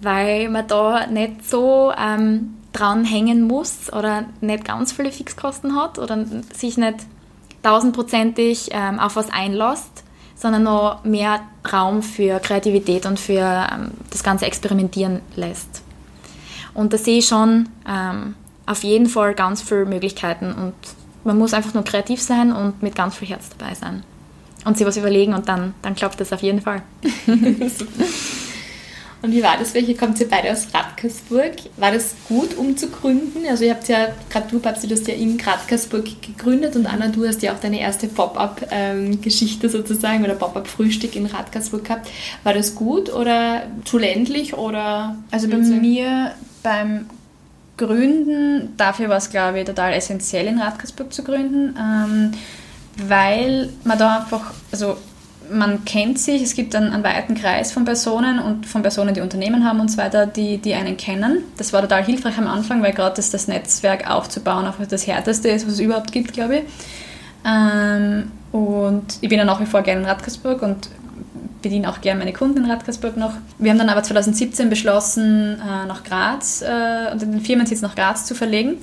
weil 0.00 0.48
man 0.48 0.66
da 0.66 1.06
nicht 1.06 1.48
so 1.48 1.92
ähm, 1.98 2.54
dran 2.72 3.04
hängen 3.04 3.46
muss 3.46 3.92
oder 3.92 4.26
nicht 4.40 4.64
ganz 4.64 4.92
viele 4.92 5.10
Fixkosten 5.10 5.74
hat 5.74 5.98
oder 5.98 6.24
sich 6.54 6.76
nicht 6.76 6.98
tausendprozentig 7.62 8.68
ähm, 8.72 9.00
auf 9.00 9.16
was 9.16 9.30
einlässt, 9.30 10.04
sondern 10.36 10.62
noch 10.62 11.04
mehr 11.04 11.40
Raum 11.72 12.02
für 12.02 12.38
Kreativität 12.38 13.06
und 13.06 13.18
für 13.18 13.66
ähm, 13.72 13.90
das 14.10 14.22
ganze 14.22 14.46
Experimentieren 14.46 15.20
lässt. 15.34 15.82
Und 16.74 16.92
da 16.92 16.98
sehe 16.98 17.18
ich 17.18 17.26
schon 17.26 17.68
ähm, 17.88 18.36
auf 18.66 18.84
jeden 18.84 19.06
Fall 19.06 19.34
ganz 19.34 19.62
viele 19.62 19.86
Möglichkeiten 19.86 20.52
und 20.52 20.74
man 21.24 21.36
muss 21.36 21.52
einfach 21.52 21.74
nur 21.74 21.82
kreativ 21.82 22.22
sein 22.22 22.52
und 22.52 22.82
mit 22.82 22.94
ganz 22.94 23.16
viel 23.16 23.28
Herz 23.28 23.48
dabei 23.58 23.74
sein 23.74 24.04
und 24.64 24.78
sich 24.78 24.86
was 24.86 24.96
überlegen 24.96 25.34
und 25.34 25.48
dann, 25.48 25.74
dann 25.82 25.96
klappt 25.96 26.20
das 26.20 26.32
auf 26.32 26.42
jeden 26.42 26.60
Fall. 26.60 26.82
und 29.20 29.32
wie 29.32 29.42
war 29.42 29.56
das? 29.58 29.74
Welche 29.74 29.94
kommt 29.94 30.20
ihr 30.20 30.28
beide 30.28 30.52
aus 30.52 30.68
Radkersburg? 30.72 31.52
War 31.76 31.90
das 31.90 32.14
gut, 32.28 32.56
um 32.56 32.76
zu 32.76 32.88
gründen? 32.88 33.40
Also 33.48 33.64
ihr 33.64 33.72
habt 33.72 33.88
ja, 33.88 34.08
gerade 34.30 34.46
du, 34.48 34.60
Babsi, 34.60 34.86
du 34.86 34.94
hast 34.94 35.08
ja 35.08 35.14
in 35.14 35.40
Radkersburg 35.40 36.22
gegründet 36.22 36.76
und 36.76 36.86
Anna, 36.86 37.08
du 37.08 37.26
hast 37.26 37.42
ja 37.42 37.52
auch 37.52 37.58
deine 37.58 37.80
erste 37.80 38.06
Pop-Up-Geschichte 38.06 39.68
sozusagen 39.68 40.22
oder 40.22 40.34
Pop-Up-Frühstück 40.34 41.16
in 41.16 41.26
Radkersburg 41.26 41.84
gehabt. 41.84 42.08
War 42.44 42.54
das 42.54 42.76
gut 42.76 43.12
oder 43.12 43.64
zu 43.84 43.98
ländlich 43.98 44.54
oder? 44.54 45.16
Also 45.32 45.48
bei 45.48 45.56
mir 45.56 46.32
beim 46.62 47.06
Gründen, 47.76 48.74
dafür 48.76 49.08
war 49.08 49.18
es 49.18 49.30
glaube 49.30 49.60
ich 49.60 49.66
total 49.66 49.94
essentiell 49.94 50.46
in 50.46 50.60
Radkersburg 50.60 51.12
zu 51.12 51.24
gründen. 51.24 51.76
Ähm, 51.76 52.32
weil 53.06 53.70
man 53.84 53.98
da 53.98 54.18
einfach, 54.18 54.52
also 54.72 54.96
man 55.50 55.84
kennt 55.84 56.18
sich, 56.18 56.42
es 56.42 56.54
gibt 56.54 56.74
einen, 56.74 56.92
einen 56.92 57.04
weiten 57.04 57.34
Kreis 57.34 57.72
von 57.72 57.84
Personen 57.84 58.38
und 58.38 58.66
von 58.66 58.82
Personen, 58.82 59.14
die 59.14 59.20
Unternehmen 59.20 59.64
haben 59.64 59.80
und 59.80 59.90
so 59.90 59.98
weiter, 59.98 60.26
die, 60.26 60.58
die 60.58 60.74
einen 60.74 60.96
kennen. 60.96 61.44
Das 61.56 61.72
war 61.72 61.82
total 61.82 62.04
hilfreich 62.04 62.38
am 62.38 62.46
Anfang, 62.46 62.82
weil 62.82 62.92
gerade 62.92 63.16
das, 63.16 63.30
das 63.30 63.48
Netzwerk 63.48 64.10
aufzubauen 64.10 64.66
auch 64.66 64.74
das 64.88 65.06
Härteste 65.06 65.48
ist, 65.48 65.66
was 65.66 65.74
es 65.74 65.80
überhaupt 65.80 66.12
gibt, 66.12 66.32
glaube 66.32 66.58
ich. 66.58 66.62
Ähm, 67.44 68.30
und 68.52 69.04
ich 69.20 69.28
bin 69.28 69.38
ja 69.38 69.44
nach 69.44 69.60
wie 69.60 69.66
vor 69.66 69.82
gerne 69.82 70.02
in 70.02 70.06
Radkersburg 70.06 70.62
und 70.62 70.88
bediene 71.62 71.90
auch 71.90 72.00
gerne 72.00 72.20
meine 72.20 72.32
Kunden 72.32 72.64
in 72.64 72.70
Radkersburg 72.70 73.16
noch. 73.16 73.32
Wir 73.58 73.70
haben 73.70 73.78
dann 73.78 73.88
aber 73.88 74.02
2017 74.02 74.70
beschlossen, 74.70 75.60
äh, 75.60 75.86
nach 75.86 76.04
Graz, 76.04 76.62
äh, 76.62 77.16
den 77.16 77.40
Firmensitz 77.40 77.82
nach 77.82 77.94
Graz 77.94 78.24
zu 78.24 78.34
verlegen 78.34 78.78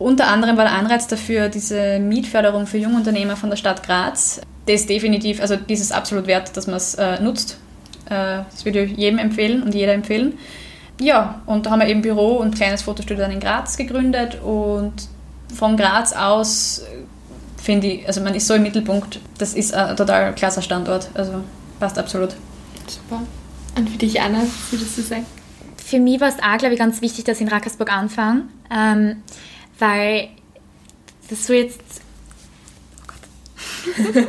unter 0.00 0.28
anderem 0.28 0.56
war 0.56 0.64
der 0.64 0.72
Anreiz 0.72 1.06
dafür 1.06 1.50
diese 1.50 1.98
Mietförderung 1.98 2.66
für 2.66 2.78
Jungunternehmer 2.78 3.36
von 3.36 3.50
der 3.50 3.56
Stadt 3.56 3.82
Graz. 3.82 4.40
Das 4.64 4.80
ist 4.80 4.88
definitiv, 4.88 5.42
also 5.42 5.56
dieses 5.56 5.92
absolut 5.92 6.26
wert, 6.26 6.56
dass 6.56 6.66
man 6.66 6.76
es 6.76 6.94
äh, 6.94 7.20
nutzt. 7.20 7.58
Äh, 8.06 8.40
das 8.50 8.64
würde 8.64 8.84
ich 8.84 8.96
jedem 8.96 9.18
empfehlen 9.18 9.62
und 9.62 9.74
jeder 9.74 9.92
empfehlen. 9.92 10.38
Ja, 10.98 11.42
und 11.44 11.66
da 11.66 11.70
haben 11.70 11.80
wir 11.80 11.88
eben 11.88 12.00
Büro 12.00 12.36
und 12.36 12.54
kleines 12.54 12.80
Fotostudio 12.80 13.24
dann 13.24 13.30
in 13.30 13.40
Graz 13.40 13.76
gegründet 13.76 14.38
und 14.42 14.94
von 15.54 15.76
Graz 15.76 16.14
aus 16.14 16.78
äh, 16.78 17.04
finde 17.62 17.88
ich, 17.88 18.06
also 18.06 18.22
man 18.22 18.34
ist 18.34 18.46
so 18.46 18.54
im 18.54 18.62
Mittelpunkt, 18.62 19.20
das 19.36 19.52
ist 19.52 19.74
ein 19.74 19.98
total 19.98 20.34
klasse 20.34 20.62
Standort, 20.62 21.10
also 21.12 21.44
passt 21.78 21.98
absolut. 21.98 22.30
Super. 22.86 23.22
Und 23.76 23.90
für 23.90 23.98
dich, 23.98 24.18
Anna, 24.18 24.44
würdest 24.70 24.96
du 24.96 25.02
sagen? 25.02 25.26
Für 25.76 26.00
mich 26.00 26.20
war 26.22 26.28
es 26.28 26.36
auch, 26.36 26.56
glaube 26.56 26.72
ich, 26.72 26.78
ganz 26.78 27.02
wichtig, 27.02 27.24
dass 27.24 27.36
ich 27.36 27.42
in 27.42 27.48
Rackersburg 27.48 27.92
anfange. 27.92 28.44
Ähm, 28.74 29.16
weil 29.80 30.28
das 31.28 31.46
so 31.46 31.52
jetzt. 31.52 32.02
Oh 33.98 34.12
Gott. 34.12 34.24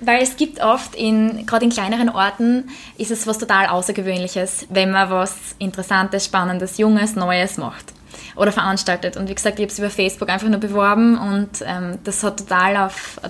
weil 0.00 0.22
es 0.22 0.36
gibt 0.36 0.60
oft 0.60 0.94
in, 0.94 1.46
gerade 1.46 1.64
in 1.64 1.70
kleineren 1.70 2.08
Orten, 2.08 2.70
ist 2.96 3.10
es 3.10 3.26
was 3.26 3.38
total 3.38 3.66
Außergewöhnliches, 3.66 4.66
wenn 4.70 4.90
man 4.90 5.10
was 5.10 5.34
Interessantes, 5.58 6.24
Spannendes, 6.24 6.78
Junges, 6.78 7.16
Neues 7.16 7.56
macht 7.58 7.92
oder 8.36 8.52
veranstaltet. 8.52 9.16
Und 9.16 9.28
wie 9.28 9.34
gesagt, 9.34 9.58
ich 9.58 9.64
habe 9.64 9.72
es 9.72 9.78
über 9.78 9.90
Facebook 9.90 10.28
einfach 10.28 10.48
nur 10.48 10.60
beworben 10.60 11.18
und 11.18 11.62
ähm, 11.64 11.98
das 12.04 12.22
hat 12.22 12.38
total 12.38 12.76
auf, 12.76 13.20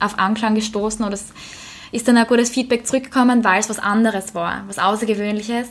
auf 0.00 0.18
Anklang 0.18 0.54
gestoßen 0.54 1.04
oder 1.04 1.14
es 1.14 1.26
ist 1.90 2.08
dann 2.08 2.16
ein 2.16 2.26
gutes 2.26 2.50
Feedback 2.50 2.86
zurückgekommen, 2.86 3.44
weil 3.44 3.60
es 3.60 3.68
was 3.68 3.78
anderes 3.78 4.34
war, 4.34 4.64
was 4.66 4.78
Außergewöhnliches. 4.78 5.68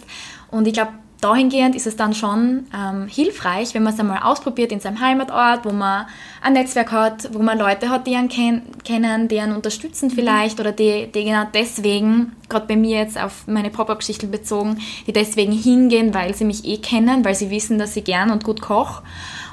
Und 0.51 0.67
ich 0.67 0.73
glaube, 0.73 0.91
dahingehend 1.21 1.75
ist 1.75 1.85
es 1.85 1.95
dann 1.95 2.13
schon 2.13 2.65
ähm, 2.75 3.07
hilfreich, 3.07 3.73
wenn 3.75 3.83
man 3.83 3.93
es 3.93 3.99
einmal 3.99 4.23
ausprobiert 4.23 4.71
in 4.71 4.79
seinem 4.79 4.99
Heimatort, 4.99 5.63
wo 5.63 5.71
man 5.71 6.07
ein 6.41 6.53
Netzwerk 6.53 6.91
hat, 6.91 7.29
wo 7.33 7.39
man 7.39 7.59
Leute 7.59 7.89
hat, 7.89 8.07
die 8.07 8.15
einen 8.15 8.27
ken 8.27 8.63
kennen, 8.83 9.27
die 9.27 9.39
einen 9.39 9.55
unterstützen 9.55 10.07
mhm. 10.07 10.13
vielleicht 10.13 10.59
oder 10.59 10.71
die, 10.71 11.11
die 11.11 11.23
genau 11.23 11.43
deswegen, 11.53 12.35
gerade 12.49 12.65
bei 12.65 12.75
mir 12.75 12.97
jetzt 12.97 13.21
auf 13.21 13.47
meine 13.47 13.69
Pop-Up-Geschichte 13.69 14.25
bezogen, 14.25 14.79
die 15.05 15.13
deswegen 15.13 15.51
hingehen, 15.51 16.13
weil 16.15 16.33
sie 16.33 16.45
mich 16.45 16.65
eh 16.65 16.77
kennen, 16.77 17.23
weil 17.23 17.35
sie 17.35 17.51
wissen, 17.51 17.77
dass 17.77 17.95
ich 17.95 18.03
gern 18.03 18.31
und 18.31 18.43
gut 18.43 18.61
koche 18.61 19.03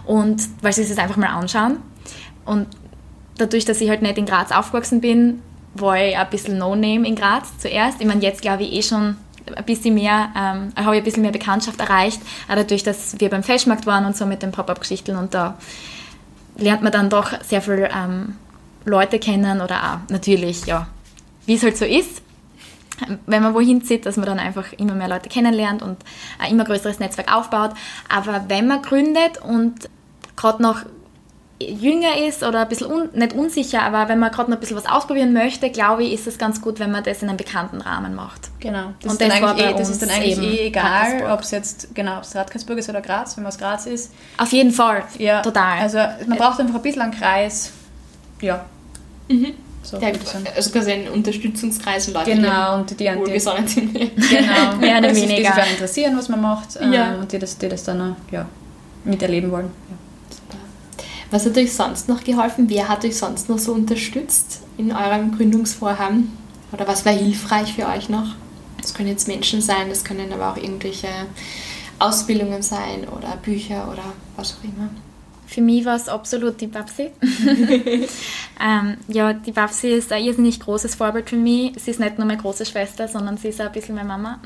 und 0.06 0.42
weil 0.62 0.72
sie 0.72 0.82
es 0.82 0.98
einfach 0.98 1.18
mal 1.18 1.28
anschauen. 1.28 1.76
Und 2.46 2.66
dadurch, 3.36 3.66
dass 3.66 3.82
ich 3.82 3.90
halt 3.90 4.00
nicht 4.00 4.16
in 4.16 4.24
Graz 4.24 4.52
aufgewachsen 4.52 5.02
bin, 5.02 5.42
war 5.74 6.02
ich 6.02 6.16
ein 6.16 6.30
bisschen 6.30 6.56
No-Name 6.56 7.06
in 7.06 7.14
Graz 7.14 7.58
zuerst. 7.58 8.00
Ich 8.00 8.06
meine, 8.06 8.22
jetzt 8.22 8.40
glaube 8.40 8.62
ich 8.62 8.72
eh 8.72 8.82
schon 8.82 9.16
ein 9.56 9.64
bisschen 9.64 9.94
mehr, 9.94 10.30
ähm, 10.36 10.72
habe 10.76 10.96
ich 10.96 11.02
ein 11.02 11.04
bisschen 11.04 11.22
mehr 11.22 11.32
Bekanntschaft 11.32 11.80
erreicht, 11.80 12.20
auch 12.48 12.54
dadurch, 12.54 12.82
dass 12.82 13.18
wir 13.18 13.30
beim 13.30 13.42
Fashmarkt 13.42 13.86
waren 13.86 14.04
und 14.04 14.16
so 14.16 14.26
mit 14.26 14.42
den 14.42 14.52
Pop-Up-Geschichten 14.52 15.16
und 15.16 15.34
da 15.34 15.58
lernt 16.56 16.82
man 16.82 16.92
dann 16.92 17.10
doch 17.10 17.32
sehr 17.42 17.62
viele 17.62 17.90
ähm, 17.90 18.36
Leute 18.84 19.18
kennen 19.18 19.60
oder 19.60 19.76
auch 19.76 20.10
natürlich, 20.10 20.66
ja, 20.66 20.88
wie 21.46 21.54
es 21.54 21.62
halt 21.62 21.76
so 21.76 21.84
ist, 21.84 22.22
wenn 23.26 23.42
man 23.42 23.54
wohin 23.54 23.82
zieht, 23.82 24.06
dass 24.06 24.16
man 24.16 24.26
dann 24.26 24.38
einfach 24.38 24.72
immer 24.72 24.94
mehr 24.94 25.08
Leute 25.08 25.28
kennenlernt 25.28 25.82
und 25.82 25.96
ein 26.38 26.52
immer 26.52 26.64
größeres 26.64 26.98
Netzwerk 26.98 27.32
aufbaut. 27.34 27.70
Aber 28.08 28.46
wenn 28.48 28.66
man 28.66 28.82
gründet 28.82 29.38
und 29.40 29.88
gerade 30.36 30.62
noch 30.62 30.82
jünger 31.60 32.16
ist 32.26 32.42
oder 32.42 32.60
ein 32.60 32.68
bisschen 32.68 32.90
un, 32.90 33.08
nicht 33.14 33.32
unsicher, 33.32 33.82
aber 33.82 34.08
wenn 34.08 34.18
man 34.18 34.30
gerade 34.30 34.50
noch 34.50 34.58
ein 34.58 34.60
bisschen 34.60 34.76
was 34.76 34.86
ausprobieren 34.86 35.32
möchte, 35.32 35.70
glaube 35.70 36.04
ich, 36.04 36.12
ist 36.12 36.26
es 36.26 36.38
ganz 36.38 36.60
gut, 36.60 36.78
wenn 36.78 36.90
man 36.90 37.02
das 37.02 37.22
in 37.22 37.28
einem 37.28 37.36
bekannten 37.36 37.80
Rahmen 37.80 38.14
macht. 38.14 38.50
Genau. 38.60 38.92
Das, 39.02 39.12
und 39.12 39.20
ist, 39.20 39.30
das, 39.30 39.40
dann 39.40 39.58
eh, 39.58 39.74
das 39.76 39.90
ist 39.90 40.02
dann 40.02 40.10
eigentlich 40.10 40.38
eh 40.38 40.66
egal, 40.66 41.30
ob 41.32 41.40
es 41.40 41.50
jetzt 41.50 41.94
genau, 41.94 42.18
ob 42.18 42.22
es 42.22 42.34
Radkersburg 42.34 42.78
ist 42.78 42.88
oder 42.88 43.00
Graz, 43.00 43.36
wenn 43.36 43.42
man 43.42 43.52
aus 43.52 43.58
Graz 43.58 43.86
ist. 43.86 44.12
Auf 44.36 44.52
jeden 44.52 44.70
Fall. 44.70 45.02
Ja. 45.18 45.42
Total. 45.42 45.80
Also 45.80 45.98
man 46.26 46.38
braucht 46.38 46.60
einfach 46.60 46.76
ein 46.76 46.82
bisschen 46.82 47.02
einen 47.02 47.12
Kreis. 47.12 47.72
Ja. 48.40 48.64
Mhm. 49.28 49.54
So 49.82 49.98
der, 49.98 50.12
also 50.54 50.70
quasi 50.70 50.92
ein 50.92 51.08
Unterstützungskreis 51.08 52.08
und 52.08 52.14
Leute, 52.14 52.32
genau, 52.32 52.76
und 52.76 52.90
die, 52.90 52.94
die 52.94 53.16
wohlgesonnen 53.16 53.66
sind. 53.66 53.94
Genau, 53.94 54.76
mehr 54.78 54.98
oder 54.98 55.14
weniger. 55.14 55.50
Die 55.50 55.60
sich 55.60 55.70
interessieren, 55.72 56.16
was 56.16 56.28
man 56.28 56.42
macht 56.42 56.74
ja. 56.74 57.14
ähm, 57.14 57.20
und 57.20 57.32
die 57.32 57.38
das, 57.38 57.56
die 57.56 57.68
das 57.68 57.84
dann 57.84 58.16
ja, 58.30 58.46
miterleben 59.04 59.50
wollen. 59.50 59.70
Ja. 59.88 59.96
Was 61.30 61.44
hat 61.44 61.58
euch 61.58 61.74
sonst 61.74 62.08
noch 62.08 62.24
geholfen? 62.24 62.70
Wer 62.70 62.88
hat 62.88 63.04
euch 63.04 63.16
sonst 63.16 63.48
noch 63.48 63.58
so 63.58 63.72
unterstützt 63.72 64.62
in 64.78 64.92
eurem 64.92 65.36
Gründungsvorhaben? 65.36 66.32
Oder 66.72 66.88
was 66.88 67.04
war 67.04 67.12
hilfreich 67.12 67.74
für 67.74 67.86
euch 67.86 68.08
noch? 68.08 68.34
Das 68.80 68.94
können 68.94 69.08
jetzt 69.08 69.28
Menschen 69.28 69.60
sein, 69.60 69.90
das 69.90 70.04
können 70.04 70.32
aber 70.32 70.52
auch 70.52 70.56
irgendwelche 70.56 71.08
Ausbildungen 71.98 72.62
sein 72.62 73.06
oder 73.08 73.36
Bücher 73.42 73.90
oder 73.92 74.04
was 74.36 74.56
auch 74.56 74.64
immer. 74.64 74.88
Für 75.48 75.62
mich 75.62 75.86
war 75.86 75.96
es 75.96 76.10
absolut 76.10 76.60
die 76.60 76.66
Babsi. 76.66 77.10
ähm, 77.22 78.96
ja, 79.08 79.32
die 79.32 79.52
Babsi 79.52 79.88
ist 79.88 80.12
ein 80.12 80.22
irrsinnig 80.22 80.60
großes 80.60 80.94
Vorbild 80.94 81.30
für 81.30 81.36
mich. 81.36 81.72
Sie 81.78 81.90
ist 81.90 82.00
nicht 82.00 82.18
nur 82.18 82.26
meine 82.26 82.38
große 82.38 82.66
Schwester, 82.66 83.08
sondern 83.08 83.38
sie 83.38 83.48
ist 83.48 83.58
auch 83.62 83.66
ein 83.66 83.72
bisschen 83.72 83.94
meine 83.94 84.08
Mama. 84.08 84.40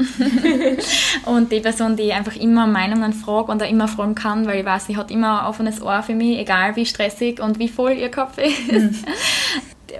und 1.26 1.50
die 1.50 1.58
Person, 1.58 1.96
die 1.96 2.12
einfach 2.12 2.36
immer 2.36 2.68
Meinungen 2.68 3.12
fragt 3.14 3.48
und 3.48 3.60
auch 3.60 3.68
immer 3.68 3.88
fragen 3.88 4.14
kann, 4.14 4.46
weil 4.46 4.60
ich 4.60 4.64
weiß, 4.64 4.86
sie 4.86 4.96
hat 4.96 5.10
immer 5.10 5.40
ein 5.40 5.46
offenes 5.48 5.82
Ohr 5.82 6.04
für 6.04 6.14
mich, 6.14 6.38
egal 6.38 6.76
wie 6.76 6.86
stressig 6.86 7.40
und 7.40 7.58
wie 7.58 7.68
voll 7.68 7.94
ihr 7.94 8.10
Kopf 8.10 8.38
ist. 8.38 8.70
Mhm. 8.70 8.94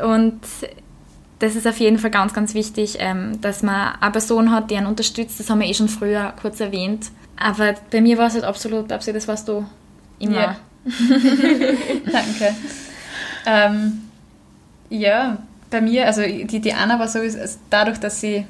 und 0.09 0.41
das 1.41 1.57
ist 1.57 1.67
auf 1.67 1.79
jeden 1.79 1.99
Fall 1.99 2.11
ganz, 2.11 2.33
ganz 2.33 2.55
wichtig, 2.55 2.99
ähm, 3.01 3.41
dass 3.41 3.65
man 3.65 3.97
eine 4.01 4.13
Person 4.13 4.53
hat, 4.53 4.71
die 4.71 4.77
einen 4.77 4.87
unterstützt. 4.87 5.41
Das 5.41 5.51
haben 5.51 5.59
wir 5.59 5.67
eh 5.67 5.75
schon 5.75 5.89
früher 5.89 6.33
kurz 6.41 6.61
erwähnt. 6.61 7.11
Aber 7.37 7.75
bei 7.91 8.01
mir 8.01 8.19
war 8.19 8.29
es 8.29 8.35
halt 8.35 8.45
absolut, 8.45 8.87
Babsi, 8.87 9.13
das 9.13 9.27
warst 9.27 9.49
du 9.49 9.67
immer. 10.21 10.37
Yeah 10.37 10.57
Danke. 12.13 12.57
Ähm, 13.47 14.03
ja, 14.91 15.39
bei 15.71 15.81
mir, 15.81 16.07
also 16.07 16.23
die, 16.23 16.61
die 16.61 16.73
Anna 16.73 16.99
war 16.99 17.09
so, 17.09 17.21
dadurch, 17.71 17.99
dass 17.99 18.21
sie 18.21 18.45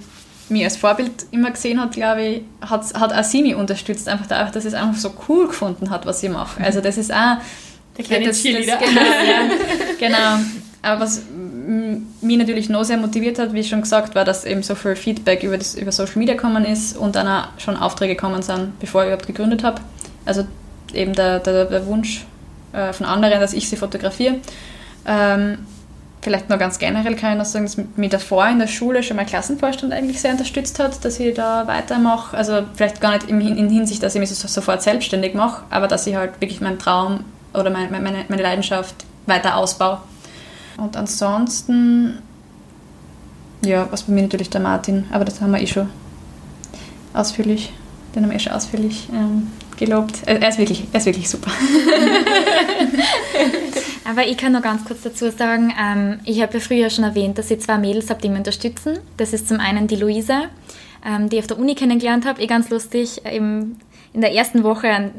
mich 0.48 0.64
als 0.64 0.76
Vorbild 0.76 1.10
immer 1.30 1.50
gesehen 1.50 1.80
hat, 1.80 1.92
glaube 1.92 2.22
ich, 2.22 2.42
hat, 2.60 2.94
hat 2.94 3.12
auch 3.12 3.24
sie 3.24 3.42
mich 3.42 3.54
unterstützt. 3.54 4.08
Einfach 4.08 4.26
dadurch, 4.26 4.50
dass 4.50 4.64
sie 4.64 4.68
es 4.68 4.74
einfach 4.74 4.98
so 4.98 5.12
cool 5.28 5.46
gefunden 5.46 5.90
hat, 5.90 6.04
was 6.04 6.22
ich 6.22 6.30
mache. 6.30 6.62
Also 6.62 6.80
das 6.80 6.98
ist 6.98 7.12
auch... 7.12 7.38
Der 7.96 8.04
kleine 8.04 8.26
das, 8.26 8.42
das, 8.42 8.44
genau, 8.44 8.66
ja, 8.70 9.50
genau. 9.98 10.42
Aber 10.80 11.00
was 11.00 11.22
mich 11.28 12.38
natürlich 12.38 12.68
noch 12.68 12.84
sehr 12.84 12.96
motiviert 12.96 13.38
hat, 13.38 13.52
wie 13.52 13.62
schon 13.62 13.82
gesagt, 13.82 14.14
war, 14.14 14.24
dass 14.24 14.44
eben 14.44 14.62
so 14.62 14.74
viel 14.74 14.96
Feedback 14.96 15.42
über, 15.42 15.58
das, 15.58 15.74
über 15.74 15.92
Social 15.92 16.18
Media 16.18 16.34
gekommen 16.34 16.64
ist 16.64 16.96
und 16.96 17.16
dann 17.16 17.28
auch 17.28 17.48
schon 17.58 17.76
Aufträge 17.76 18.14
gekommen 18.14 18.42
sind, 18.42 18.78
bevor 18.80 19.02
ich 19.02 19.08
überhaupt 19.08 19.26
gegründet 19.26 19.62
habe. 19.62 19.80
Also 20.24 20.46
eben 20.94 21.14
der, 21.14 21.40
der, 21.40 21.66
der 21.66 21.86
Wunsch 21.86 22.24
äh, 22.72 22.92
von 22.92 23.06
anderen, 23.06 23.40
dass 23.40 23.52
ich 23.52 23.68
sie 23.68 23.76
fotografiere. 23.76 24.36
Ähm, 25.06 25.58
vielleicht 26.22 26.48
noch 26.48 26.58
ganz 26.58 26.78
generell 26.78 27.16
kann 27.16 27.32
ich 27.32 27.38
noch 27.38 27.44
sagen, 27.44 27.64
dass 27.64 27.76
mich 27.96 28.10
davor 28.10 28.46
in 28.48 28.58
der 28.58 28.68
Schule 28.68 29.02
schon 29.02 29.16
mein 29.16 29.26
Klassenvorstand 29.26 29.92
eigentlich 29.92 30.20
sehr 30.20 30.32
unterstützt 30.32 30.78
hat, 30.78 31.04
dass 31.04 31.18
ich 31.18 31.34
da 31.34 31.66
weitermache. 31.66 32.36
Also 32.36 32.62
vielleicht 32.74 33.00
gar 33.00 33.12
nicht 33.12 33.28
in, 33.28 33.40
in 33.40 33.68
Hinsicht, 33.68 34.02
dass 34.02 34.14
ich 34.14 34.20
mich 34.20 34.30
so, 34.30 34.48
sofort 34.48 34.82
selbstständig 34.82 35.34
mache, 35.34 35.64
aber 35.70 35.88
dass 35.88 36.06
ich 36.06 36.14
halt 36.14 36.40
wirklich 36.40 36.60
meinen 36.60 36.78
Traum 36.78 37.24
oder 37.52 37.70
meine, 37.70 37.90
meine, 37.90 38.24
meine 38.28 38.42
Leidenschaft 38.42 38.94
weiter 39.26 39.56
ausbaue. 39.56 39.98
Und 40.78 40.96
ansonsten, 40.96 42.18
ja, 43.64 43.86
was 43.90 44.04
bei 44.04 44.12
mir 44.12 44.22
natürlich 44.22 44.50
der 44.50 44.60
Martin, 44.60 45.06
aber 45.12 45.24
das 45.24 45.40
haben 45.40 45.50
wir 45.50 45.60
eh 45.60 45.66
schon 45.66 45.90
ausführlich, 47.12 47.72
den 48.14 48.22
haben 48.22 48.30
wir 48.30 48.36
eh 48.36 48.40
schon 48.40 48.52
ausführlich 48.52 49.08
ähm, 49.12 49.48
gelobt. 49.76 50.20
Er 50.26 50.48
ist 50.48 50.58
wirklich, 50.58 50.84
er 50.92 50.98
ist 50.98 51.06
wirklich 51.06 51.28
super. 51.28 51.50
Aber 54.04 54.26
ich 54.26 54.36
kann 54.36 54.52
noch 54.52 54.62
ganz 54.62 54.84
kurz 54.84 55.02
dazu 55.02 55.30
sagen, 55.30 55.72
ähm, 55.80 56.20
ich 56.24 56.42
habe 56.42 56.54
ja 56.54 56.60
früher 56.60 56.90
schon 56.90 57.04
erwähnt, 57.04 57.38
dass 57.38 57.50
ich 57.50 57.60
zwei 57.60 57.78
Mädels 57.78 58.10
habe, 58.10 58.20
die 58.20 58.28
mich 58.28 58.38
unterstützen. 58.38 58.98
Das 59.16 59.32
ist 59.32 59.48
zum 59.48 59.60
einen 59.60 59.86
die 59.86 59.96
Luisa, 59.96 60.46
ähm, 61.06 61.28
die 61.28 61.36
ich 61.36 61.42
auf 61.42 61.46
der 61.46 61.58
Uni 61.58 61.74
kennengelernt 61.74 62.26
habe, 62.26 62.42
eh 62.42 62.46
ganz 62.46 62.68
lustig. 62.70 63.24
Eben 63.24 63.78
in 64.12 64.20
der 64.20 64.34
ersten 64.34 64.64
Woche 64.64 65.12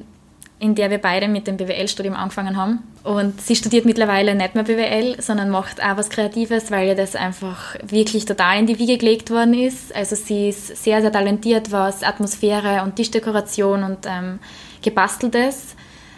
in 0.63 0.75
der 0.75 0.89
wir 0.89 0.97
beide 0.97 1.27
mit 1.27 1.45
dem 1.45 1.57
BWL-Studium 1.57 2.15
angefangen 2.15 2.55
haben. 2.55 2.79
Und 3.03 3.41
sie 3.41 3.57
studiert 3.57 3.83
mittlerweile 3.83 4.33
nicht 4.33 4.55
mehr 4.55 4.63
BWL, 4.63 5.21
sondern 5.21 5.49
macht 5.49 5.83
auch 5.83 5.97
was 5.97 6.09
Kreatives, 6.09 6.71
weil 6.71 6.87
ihr 6.87 6.95
das 6.95 7.17
einfach 7.17 7.75
wirklich 7.85 8.23
total 8.23 8.59
in 8.59 8.65
die 8.65 8.79
Wiege 8.79 8.97
gelegt 8.97 9.29
worden 9.29 9.53
ist. 9.55 9.93
Also 9.93 10.15
sie 10.15 10.47
ist 10.47 10.81
sehr, 10.81 11.01
sehr 11.01 11.11
talentiert, 11.11 11.73
was 11.73 12.01
Atmosphäre 12.01 12.81
und 12.83 12.95
Tischdekoration 12.95 13.83
und 13.83 14.05
ähm, 14.05 14.39
Gebasteltes 14.81 15.75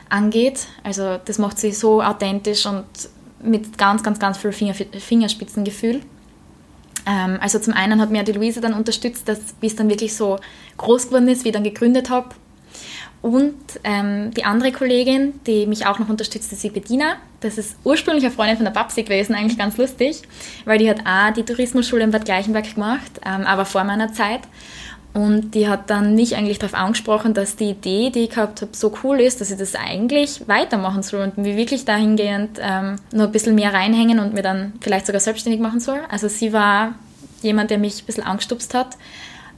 angeht. 0.10 0.68
Also 0.84 1.18
das 1.26 1.40
macht 1.40 1.58
sie 1.58 1.72
so 1.72 2.04
authentisch 2.04 2.68
und 2.68 2.86
mit 3.42 3.80
ganz, 3.80 4.04
ganz, 4.04 4.20
ganz 4.20 4.38
viel 4.38 4.52
Finger, 4.52 4.76
Fingerspitzengefühl. 4.76 6.02
Ähm, 7.08 7.40
also 7.42 7.58
zum 7.58 7.74
einen 7.74 8.00
hat 8.00 8.12
mir 8.12 8.22
die 8.22 8.34
Luise 8.34 8.62
dann 8.62 8.76
unterstützt, 8.76 9.28
dass 9.28 9.40
wie 9.60 9.68
es 9.68 9.76
dann 9.76 9.90
wirklich 9.90 10.16
so 10.16 10.38
groß 10.78 11.08
geworden 11.08 11.30
ist, 11.30 11.46
wie 11.46 11.50
ich 11.50 11.54
dann 11.56 11.64
gegründet 11.64 12.12
habe 12.12 12.30
und 13.26 13.56
ähm, 13.84 14.30
die 14.36 14.44
andere 14.44 14.72
Kollegin, 14.72 15.34
die 15.48 15.66
mich 15.66 15.88
auch 15.88 15.98
noch 15.98 16.10
unterstützt, 16.10 16.54
ist 16.54 16.64
die 16.64 16.70
Bettina. 16.70 17.16
Das 17.40 17.58
ist 17.58 17.76
ursprünglich 17.84 18.24
eine 18.24 18.32
Freundin 18.32 18.58
von 18.58 18.66
der 18.66 18.72
Babsi 18.72 19.02
gewesen, 19.02 19.34
eigentlich 19.34 19.58
ganz 19.58 19.78
lustig, 19.78 20.22
weil 20.66 20.78
die 20.78 20.88
hat 20.88 21.00
auch 21.08 21.34
die 21.34 21.42
Tourismusschule 21.42 22.04
in 22.04 22.12
Bad 22.12 22.26
Gleichenberg 22.26 22.76
gemacht, 22.76 23.20
ähm, 23.26 23.48
aber 23.48 23.66
vor 23.66 23.84
meiner 23.84 24.14
Zeit. 24.14 24.42
Und 25.16 25.56
die 25.56 25.68
hat 25.68 25.90
dann 25.90 26.14
mich 26.14 26.36
eigentlich 26.36 26.60
darauf 26.60 26.76
angesprochen, 26.76 27.34
dass 27.34 27.56
die 27.56 27.72
Idee, 27.72 28.12
die 28.12 28.26
ich 28.26 28.30
gehabt 28.30 28.62
habe, 28.62 28.76
so 28.76 28.94
cool 29.04 29.20
ist, 29.20 29.42
dass 29.42 29.50
ich 29.50 29.58
das 29.58 29.74
eigentlich 29.74 30.48
weitermachen 30.48 31.02
soll 31.02 31.24
und 31.24 31.40
mir 31.40 31.58
wirklich 31.58 31.84
dahingehend 31.84 32.60
ähm, 32.62 32.98
noch 33.12 33.26
ein 33.26 33.32
bisschen 33.32 33.56
mehr 33.56 33.74
reinhängen 33.74 34.20
und 34.20 34.36
mir 34.36 34.44
dann 34.44 34.74
vielleicht 34.82 35.08
sogar 35.08 35.20
selbstständig 35.20 35.60
machen 35.60 35.80
soll. 35.80 36.02
Also 36.12 36.28
sie 36.28 36.54
war 36.54 36.94
jemand, 37.42 37.72
der 37.72 37.80
mich 37.80 38.04
ein 38.04 38.06
bisschen 38.06 38.24
angestupst 38.24 38.76
hat. 38.76 38.98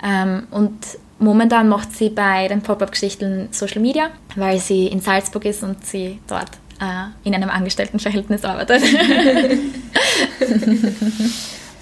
Ähm, 0.01 0.47
und 0.51 0.77
Momentan 1.19 1.67
macht 1.67 1.95
sie 1.95 2.09
bei 2.09 2.47
den 2.47 2.61
Pop-Up-Geschichten 2.61 3.49
Social 3.51 3.81
Media, 3.81 4.11
weil 4.35 4.59
sie 4.59 4.87
in 4.87 4.99
Salzburg 4.99 5.45
ist 5.45 5.63
und 5.63 5.85
sie 5.85 6.19
dort 6.27 6.51
äh, 6.79 7.07
in 7.23 7.33
einem 7.33 7.49
Angestelltenverhältnis 7.49 8.43
arbeitet. 8.43 8.83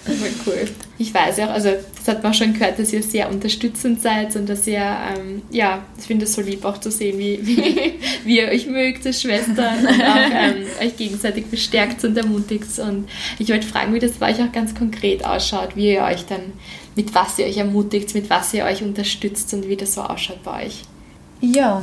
Voll 0.06 0.28
cool. 0.46 0.68
Ich 0.98 1.12
weiß 1.12 1.38
ja 1.38 1.48
auch, 1.48 1.54
also 1.54 1.70
das 1.96 2.06
hat 2.08 2.22
man 2.22 2.32
schon 2.32 2.54
gehört, 2.54 2.78
dass 2.78 2.92
ihr 2.92 3.02
sehr 3.02 3.28
unterstützend 3.28 4.00
seid 4.00 4.36
und 4.36 4.48
dass 4.48 4.66
ihr, 4.66 4.78
ähm, 4.78 5.42
ja, 5.50 5.84
ich 5.98 6.04
finde 6.04 6.24
es 6.24 6.34
so 6.34 6.40
lieb 6.42 6.64
auch 6.64 6.78
zu 6.78 6.92
sehen, 6.92 7.18
wie, 7.18 7.44
wie, 7.44 7.94
wie 8.24 8.38
ihr 8.38 8.48
euch 8.48 8.68
mögt 8.68 9.04
als 9.04 9.20
Schwestern 9.20 9.80
und 9.80 10.02
auch 10.02 10.30
ähm, 10.32 10.64
euch 10.80 10.96
gegenseitig 10.96 11.46
bestärkt 11.46 12.04
und 12.04 12.16
ermutigt. 12.16 12.78
Und 12.78 13.08
ich 13.38 13.48
wollte 13.50 13.66
fragen, 13.66 13.92
wie 13.94 13.98
das 13.98 14.12
bei 14.12 14.30
euch 14.30 14.40
auch 14.40 14.52
ganz 14.52 14.74
konkret 14.74 15.24
ausschaut, 15.24 15.70
wie 15.74 15.94
ihr 15.94 16.02
euch 16.02 16.24
dann, 16.26 16.52
mit 16.96 17.14
was 17.14 17.38
ihr 17.38 17.46
euch 17.46 17.58
ermutigt, 17.58 18.14
mit 18.14 18.28
was 18.30 18.52
ihr 18.54 18.64
euch 18.64 18.82
unterstützt 18.82 19.52
und 19.54 19.68
wie 19.68 19.76
das 19.76 19.94
so 19.94 20.02
ausschaut 20.02 20.42
bei 20.42 20.66
euch. 20.66 20.82
Ja, 21.40 21.82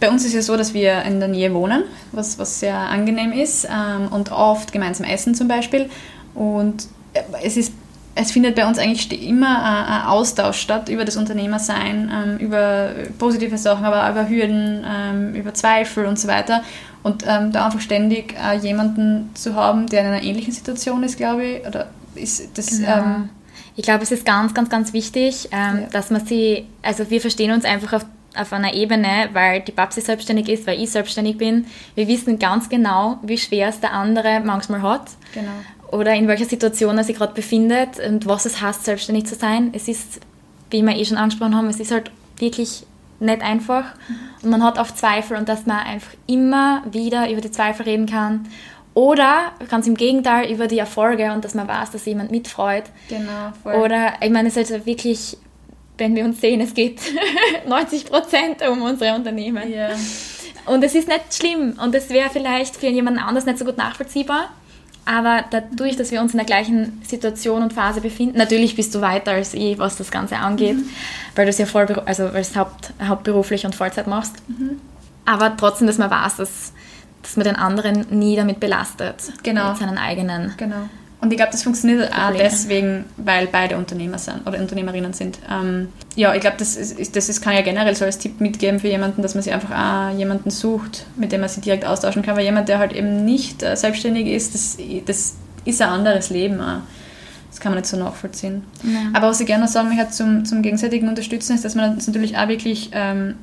bei 0.00 0.10
uns 0.10 0.24
ist 0.24 0.34
ja 0.34 0.42
so, 0.42 0.56
dass 0.56 0.74
wir 0.74 1.02
in 1.02 1.20
der 1.20 1.28
Nähe 1.28 1.54
wohnen, 1.54 1.84
was, 2.12 2.38
was 2.38 2.60
sehr 2.60 2.76
angenehm 2.76 3.32
ist 3.32 3.66
ähm, 3.66 4.08
und 4.10 4.32
oft 4.32 4.72
gemeinsam 4.72 5.06
essen 5.06 5.34
zum 5.34 5.48
Beispiel. 5.48 5.88
Und 6.34 6.88
es 7.42 7.56
ist 7.56 7.72
es 8.16 8.30
findet 8.30 8.54
bei 8.54 8.66
uns 8.66 8.78
eigentlich 8.78 9.26
immer 9.26 9.62
ein 9.64 10.06
Austausch 10.06 10.60
statt 10.60 10.88
über 10.88 11.04
das 11.04 11.16
Unternehmersein, 11.16 12.12
ähm, 12.12 12.38
über 12.38 12.90
positive 13.18 13.58
Sachen, 13.58 13.84
aber 13.84 14.06
auch 14.06 14.10
über 14.10 14.28
Hürden, 14.28 14.84
ähm, 14.86 15.34
über 15.34 15.52
Zweifel 15.52 16.06
und 16.06 16.18
so 16.18 16.28
weiter. 16.28 16.62
Und 17.02 17.24
ähm, 17.26 17.50
da 17.52 17.66
einfach 17.66 17.80
ständig 17.80 18.34
äh, 18.38 18.56
jemanden 18.56 19.30
zu 19.34 19.56
haben, 19.56 19.88
der 19.88 20.02
in 20.02 20.06
einer 20.06 20.22
ähnlichen 20.22 20.52
Situation 20.52 21.02
ist, 21.02 21.16
glaube 21.16 21.44
ich, 21.44 21.66
oder 21.66 21.88
ist 22.14 22.56
das. 22.56 22.78
Genau. 22.78 23.28
Ich 23.76 23.84
glaube, 23.84 24.02
es 24.02 24.12
ist 24.12 24.24
ganz, 24.24 24.54
ganz, 24.54 24.68
ganz 24.70 24.92
wichtig, 24.92 25.48
ähm, 25.52 25.80
ja. 25.82 25.86
dass 25.90 26.10
man 26.10 26.24
sie, 26.24 26.66
also 26.82 27.10
wir 27.10 27.20
verstehen 27.20 27.52
uns 27.52 27.64
einfach 27.64 27.94
auf 27.94 28.06
auf 28.36 28.52
einer 28.52 28.74
Ebene, 28.74 29.28
weil 29.32 29.60
die 29.60 29.70
Babsi 29.70 30.00
selbstständig 30.00 30.48
ist, 30.48 30.66
weil 30.66 30.80
ich 30.80 30.90
selbstständig 30.90 31.38
bin. 31.38 31.66
Wir 31.94 32.08
wissen 32.08 32.40
ganz 32.40 32.68
genau, 32.68 33.18
wie 33.22 33.38
schwer 33.38 33.68
es 33.68 33.78
der 33.78 33.92
andere 33.92 34.40
manchmal 34.40 34.82
hat. 34.82 35.02
Genau 35.32 35.52
oder 35.94 36.12
in 36.12 36.26
welcher 36.26 36.44
Situation 36.44 36.98
er 36.98 37.04
sich 37.04 37.16
gerade 37.16 37.34
befindet 37.34 38.00
und 38.04 38.26
was 38.26 38.46
es 38.46 38.60
heißt, 38.60 38.84
selbstständig 38.84 39.26
zu 39.26 39.36
sein. 39.36 39.70
Es 39.72 39.86
ist, 39.86 40.20
wie 40.70 40.82
wir 40.82 40.96
eh 40.96 41.04
schon 41.04 41.16
angesprochen 41.16 41.54
haben, 41.54 41.68
es 41.68 41.78
ist 41.78 41.92
halt 41.92 42.10
wirklich 42.38 42.84
nicht 43.20 43.42
einfach 43.42 43.84
und 44.42 44.50
man 44.50 44.64
hat 44.64 44.78
oft 44.78 44.98
Zweifel 44.98 45.36
und 45.36 45.48
dass 45.48 45.66
man 45.66 45.78
einfach 45.78 46.10
immer 46.26 46.82
wieder 46.90 47.30
über 47.30 47.40
die 47.40 47.52
Zweifel 47.52 47.84
reden 47.84 48.06
kann 48.06 48.48
oder 48.94 49.52
ganz 49.68 49.86
im 49.86 49.96
Gegenteil 49.96 50.50
über 50.50 50.68
die 50.68 50.78
Erfolge 50.78 51.32
und 51.32 51.44
dass 51.44 51.54
man 51.54 51.66
weiß, 51.68 51.90
dass 51.90 52.04
jemand 52.06 52.30
mitfreut. 52.30 52.84
Genau. 53.08 53.52
Voll. 53.62 53.74
Oder 53.74 54.14
ich 54.20 54.30
meine, 54.30 54.48
es 54.48 54.56
ist 54.56 54.70
halt 54.70 54.86
wirklich, 54.86 55.36
wenn 55.98 56.14
wir 56.14 56.24
uns 56.24 56.40
sehen, 56.40 56.60
es 56.60 56.74
geht 56.74 57.00
90 57.68 58.06
Prozent 58.06 58.68
um 58.68 58.82
unsere 58.82 59.14
Unternehmen. 59.14 59.72
Ja. 59.72 59.90
Und 60.66 60.82
es 60.82 60.94
ist 60.94 61.08
nicht 61.08 61.34
schlimm 61.34 61.78
und 61.82 61.94
es 61.94 62.08
wäre 62.08 62.30
vielleicht 62.30 62.76
für 62.76 62.86
jemanden 62.86 63.18
anders 63.20 63.44
nicht 63.46 63.58
so 63.58 63.64
gut 63.64 63.76
nachvollziehbar. 63.76 64.50
Aber 65.06 65.44
dadurch, 65.50 65.96
dass 65.96 66.10
wir 66.12 66.20
uns 66.20 66.32
in 66.32 66.38
der 66.38 66.46
gleichen 66.46 67.02
Situation 67.06 67.62
und 67.62 67.74
Phase 67.74 68.00
befinden, 68.00 68.38
natürlich 68.38 68.74
bist 68.74 68.94
du 68.94 69.02
weiter 69.02 69.32
als 69.32 69.52
ich, 69.52 69.78
was 69.78 69.96
das 69.96 70.10
Ganze 70.10 70.36
angeht, 70.36 70.76
mhm. 70.76 70.88
weil 71.34 71.44
du 71.44 71.50
es 71.50 71.58
ja 71.58 71.66
voll, 71.66 71.86
also 72.06 72.32
weil 72.32 72.40
es 72.40 72.56
haupt, 72.56 72.94
hauptberuflich 73.06 73.66
und 73.66 73.74
Vollzeit 73.74 74.06
machst. 74.06 74.36
Mhm. 74.48 74.80
Aber 75.26 75.56
trotzdem, 75.56 75.86
dass 75.86 75.98
man 75.98 76.10
weiß, 76.10 76.36
dass, 76.36 76.72
dass 77.24 77.36
man 77.36 77.44
den 77.44 77.56
anderen 77.56 78.06
nie 78.10 78.36
damit 78.36 78.60
belastet. 78.60 79.16
Genau. 79.42 79.70
Mit 79.70 79.78
seinen 79.78 79.98
eigenen. 79.98 80.54
Genau. 80.56 80.88
Und 81.20 81.30
ich 81.30 81.38
glaube, 81.38 81.52
das 81.52 81.62
funktioniert 81.62 82.12
auch 82.12 82.32
deswegen, 82.36 83.06
weil 83.16 83.46
beide 83.46 83.78
Unternehmer 83.78 84.18
sind 84.18 84.46
oder 84.46 84.58
Unternehmerinnen 84.58 85.14
sind. 85.14 85.38
Ähm, 85.50 85.88
ja, 86.16 86.34
ich 86.34 86.42
glaube, 86.42 86.56
das, 86.58 86.76
ist, 86.76 87.16
das 87.16 87.30
ist, 87.30 87.40
kann 87.40 87.54
ja 87.54 87.62
generell 87.62 87.96
so 87.96 88.04
als 88.04 88.18
Tipp 88.18 88.42
mitgeben 88.42 88.78
für 88.78 88.88
jemanden, 88.88 89.22
dass 89.22 89.34
man 89.34 89.42
sich 89.42 89.50
einfach 89.50 89.70
auch 89.70 90.18
jemanden 90.18 90.50
sucht, 90.50 91.06
mit 91.16 91.32
dem 91.32 91.40
man 91.40 91.48
sich 91.48 91.64
direkt 91.64 91.86
austauschen 91.86 92.22
kann. 92.22 92.36
Weil 92.36 92.44
jemand, 92.44 92.68
der 92.68 92.78
halt 92.78 92.92
eben 92.92 93.24
nicht 93.24 93.62
äh, 93.62 93.74
selbstständig 93.74 94.26
ist, 94.26 94.54
das, 94.54 94.76
das 95.06 95.36
ist 95.64 95.80
ein 95.80 95.88
anderes 95.88 96.28
Leben 96.28 96.60
auch. 96.60 96.80
Das 97.50 97.58
kann 97.58 97.72
man 97.72 97.80
nicht 97.80 97.88
so 97.88 97.96
nachvollziehen. 97.96 98.62
Ja. 98.82 99.10
Aber 99.14 99.28
was 99.28 99.40
ich 99.40 99.46
gerne 99.46 99.64
noch 99.64 99.70
sagen 99.70 99.88
möchte 99.88 100.10
zum, 100.10 100.44
zum 100.44 100.60
gegenseitigen 100.60 101.08
Unterstützen, 101.08 101.54
ist, 101.54 101.64
dass 101.64 101.74
man 101.74 101.96
das 101.96 102.06
natürlich 102.06 102.36
auch 102.36 102.48
wirklich 102.48 102.90
ähm, 102.92 103.36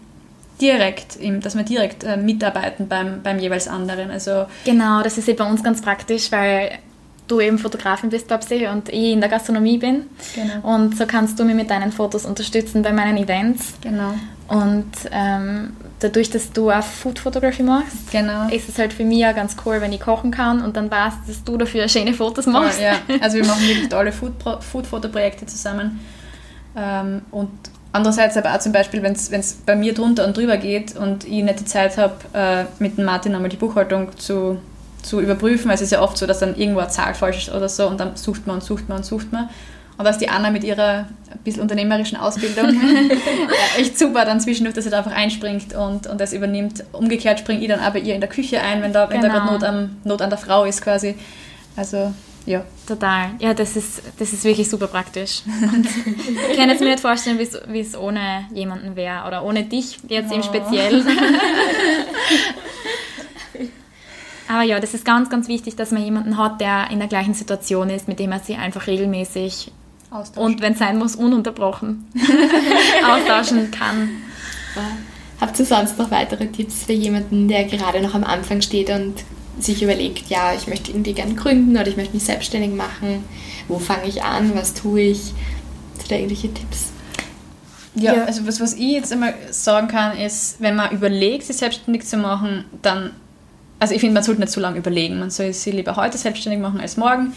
direkt, 0.62 1.18
dass 1.43 1.55
wir 1.55 1.64
direkt 1.64 2.03
äh, 2.03 2.18
mitarbeiten 2.18 2.88
beim, 2.88 3.22
beim 3.24 3.39
jeweils 3.39 3.68
anderen. 3.68 4.12
Also 4.12 4.45
genau, 4.64 5.01
das 5.01 5.18
ist 5.18 5.28
eh 5.28 5.34
bei 5.34 5.49
uns 5.49 5.64
ganz 5.64 5.82
praktisch, 5.82 6.32
weil 6.32 6.80
du 7.28 7.39
eben 7.39 7.57
Fotografin 7.57 8.09
bist, 8.09 8.28
Babsi, 8.28 8.68
und 8.68 8.89
ich 8.89 9.14
in 9.14 9.22
der 9.22 9.30
Gastronomie 9.30 9.78
bin. 9.78 10.03
Genau. 10.36 10.76
Und 10.76 10.97
so 10.97 11.05
kannst 11.05 11.39
du 11.39 11.45
mich 11.45 11.55
mit 11.55 11.70
deinen 11.70 11.91
Fotos 11.91 12.26
unterstützen 12.26 12.82
bei 12.82 12.91
meinen 12.91 13.18
Events. 13.18 13.74
Genau. 13.82 14.14
Und 14.47 14.91
ähm, 15.12 15.78
dadurch, 15.99 16.30
dass 16.30 16.51
du 16.51 16.72
auch 16.72 16.84
Food 16.84 17.20
Photography 17.20 17.64
machst, 17.64 18.12
genau. 18.12 18.49
ist 18.49 18.68
es 18.68 18.78
halt 18.78 18.91
für 18.91 19.05
mich 19.05 19.26
auch 19.26 19.34
ganz 19.34 19.55
cool, 19.66 19.80
wenn 19.80 19.93
ich 19.93 20.01
kochen 20.01 20.32
kann 20.32 20.62
und 20.62 20.76
dann 20.76 20.91
weißt, 20.91 21.20
dass 21.28 21.43
du 21.43 21.55
dafür 21.57 21.88
schöne 21.88 22.14
Fotos 22.14 22.47
machst. 22.47 22.82
Ja, 22.82 22.95
ja. 23.07 23.16
also 23.22 23.38
wir 23.38 23.45
machen 23.47 23.66
wirklich 23.66 23.88
tolle 23.88 24.12
Food-Fotoprojekte 24.12 25.45
zusammen. 25.45 26.01
Ähm, 26.76 27.22
und 27.32 27.49
andererseits 27.92 28.38
aber 28.38 28.54
auch 28.54 28.60
zum 28.60 28.72
Beispiel, 28.72 29.04
wenn 29.04 29.14
es 29.14 29.54
bei 29.66 29.76
mir 29.76 29.94
drunter 29.94 30.26
und 30.26 30.38
drüber 30.38 30.58
geht 30.58 30.96
und 30.96 31.26
ich 31.26 31.44
nicht 31.44 31.60
die 31.60 31.66
Zeit 31.66 31.98
habe, 31.98 32.16
äh, 32.34 32.66
mit 32.80 32.98
dem 32.98 33.06
Martin 33.06 33.36
einmal 33.36 33.50
die 33.50 33.58
Buchhaltung 33.58 34.18
zu 34.18 34.60
zu 35.02 35.20
überprüfen, 35.20 35.68
weil 35.68 35.76
es 35.76 35.82
ist 35.82 35.92
ja 35.92 36.02
oft 36.02 36.18
so, 36.18 36.26
dass 36.26 36.39
dann 36.39 36.56
irgendwo 36.56 36.80
eine 36.80 36.89
Zahl 36.89 37.14
falsch 37.14 37.48
ist 37.48 37.54
oder 37.54 37.70
so 37.70 37.88
und 37.88 38.00
dann 38.00 38.16
sucht 38.16 38.48
man 38.48 38.58
und 38.58 38.64
sucht 38.64 38.88
man 38.88 39.00
und 39.00 39.04
sucht 39.04 39.32
man. 39.32 39.50
Und 39.98 40.06
dass 40.06 40.18
die 40.18 40.30
Anna 40.30 40.50
mit 40.50 40.64
ihrer 40.64 41.06
ein 41.30 41.39
bisschen 41.44 41.62
unternehmerischen 41.62 42.18
Ausbildung 42.18 42.70
echt 43.78 44.00
super 44.00 44.26
dann 44.26 44.39
zwischendurch, 44.39 44.74
dass 44.74 44.86
sie 44.86 44.89
da 44.89 45.00
einfach 45.00 45.16
einspringt 45.16 45.76
und, 45.76 46.08
und 46.08 46.20
das 46.20 46.34
übernimmt. 46.34 46.84
Umgekehrt 46.92 47.39
springe 47.39 47.62
ich 47.62 47.68
dann 47.68 47.80
bei 47.94 48.00
ihr 48.00 48.16
in 48.16 48.22
der 48.22 48.30
Küche 48.30 48.62
ein, 48.62 48.82
wenn 48.82 48.94
da, 48.94 49.10
wenn 49.10 49.22
genau. 49.22 49.34
da 49.34 49.39
gerade 49.39 49.54
Not, 49.54 49.64
am, 49.64 49.98
Not 50.04 50.22
an 50.22 50.30
der 50.30 50.39
Frau 50.39 50.66
ist 50.66 50.82
quasi. 50.82 51.16
Also 51.76 52.14
ja. 52.46 52.64
Total. 52.88 53.32
Ja, 53.39 53.54
das 53.54 53.76
ist, 53.76 54.02
das 54.18 54.34
ist 54.34 54.44
wirklich 54.44 54.70
super 54.70 54.88
praktisch. 54.88 55.44
Und 55.46 55.88
ich 56.52 56.58
kann 56.58 56.70
jetzt 56.70 56.82
mir 56.82 56.89
nicht 56.89 57.00
vorstellen, 57.00 57.39
wie 57.39 57.80
es 57.80 57.98
ohne 57.98 58.46
jemanden 58.54 58.96
wäre 58.96 59.28
oder 59.28 59.44
ohne 59.44 59.64
dich 59.64 60.00
jetzt 60.08 60.32
oh. 60.32 60.36
im 60.36 60.44
Speziellen. 60.44 61.06
Aber 64.48 64.64
ja, 64.64 64.80
das 64.80 64.94
ist 64.94 65.06
ganz, 65.06 65.30
ganz 65.30 65.48
wichtig, 65.48 65.78
dass 65.78 65.92
man 65.92 66.04
jemanden 66.04 66.38
hat, 66.38 66.60
der 66.60 66.89
in 66.92 67.00
der 67.00 67.08
gleichen 67.08 67.34
Situation 67.34 67.89
ist, 67.89 68.10
mit 68.10 68.20
dem 68.20 68.32
er 68.34 68.39
sich 68.39 68.58
einfach 68.58 68.88
regelmäßig 68.88 69.72
und 70.36 70.62
wenn 70.62 70.74
es 70.74 70.80
sein 70.80 70.98
muss, 70.98 71.16
ununterbrochen 71.16 72.06
austauschen 73.10 73.72
kann. 73.72 74.10
Habt 75.39 75.58
ihr 75.58 75.66
sonst 75.66 75.98
noch 75.98 76.12
weitere 76.12 76.48
Tipps 76.48 76.84
für 76.84 76.92
jemanden, 76.92 77.48
der 77.48 77.64
gerade 77.64 78.02
noch 78.02 78.14
am 78.14 78.26
Anfang 78.26 78.62
steht 78.62 78.89
und 78.89 79.16
sich 79.60 79.84
überlegt, 79.84 80.30
ja, 80.30 80.54
ich 80.54 80.68
möchte 80.68 80.91
irgendwie 80.91 81.14
gerne 81.14 81.36
gründen 81.36 81.78
oder 81.78 81.88
ich 81.88 81.97
möchte 81.97 82.14
mich 82.14 82.24
selbstständig 82.24 82.72
machen? 82.72 83.24
Wo 83.68 83.80
fange 83.80 84.08
ich 84.08 84.24
an? 84.24 84.56
Was 84.56 84.74
tue 84.74 85.02
ich? 85.02 85.34
Hast 85.97 86.06
du 86.06 86.10
da 86.10 86.16
irgendwelche 86.16 86.54
Tipps? 86.54 86.91
Ja, 87.93 88.16
ja, 88.16 88.24
also 88.24 88.47
was, 88.47 88.62
was 88.62 88.74
ich 88.74 88.93
jetzt 88.93 89.12
immer 89.12 89.34
sagen 89.49 89.89
kann, 89.89 90.18
ist, 90.18 90.62
wenn 90.62 90.76
man 90.76 90.91
überlegt, 90.91 91.43
sich 91.43 91.58
selbstständig 91.58 92.06
zu 92.06 92.18
machen, 92.18 92.66
dann 92.82 93.12
also 93.82 93.95
ich 93.95 93.99
finde, 93.99 94.14
man 94.14 94.22
sollte 94.22 94.41
nicht 94.41 94.54
zu 94.54 94.60
lange 94.60 94.78
überlegen. 94.78 95.18
Man 95.18 95.32
soll 95.32 95.52
sich 95.54 95.74
lieber 95.74 95.95
heute 95.95 96.16
selbstständig 96.16 96.62
machen 96.62 96.80
als 96.80 96.97
morgen. 96.97 97.34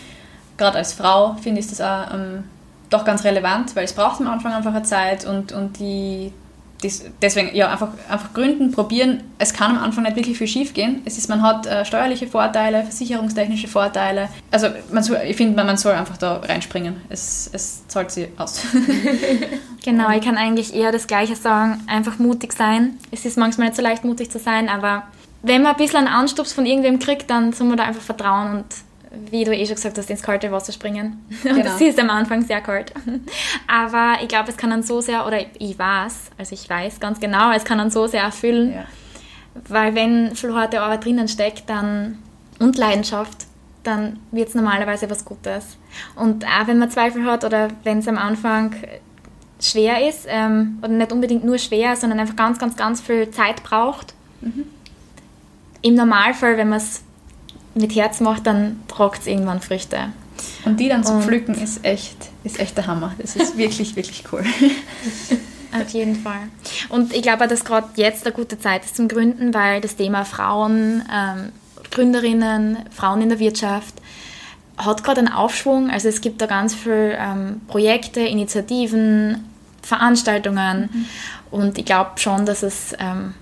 Gerade 0.59 0.77
als 0.77 0.93
Frau 0.93 1.37
finde 1.43 1.61
ich 1.61 1.69
das 1.69 1.81
auch 1.81 2.12
ähm, 2.12 2.45
doch 2.91 3.07
ganz 3.07 3.25
relevant, 3.25 3.75
weil 3.75 3.87
es 3.87 3.95
braucht 3.95 4.21
am 4.21 4.29
Anfang 4.29 4.53
einfach 4.53 4.75
eine 4.75 4.83
Zeit 4.83 5.25
und, 5.25 5.53
und 5.53 5.79
die, 5.79 6.35
deswegen 7.22 7.55
ja 7.55 7.70
einfach, 7.70 7.89
einfach 8.09 8.32
gründen, 8.32 8.72
probieren. 8.72 9.22
Es 9.39 9.53
kann 9.53 9.76
am 9.76 9.82
Anfang 9.82 10.05
nicht 10.05 10.16
wirklich 10.16 10.39
viel 10.39 10.49
schief 10.49 10.74
gehen. 10.74 11.03
Man 11.28 11.43
hat 11.43 11.66
äh, 11.66 11.85
steuerliche 11.85 12.26
Vorteile, 12.26 12.82
versicherungstechnische 12.82 13.68
Vorteile. 13.68 14.28
Also 14.51 14.68
man 14.93 15.03
soll, 15.03 15.18
ich 15.26 15.37
finde, 15.37 15.62
man 15.62 15.76
soll 15.76 15.93
einfach 15.93 16.16
da 16.16 16.37
reinspringen. 16.37 16.97
Es, 17.09 17.51
es 17.53 17.87
zahlt 17.89 18.11
sich 18.11 18.28
aus. 18.37 18.61
genau, 19.85 20.11
ich 20.11 20.22
kann 20.22 20.37
eigentlich 20.37 20.74
eher 20.74 20.93
das 20.93 21.07
Gleiche 21.07 21.37
sagen. 21.37 21.82
Einfach 21.87 22.18
mutig 22.18 22.53
sein. 22.53 22.99
Es 23.11 23.24
ist 23.24 23.39
manchmal 23.39 23.68
nicht 23.68 23.76
so 23.76 23.82
leicht, 23.82 24.05
mutig 24.05 24.30
zu 24.30 24.39
sein, 24.39 24.68
aber 24.68 25.05
wenn 25.43 25.62
man 25.62 25.72
ein 25.72 25.78
bisschen 25.78 25.99
einen 25.99 26.09
Anstups 26.09 26.53
von 26.53 26.64
irgendwem 26.64 26.99
kriegt, 26.99 27.30
dann 27.30 27.53
soll 27.53 27.66
man 27.66 27.76
da 27.76 27.85
einfach 27.85 28.03
vertrauen 28.03 28.57
und 28.57 28.64
wie 29.31 29.45
du 29.45 29.55
eh 29.55 29.67
schon 29.67 29.77
gesagt 29.77 29.99
hast, 29.99 30.11
ins 30.11 30.23
kalte 30.23 30.51
Wasser 30.53 30.73
springen. 30.73 31.25
Und 31.45 31.51
genau. 31.51 31.62
das 31.62 31.81
ist 31.81 31.99
am 31.99 32.11
Anfang 32.11 32.43
sehr 32.43 32.61
kalt. 32.61 32.93
Aber 33.67 34.23
ich 34.23 34.29
glaube, 34.29 34.51
es 34.51 34.57
kann 34.57 34.71
dann 34.71 34.83
so 34.83 35.01
sehr, 35.01 35.27
oder 35.27 35.41
ich 35.59 35.79
weiß, 35.79 36.31
also 36.39 36.55
ich 36.55 36.69
weiß 36.69 37.01
ganz 37.01 37.21
genau, 37.21 37.53
es 37.53 37.65
kann 37.65 37.79
dann 37.79 37.91
so 37.91 38.07
sehr 38.07 38.23
erfüllen, 38.23 38.75
ja. 38.75 38.85
weil 39.69 39.95
wenn 39.95 40.35
viel 40.35 40.55
harte 40.55 40.81
Arbeit 40.81 41.05
drinnen 41.05 41.29
steckt 41.29 41.69
dann, 41.69 42.19
und 42.61 42.79
Leidenschaft, 42.79 43.47
dann 43.83 44.21
wird 44.31 44.49
es 44.49 44.55
normalerweise 44.55 45.11
was 45.11 45.25
Gutes. 45.25 45.77
Und 46.15 46.45
auch 46.47 46.67
wenn 46.67 46.79
man 46.79 46.91
Zweifel 46.91 47.25
hat 47.25 47.45
oder 47.45 47.69
wenn 47.83 47.99
es 47.99 48.09
am 48.09 48.17
Anfang 48.17 48.75
schwer 49.61 50.09
ist, 50.09 50.27
ähm, 50.29 50.79
oder 50.79 50.93
nicht 50.93 51.12
unbedingt 51.12 51.45
nur 51.45 51.59
schwer, 51.59 51.97
sondern 51.97 52.21
einfach 52.21 52.37
ganz, 52.37 52.59
ganz, 52.59 52.77
ganz 52.77 53.01
viel 53.01 53.31
Zeit 53.33 53.62
braucht, 53.65 54.15
mhm 54.41 54.65
im 55.85 55.97
Normalfall, 55.97 56.57
wenn 56.57 56.71
man 56.71 56.79
es 56.79 57.04
mit 57.75 57.95
Herz 57.95 58.20
macht, 58.20 58.47
dann 58.47 58.81
tragt 58.89 59.22
es 59.22 59.27
irgendwann 59.27 59.61
Früchte. 59.61 60.12
Und 60.64 60.81
die 60.81 60.89
dann 60.89 61.05
zu 61.05 61.20
pflücken 61.20 61.55
ist 61.55 61.85
echt, 61.85 62.16
ist 62.43 62.59
echt 62.59 62.77
der 62.77 62.87
Hammer. 62.87 63.14
Das 63.18 63.37
ist 63.37 63.57
wirklich, 63.57 63.97
wirklich 63.97 64.25
cool. 64.33 64.45
Auf 65.81 65.89
jeden 65.91 66.16
Fall. 66.16 66.49
Und 66.89 67.12
ich 67.12 67.22
glaube, 67.22 67.49
dass 67.49 67.64
gerade 67.64 67.89
jetzt 67.97 68.25
eine 68.25 68.35
gute 68.35 68.59
Zeit 68.59 68.85
ist 68.85 68.97
zum 68.97 69.09
Gründen, 69.09 69.53
weil 69.55 69.81
das 69.81 69.97
Thema 69.97 70.25
Frauen, 70.25 71.03
ähm, 71.12 71.53
Gründerinnen, 71.91 72.79
Frauen 72.91 73.22
in 73.22 73.29
der 73.29 73.39
Wirtschaft 73.39 73.95
hat 74.77 75.05
gerade 75.05 75.20
einen 75.20 75.33
Aufschwung. 75.33 75.91
Also 75.91 76.09
es 76.09 76.20
gibt 76.20 76.41
da 76.41 76.47
ganz 76.47 76.75
viele 76.75 77.16
ähm, 77.16 77.61
Projekte, 77.68 78.20
Initiativen, 78.20 79.49
Veranstaltungen. 79.83 80.91
Mhm. 80.93 81.07
Und 81.51 81.79
ich 81.79 81.85
glaube 81.85 82.12
schon, 82.16 82.47
dass 82.47 82.62
es 82.62 82.93
ähm, 82.99 83.35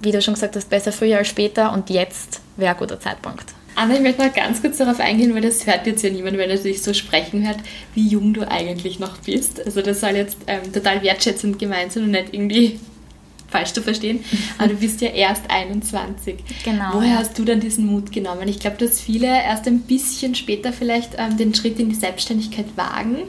wie 0.00 0.12
du 0.12 0.22
schon 0.22 0.34
gesagt 0.34 0.56
hast, 0.56 0.70
besser 0.70 0.92
früher 0.92 1.18
als 1.18 1.28
später 1.28 1.72
und 1.72 1.90
jetzt 1.90 2.40
wäre 2.56 2.74
ein 2.74 2.78
guter 2.78 3.00
Zeitpunkt. 3.00 3.54
Anna, 3.76 3.94
ich 3.94 4.00
möchte 4.00 4.26
noch 4.26 4.34
ganz 4.34 4.60
kurz 4.60 4.78
darauf 4.78 5.00
eingehen, 5.00 5.34
weil 5.34 5.42
das 5.42 5.66
hört 5.66 5.86
jetzt 5.86 6.02
ja 6.02 6.10
niemand, 6.10 6.36
wenn 6.36 6.50
er 6.50 6.58
sich 6.58 6.82
so 6.82 6.92
sprechen 6.92 7.46
hört, 7.46 7.58
wie 7.94 8.08
jung 8.08 8.34
du 8.34 8.48
eigentlich 8.48 8.98
noch 8.98 9.18
bist. 9.18 9.64
Also 9.64 9.80
das 9.80 10.00
soll 10.00 10.10
jetzt 10.10 10.36
ähm, 10.46 10.72
total 10.72 11.02
wertschätzend 11.02 11.58
gemeint 11.58 11.92
sein 11.92 12.04
und 12.04 12.10
nicht 12.10 12.34
irgendwie 12.34 12.80
falsch 13.48 13.72
zu 13.72 13.82
verstehen. 13.82 14.24
Aber 14.58 14.68
du 14.68 14.74
bist 14.74 15.00
ja 15.00 15.08
erst 15.10 15.44
21. 15.48 16.36
Genau. 16.64 16.94
Woher 16.94 17.18
hast 17.18 17.38
du 17.38 17.44
dann 17.44 17.60
diesen 17.60 17.86
Mut 17.86 18.12
genommen? 18.12 18.48
Ich 18.48 18.58
glaube, 18.58 18.76
dass 18.76 19.00
viele 19.00 19.28
erst 19.28 19.66
ein 19.66 19.80
bisschen 19.80 20.34
später 20.34 20.72
vielleicht 20.72 21.12
ähm, 21.16 21.36
den 21.36 21.54
Schritt 21.54 21.78
in 21.78 21.88
die 21.88 21.94
Selbstständigkeit 21.94 22.66
wagen. 22.76 23.22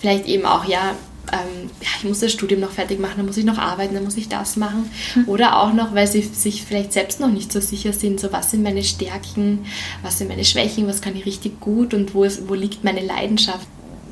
Vielleicht 0.00 0.26
eben 0.26 0.44
auch, 0.44 0.68
ja, 0.68 0.94
ähm, 1.32 1.70
ja, 1.80 1.88
ich 1.98 2.04
muss 2.04 2.20
das 2.20 2.32
Studium 2.32 2.60
noch 2.60 2.70
fertig 2.70 3.00
machen, 3.00 3.14
dann 3.16 3.26
muss 3.26 3.36
ich 3.36 3.44
noch 3.44 3.58
arbeiten, 3.58 3.94
dann 3.94 4.04
muss 4.04 4.16
ich 4.16 4.28
das 4.28 4.56
machen. 4.56 4.90
Mhm. 5.14 5.28
Oder 5.28 5.60
auch 5.60 5.72
noch, 5.72 5.94
weil 5.94 6.06
sie 6.06 6.22
sich 6.22 6.62
vielleicht 6.62 6.92
selbst 6.92 7.20
noch 7.20 7.30
nicht 7.30 7.52
so 7.52 7.60
sicher 7.60 7.92
sind, 7.92 8.20
so 8.20 8.32
was 8.32 8.50
sind 8.50 8.62
meine 8.62 8.84
Stärken, 8.84 9.66
was 10.02 10.18
sind 10.18 10.28
meine 10.28 10.44
Schwächen, 10.44 10.86
was 10.86 11.00
kann 11.00 11.16
ich 11.16 11.26
richtig 11.26 11.60
gut 11.60 11.94
und 11.94 12.14
wo, 12.14 12.24
ist, 12.24 12.48
wo 12.48 12.54
liegt 12.54 12.84
meine 12.84 13.00
Leidenschaft. 13.00 13.66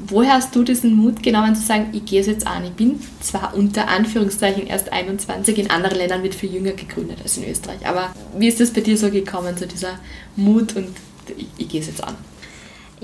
Woher 0.06 0.34
hast 0.34 0.54
du 0.54 0.64
diesen 0.64 0.94
Mut 0.94 1.22
genommen 1.22 1.56
zu 1.56 1.62
sagen, 1.62 1.88
ich 1.92 2.04
gehe 2.04 2.20
es 2.20 2.26
jetzt 2.26 2.46
an? 2.46 2.64
Ich 2.64 2.72
bin 2.72 3.00
zwar 3.20 3.54
unter 3.54 3.88
Anführungszeichen 3.88 4.66
erst 4.66 4.92
21, 4.92 5.56
in 5.56 5.70
anderen 5.70 5.96
Ländern 5.96 6.22
wird 6.22 6.34
viel 6.34 6.52
jünger 6.52 6.72
gegründet 6.72 7.18
als 7.22 7.38
in 7.38 7.48
Österreich, 7.48 7.86
aber 7.86 8.14
wie 8.36 8.48
ist 8.48 8.60
das 8.60 8.70
bei 8.70 8.82
dir 8.82 8.98
so 8.98 9.10
gekommen, 9.10 9.56
so 9.56 9.64
dieser 9.64 9.98
Mut 10.36 10.76
und 10.76 10.88
ich, 11.38 11.46
ich 11.56 11.68
gehe 11.68 11.80
es 11.80 11.86
jetzt 11.86 12.04
an? 12.04 12.16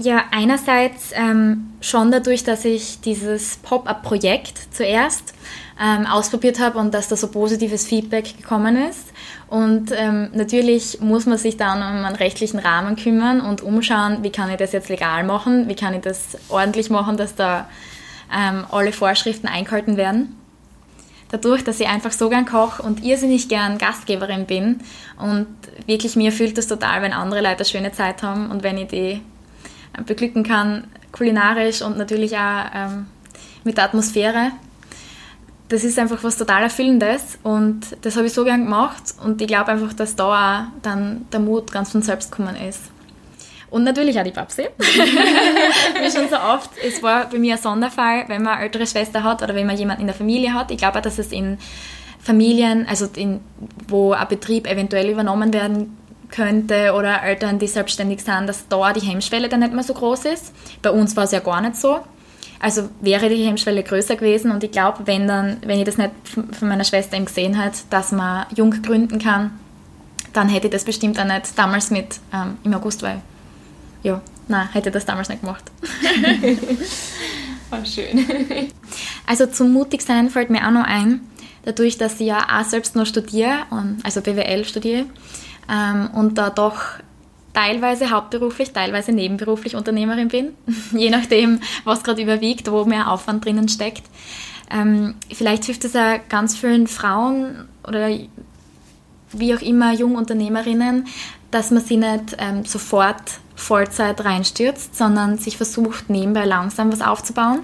Ja, 0.03 0.25
einerseits 0.31 1.13
ähm, 1.13 1.75
schon 1.83 2.11
dadurch, 2.11 2.43
dass 2.43 2.65
ich 2.65 3.03
dieses 3.03 3.59
Pop-up-Projekt 3.59 4.75
zuerst 4.75 5.35
ähm, 5.79 6.07
ausprobiert 6.07 6.59
habe 6.59 6.79
und 6.79 6.95
dass 6.95 7.09
da 7.09 7.17
so 7.17 7.29
positives 7.29 7.87
Feedback 7.87 8.35
gekommen 8.39 8.77
ist. 8.89 9.13
Und 9.49 9.93
ähm, 9.95 10.31
natürlich 10.33 11.03
muss 11.03 11.27
man 11.27 11.37
sich 11.37 11.59
dann 11.59 11.79
um 11.83 12.05
einen 12.07 12.17
rechtlichen 12.17 12.59
Rahmen 12.59 12.97
kümmern 12.97 13.43
und 13.43 13.61
umschauen, 13.61 14.23
wie 14.23 14.31
kann 14.31 14.49
ich 14.49 14.57
das 14.57 14.73
jetzt 14.73 14.89
legal 14.89 15.23
machen, 15.23 15.69
wie 15.69 15.75
kann 15.75 15.93
ich 15.93 16.01
das 16.01 16.39
ordentlich 16.49 16.89
machen, 16.89 17.19
dass 17.19 17.35
da 17.35 17.69
ähm, 18.35 18.65
alle 18.71 18.93
Vorschriften 18.93 19.49
eingehalten 19.49 19.99
werden. 19.99 20.35
dadurch, 21.31 21.63
dass 21.63 21.79
ich 21.79 21.89
einfach 21.89 22.13
so 22.13 22.31
gern 22.31 22.47
koche 22.47 22.83
und 22.83 23.05
irrsinnig 23.05 23.51
gern 23.51 23.77
Gastgeberin 23.77 24.47
bin 24.47 24.81
und 25.19 25.47
wirklich 25.87 26.17
mir 26.17 26.33
fühlt 26.33 26.57
das 26.57 26.69
total, 26.69 27.03
wenn 27.03 27.13
andere 27.13 27.43
Leute 27.43 27.57
eine 27.57 27.65
schöne 27.67 27.93
Zeit 27.93 28.23
haben 28.23 28.51
und 28.51 28.63
wenn 28.63 28.79
ich 28.79 28.89
die 28.89 29.21
beglücken 30.07 30.43
kann, 30.43 30.85
kulinarisch 31.13 31.83
und 31.83 31.99
natürlich 31.99 32.37
auch 32.37 32.65
ähm, 32.75 33.07
mit 33.65 33.77
der 33.77 33.85
Atmosphäre. 33.85 34.53
Das 35.69 35.85
ist 35.85 35.99
einfach 35.99 36.23
was 36.25 36.37
total 36.37 36.65
Erfüllendes 36.65 37.39
und 37.43 37.81
das 38.03 38.17
habe 38.17 38.27
ich 38.27 38.33
so 38.33 38.45
gern 38.45 38.65
gemacht 38.65 39.15
und 39.23 39.41
ich 39.41 39.47
glaube 39.47 39.69
einfach, 39.69 39.93
dass 39.93 40.17
da 40.17 40.25
auch 40.25 40.67
dann 40.83 41.27
der 41.33 41.41
Mut 41.41 41.71
ganz 41.71 41.93
von 41.93 42.03
selbst 42.03 42.33
gekommen 42.33 42.57
ist. 42.57 42.81
Und 43.71 43.85
natürlich 43.85 44.19
auch 44.19 44.25
die 44.25 44.33
Babsi. 44.33 44.67
Wie 44.79 46.11
schon 46.11 46.29
so 46.29 46.37
oft. 46.37 46.71
Es 46.85 47.01
war 47.05 47.31
bei 47.31 47.39
mir 47.39 47.55
ein 47.55 47.61
Sonderfall, 47.61 48.25
wenn 48.27 48.43
man 48.43 48.55
eine 48.55 48.65
ältere 48.65 48.85
Schwester 48.85 49.23
hat 49.23 49.43
oder 49.43 49.55
wenn 49.55 49.67
man 49.67 49.77
jemanden 49.77 50.01
in 50.01 50.07
der 50.09 50.17
Familie 50.17 50.55
hat. 50.55 50.73
Ich 50.73 50.79
glaube 50.79 50.99
auch, 50.99 51.03
dass 51.03 51.21
es 51.21 51.31
in 51.31 51.57
Familien, 52.19 52.87
also 52.89 53.09
in, 53.15 53.41
wo 53.87 54.13
ein 54.13 54.27
Betrieb 54.27 54.67
eventuell 54.67 55.09
übernommen 55.09 55.53
werden 55.53 55.97
könnte 56.31 56.93
oder 56.95 57.23
Eltern, 57.23 57.59
die 57.59 57.67
selbstständig 57.67 58.23
sind, 58.23 58.47
dass 58.47 58.69
da 58.69 58.93
die 58.93 59.01
Hemmschwelle 59.01 59.49
dann 59.49 59.61
nicht 59.61 59.73
mehr 59.73 59.83
so 59.83 59.95
groß 59.95 60.27
ist. 60.27 60.53
Bei 60.83 60.91
uns 60.91 61.17
war 61.17 61.25
es 61.25 61.33
ja 61.33 61.41
gar 61.41 61.61
nicht 61.61 61.77
so. 61.77 62.01
Also 62.59 62.91
wäre 63.01 63.29
die 63.31 63.45
Hemmschwelle 63.45 63.83
größer 63.83 64.17
gewesen 64.17 64.51
und 64.51 64.63
ich 64.63 64.71
glaube, 64.71 65.07
wenn 65.07 65.27
dann, 65.27 65.57
wenn 65.65 65.79
ich 65.79 65.87
das 65.87 65.97
nicht 65.97 66.11
von 66.27 66.69
meiner 66.69 66.85
Schwester 66.85 67.17
eben 67.17 67.25
gesehen 67.25 67.59
hätte, 67.59 67.79
dass 67.89 68.13
man 68.13 68.45
jung 68.55 68.71
gründen 68.83 69.19
kann, 69.19 69.59
dann 70.35 70.49
hätte 70.49 70.67
ich 70.67 70.73
das 70.73 70.85
bestimmt 70.85 71.19
auch 71.19 71.25
nicht 71.25 71.59
damals 71.59 71.91
mit 71.91 72.21
ähm, 72.35 72.59
im 72.63 72.75
August, 72.75 73.03
weil 73.03 73.23
ja, 74.03 74.21
nein, 74.49 74.69
hätte 74.73 74.91
das 74.91 75.07
damals 75.07 75.31
nicht 75.31 75.41
gemacht. 75.41 75.65
oh, 77.71 77.85
schön. 77.85 78.27
Also 79.27 79.47
zum 79.47 79.73
Mutigsein 79.73 80.29
fällt 80.29 80.51
mir 80.51 80.67
auch 80.67 80.73
noch 80.73 80.85
ein, 80.85 81.21
dadurch, 81.65 81.99
dass 81.99 82.21
ich 82.21 82.27
ja 82.27 82.47
auch 82.61 82.65
selbst 82.65 82.95
noch 82.95 83.07
studiere, 83.07 83.59
also 84.03 84.21
BWL 84.21 84.65
studiere, 84.65 85.07
ähm, 85.71 86.11
und 86.15 86.37
da 86.39 86.51
doch 86.51 86.77
teilweise 87.53 88.11
hauptberuflich, 88.11 88.73
teilweise 88.73 89.13
nebenberuflich 89.13 89.77
Unternehmerin 89.77 90.29
bin, 90.29 90.55
je 90.93 91.11
nachdem, 91.11 91.61
was 91.85 92.03
gerade 92.03 92.23
überwiegt, 92.23 92.71
wo 92.71 92.85
mehr 92.85 93.11
Aufwand 93.11 93.45
drinnen 93.45 93.69
steckt. 93.69 94.05
Ähm, 94.71 95.15
vielleicht 95.33 95.65
hilft 95.65 95.85
es 95.85 95.95
ja 95.95 96.19
ganz 96.19 96.57
vielen 96.57 96.87
Frauen 96.87 97.69
oder 97.87 98.09
wie 99.33 99.55
auch 99.55 99.61
immer 99.61 99.93
Jungunternehmerinnen, 99.93 101.07
dass 101.51 101.71
man 101.71 101.83
sie 101.83 101.97
nicht 101.97 102.37
ähm, 102.39 102.65
sofort 102.65 103.23
Vollzeit 103.57 104.25
reinstürzt, 104.25 104.97
sondern 104.97 105.39
sich 105.39 105.57
versucht, 105.57 106.09
nebenbei 106.09 106.45
langsam 106.45 106.93
was 106.93 107.03
aufzubauen. 107.03 107.61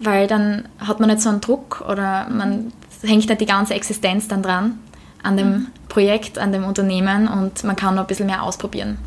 Weil 0.00 0.26
dann 0.26 0.68
hat 0.78 1.00
man 1.00 1.10
nicht 1.10 1.22
so 1.22 1.28
einen 1.28 1.40
Druck 1.40 1.84
oder 1.88 2.28
man 2.28 2.72
hängt 3.02 3.28
nicht 3.28 3.40
die 3.40 3.46
ganze 3.46 3.74
Existenz 3.74 4.28
dann 4.28 4.42
dran 4.42 4.78
an 5.26 5.36
dem 5.36 5.50
mhm. 5.50 5.66
Projekt, 5.88 6.38
an 6.38 6.52
dem 6.52 6.64
Unternehmen 6.64 7.28
und 7.28 7.64
man 7.64 7.76
kann 7.76 7.94
noch 7.94 8.02
ein 8.02 8.06
bisschen 8.06 8.26
mehr 8.26 8.42
ausprobieren. 8.42 8.98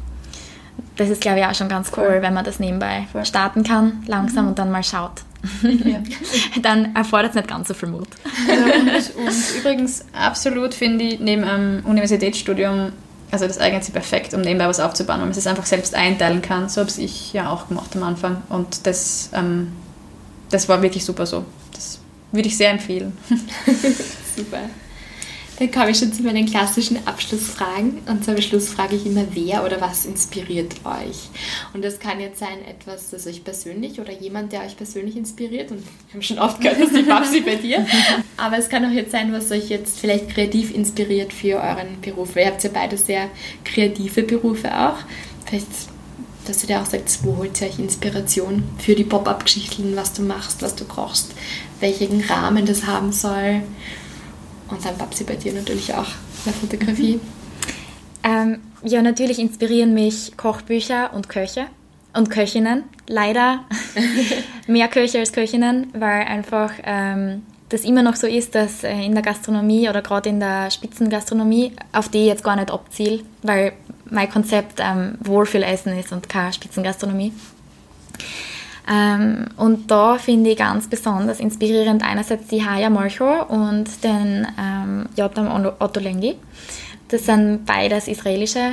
Das 0.98 1.10
ist, 1.10 1.22
glaube 1.22 1.40
ich, 1.40 1.46
auch 1.46 1.56
schon 1.56 1.70
ganz 1.70 1.92
cool, 1.96 2.06
Voll. 2.06 2.22
wenn 2.22 2.34
man 2.34 2.46
das 2.46 2.60
nebenbei 2.60 3.08
Voll. 3.12 3.26
starten 3.26 3.64
kann, 3.64 4.04
langsam 4.08 4.46
mhm. 4.46 4.50
und 4.50 4.60
dann 4.60 4.72
mal 4.72 4.84
schaut. 4.84 5.22
Ja. 5.62 6.04
dann 6.62 6.96
erfordert 6.96 7.32
es 7.32 7.36
nicht 7.36 7.48
ganz 7.48 7.70
so 7.70 7.74
viel 7.74 7.90
Mut. 7.90 8.08
Also 8.94 9.14
und, 9.18 9.28
und, 9.28 9.56
übrigens, 9.58 10.06
absolut 10.14 10.74
finde 10.74 11.06
ich, 11.06 11.20
neben 11.20 11.44
einem 11.44 11.86
Universitätsstudium 11.86 12.92
also 13.32 13.48
das 13.48 13.60
eignet 13.60 13.84
sich 13.84 13.94
perfekt, 13.94 14.34
um 14.34 14.42
nebenbei 14.42 14.68
was 14.68 14.80
aufzubauen, 14.80 15.20
weil 15.20 15.28
man 15.28 15.38
es 15.38 15.48
einfach 15.48 15.66
selbst 15.66 15.94
einteilen 15.94 16.42
kann. 16.42 16.70
So 16.70 16.82
habe 16.82 16.92
ich 16.98 17.34
ja 17.34 17.50
auch 17.50 17.68
gemacht 17.68 17.96
am 17.96 18.04
Anfang. 18.04 18.42
Und 18.50 18.88
das, 18.88 19.30
ähm, 19.34 19.72
das 20.50 20.68
war 20.68 20.82
wirklich 20.82 21.06
super 21.06 21.26
so. 21.26 21.46
Das 21.74 22.00
würde 22.32 22.48
ich 22.48 22.58
sehr 22.58 22.72
empfehlen. 22.72 23.18
super. 24.36 24.62
Dann 25.60 25.72
komme 25.72 25.92
ich 25.92 25.98
schon 25.98 26.14
zu 26.14 26.24
meinen 26.24 26.46
klassischen 26.46 27.06
Abschlussfragen. 27.06 28.00
Und 28.08 28.24
zur 28.24 28.42
Schluss 28.42 28.70
frage 28.70 28.96
ich 28.96 29.06
immer, 29.06 29.26
wer 29.34 29.66
oder 29.66 29.82
was 29.82 30.06
inspiriert 30.06 30.76
euch? 30.86 31.30
Und 31.74 31.84
das 31.84 32.00
kann 32.00 32.22
jetzt 32.22 32.40
sein, 32.40 32.66
etwas, 32.66 33.10
das 33.10 33.28
euch 33.28 33.44
persönlich 33.44 34.00
oder 34.00 34.14
jemand, 34.14 34.54
der 34.54 34.64
euch 34.64 34.78
persönlich 34.78 35.18
inspiriert. 35.18 35.72
Und 35.72 35.84
wir 35.84 36.14
haben 36.14 36.22
schon 36.22 36.40
oft 36.40 36.62
gehört, 36.62 36.82
dass 36.82 36.94
die 36.94 37.04
Babsi 37.04 37.42
bei 37.42 37.56
dir. 37.56 37.86
Aber 38.38 38.58
es 38.58 38.70
kann 38.70 38.86
auch 38.86 38.92
jetzt 38.92 39.12
sein, 39.12 39.34
was 39.34 39.52
euch 39.52 39.70
jetzt 39.70 40.00
vielleicht 40.00 40.30
kreativ 40.30 40.74
inspiriert 40.74 41.34
für 41.34 41.58
euren 41.58 42.00
Beruf. 42.02 42.36
Weil 42.36 42.46
ihr 42.46 42.52
habt 42.52 42.64
ja 42.64 42.70
beide 42.74 42.96
sehr 42.98 43.30
kreative 43.66 44.24
Berufe 44.24 44.74
auch. 44.74 44.98
Vielleicht 45.46 45.68
dass 46.46 46.64
ihr 46.64 46.68
dir 46.68 46.82
auch 46.82 46.86
sagt, 46.86 47.20
wo 47.24 47.38
holt 47.38 47.62
ihr 47.62 47.68
euch 47.68 47.78
Inspiration 47.78 48.64
für 48.80 48.96
die 48.96 49.04
Pop-up-Geschichten, 49.04 49.96
was 49.96 50.14
du 50.14 50.24
machst, 50.24 50.64
was 50.64 50.74
du 50.76 50.84
brauchst, 50.84 51.34
welchen 51.80 52.22
Rahmen 52.22 52.66
das 52.66 52.88
haben 52.88 53.12
soll. 53.12 53.62
Und 54.70 54.84
dann 54.86 54.98
Babsi 54.98 55.24
bei 55.24 55.36
dir 55.36 55.54
natürlich 55.54 55.94
auch 55.94 56.08
in 56.08 56.46
der 56.46 56.54
Fotografie. 56.54 57.20
Ähm, 58.24 58.60
ja, 58.84 59.02
natürlich 59.02 59.40
inspirieren 59.40 59.94
mich 59.94 60.38
Kochbücher 60.38 61.14
und 61.14 61.30
Köche 61.30 61.66
und 62.14 62.30
Köchinnen. 62.30 62.84
Leider 63.08 63.66
mehr 64.68 64.88
Köche 64.88 65.20
als 65.20 65.34
Köchinnen, 65.34 65.88
weil 65.94 66.26
einfach 66.26 66.72
ähm, 66.84 67.44
das 67.70 67.84
immer 67.84 68.04
noch 68.04 68.16
so 68.16 68.28
ist, 68.28 68.56
dass 68.56 68.84
äh, 68.84 68.92
in 68.92 69.14
der 69.14 69.22
Gastronomie 69.22 69.90
oder 69.90 70.02
gerade 70.02 70.30
in 70.30 70.40
der 70.40 70.72
Spitzengastronomie, 70.72 71.74
auf 71.92 72.10
die 72.10 72.20
ich 72.20 72.28
jetzt 72.28 72.44
gar 72.44 72.56
nicht 72.56 72.72
abziele, 72.72 73.22
weil 73.44 73.74
mein 74.10 74.30
Konzept 74.30 74.80
ähm, 74.80 75.18
Wohlfühlessen 75.22 75.98
ist 75.98 76.12
und 76.12 76.28
keine 76.30 76.52
Spitzengastronomie. 76.52 77.34
Ähm, 78.90 79.46
und 79.58 79.92
da 79.92 80.18
finde 80.18 80.50
ich 80.52 80.58
ganz 80.58 80.88
besonders 80.88 81.40
inspirierend 81.40 82.04
einerseits 82.04 82.48
die 82.48 82.66
Haya 82.66 82.90
Molcho 82.90 83.44
und 83.44 84.04
den 84.04 84.48
ähm, 84.60 85.06
Jotam 85.16 85.48
Ottolenghi. 85.80 86.36
Das 87.08 87.26
sind 87.26 87.66
beides 87.66 88.08
israelische 88.08 88.72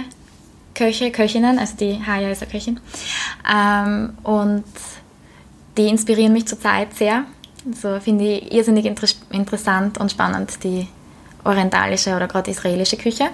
Köche, 0.74 1.10
Köchinnen, 1.10 1.58
also 1.58 1.76
die 1.76 2.00
Haya 2.04 2.30
ist 2.30 2.42
eine 2.42 2.50
Köchin. 2.50 2.80
Ähm, 3.50 4.14
und 4.22 4.64
die 5.76 5.88
inspirieren 5.88 6.32
mich 6.32 6.46
zurzeit 6.46 6.94
sehr. 6.94 7.24
So 7.74 8.00
finde 8.00 8.24
ich 8.24 8.52
irrsinnig 8.52 8.86
inter 8.86 9.08
interessant 9.30 9.98
und 9.98 10.10
spannend 10.10 10.62
die 10.64 10.86
orientalische 11.44 12.14
oder 12.14 12.28
gerade 12.28 12.50
israelische 12.50 12.96
Küche. 12.96 13.28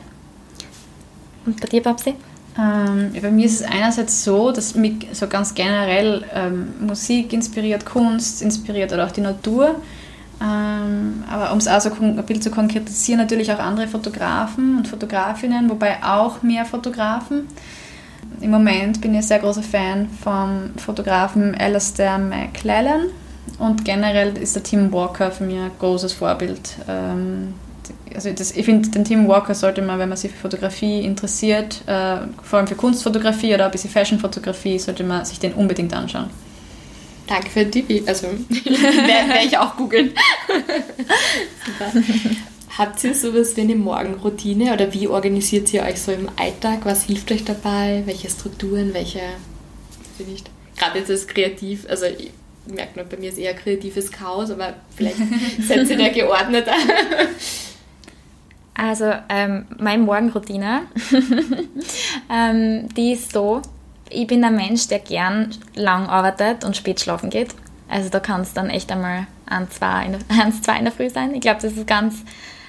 Und 1.44 1.60
bei 1.60 1.68
dir, 1.68 1.82
Babsi? 1.82 2.14
Ähm, 2.58 3.12
bei 3.20 3.30
mir 3.30 3.46
ist 3.46 3.60
es 3.60 3.66
einerseits 3.66 4.24
so, 4.24 4.52
dass 4.52 4.74
mich 4.74 5.06
so 5.12 5.26
ganz 5.26 5.54
generell 5.54 6.24
ähm, 6.34 6.74
Musik 6.80 7.32
inspiriert, 7.32 7.86
Kunst 7.86 8.42
inspiriert 8.42 8.92
oder 8.92 9.06
auch 9.06 9.12
die 9.12 9.22
Natur. 9.22 9.76
Ähm, 10.40 11.24
aber 11.30 11.52
um 11.52 11.58
es 11.58 11.68
auch 11.68 11.80
so 11.80 11.90
ein 12.00 12.16
Bild 12.26 12.42
zu 12.42 12.50
konkretisieren, 12.50 13.20
natürlich 13.20 13.52
auch 13.52 13.58
andere 13.58 13.86
Fotografen 13.86 14.76
und 14.76 14.88
Fotografinnen, 14.88 15.70
wobei 15.70 16.02
auch 16.02 16.42
mehr 16.42 16.64
Fotografen. 16.64 17.46
Im 18.40 18.50
Moment 18.50 19.00
bin 19.00 19.12
ich 19.12 19.18
ein 19.18 19.22
sehr 19.22 19.38
großer 19.38 19.62
Fan 19.62 20.08
vom 20.22 20.70
Fotografen 20.76 21.54
Alastair 21.54 22.18
McLellan 22.18 23.06
und 23.58 23.84
generell 23.84 24.36
ist 24.36 24.56
der 24.56 24.62
Tim 24.62 24.92
Walker 24.92 25.30
für 25.30 25.44
mich 25.44 25.58
ein 25.58 25.70
großes 25.78 26.12
Vorbild. 26.12 26.76
Ähm, 26.88 27.54
also 28.14 28.30
das, 28.30 28.52
ich 28.52 28.64
finde, 28.64 28.88
den 28.90 29.04
Tim 29.04 29.28
Walker 29.28 29.54
sollte 29.54 29.82
man, 29.82 29.98
wenn 29.98 30.08
man 30.08 30.18
sich 30.18 30.30
für 30.32 30.38
Fotografie 30.38 31.00
interessiert, 31.04 31.82
äh, 31.86 32.18
vor 32.42 32.58
allem 32.58 32.66
für 32.66 32.74
Kunstfotografie 32.74 33.54
oder 33.54 33.66
ein 33.66 33.70
bisschen 33.70 33.90
Fashionfotografie, 33.90 34.78
sollte 34.78 35.04
man 35.04 35.24
sich 35.24 35.38
den 35.38 35.52
unbedingt 35.52 35.94
anschauen. 35.94 36.30
Danke 37.26 37.50
für 37.50 37.64
die, 37.64 38.02
also 38.06 38.26
werde 38.48 39.46
ich 39.46 39.56
auch 39.56 39.76
googeln. 39.76 40.12
Habt 42.78 43.04
ihr 43.04 43.14
sowas 43.14 43.56
wie 43.56 43.62
eine 43.62 43.76
Morgenroutine 43.76 44.72
oder 44.72 44.92
wie 44.94 45.06
organisiert 45.06 45.72
ihr 45.74 45.82
euch 45.82 46.00
so 46.00 46.10
im 46.10 46.28
Alltag? 46.36 46.80
Was 46.84 47.04
hilft 47.04 47.30
euch 47.30 47.44
dabei? 47.44 48.02
Welche 48.06 48.30
Strukturen, 48.30 48.94
welche, 48.94 49.18
weiß 49.18 50.20
ich 50.20 50.26
nicht, 50.26 50.50
gerade 50.76 50.98
jetzt 50.98 51.10
als 51.10 51.26
kreativ, 51.26 51.86
also 51.88 52.06
ich 52.06 52.30
merke 52.66 52.98
nur, 52.98 53.04
bei 53.04 53.16
mir 53.18 53.28
ist 53.30 53.38
eher 53.38 53.54
kreatives 53.54 54.10
Chaos, 54.10 54.50
aber 54.50 54.74
vielleicht 54.96 55.18
seid 55.66 55.88
ihr 55.88 55.98
da 55.98 56.08
geordneter. 56.08 56.74
Also 58.74 59.12
ähm, 59.28 59.66
meine 59.78 60.02
Morgenroutine, 60.02 60.82
ähm, 62.30 62.88
die 62.96 63.12
ist 63.12 63.32
so, 63.32 63.60
ich 64.08 64.26
bin 64.26 64.44
ein 64.44 64.56
Mensch, 64.56 64.88
der 64.88 64.98
gern 64.98 65.50
lang 65.74 66.06
arbeitet 66.06 66.64
und 66.64 66.76
spät 66.76 67.00
schlafen 67.00 67.30
geht. 67.30 67.54
Also 67.88 68.08
da 68.08 68.20
kann 68.20 68.40
es 68.40 68.54
dann 68.54 68.70
echt 68.70 68.90
einmal 68.90 69.26
ein, 69.46 69.70
zwei 69.70 70.10
eins, 70.28 70.62
zwei 70.62 70.78
in 70.78 70.84
der 70.84 70.92
Früh 70.92 71.10
sein. 71.10 71.34
Ich 71.34 71.42
glaube, 71.42 71.60
das 71.60 71.74
ist 71.74 71.86
ganz 71.86 72.24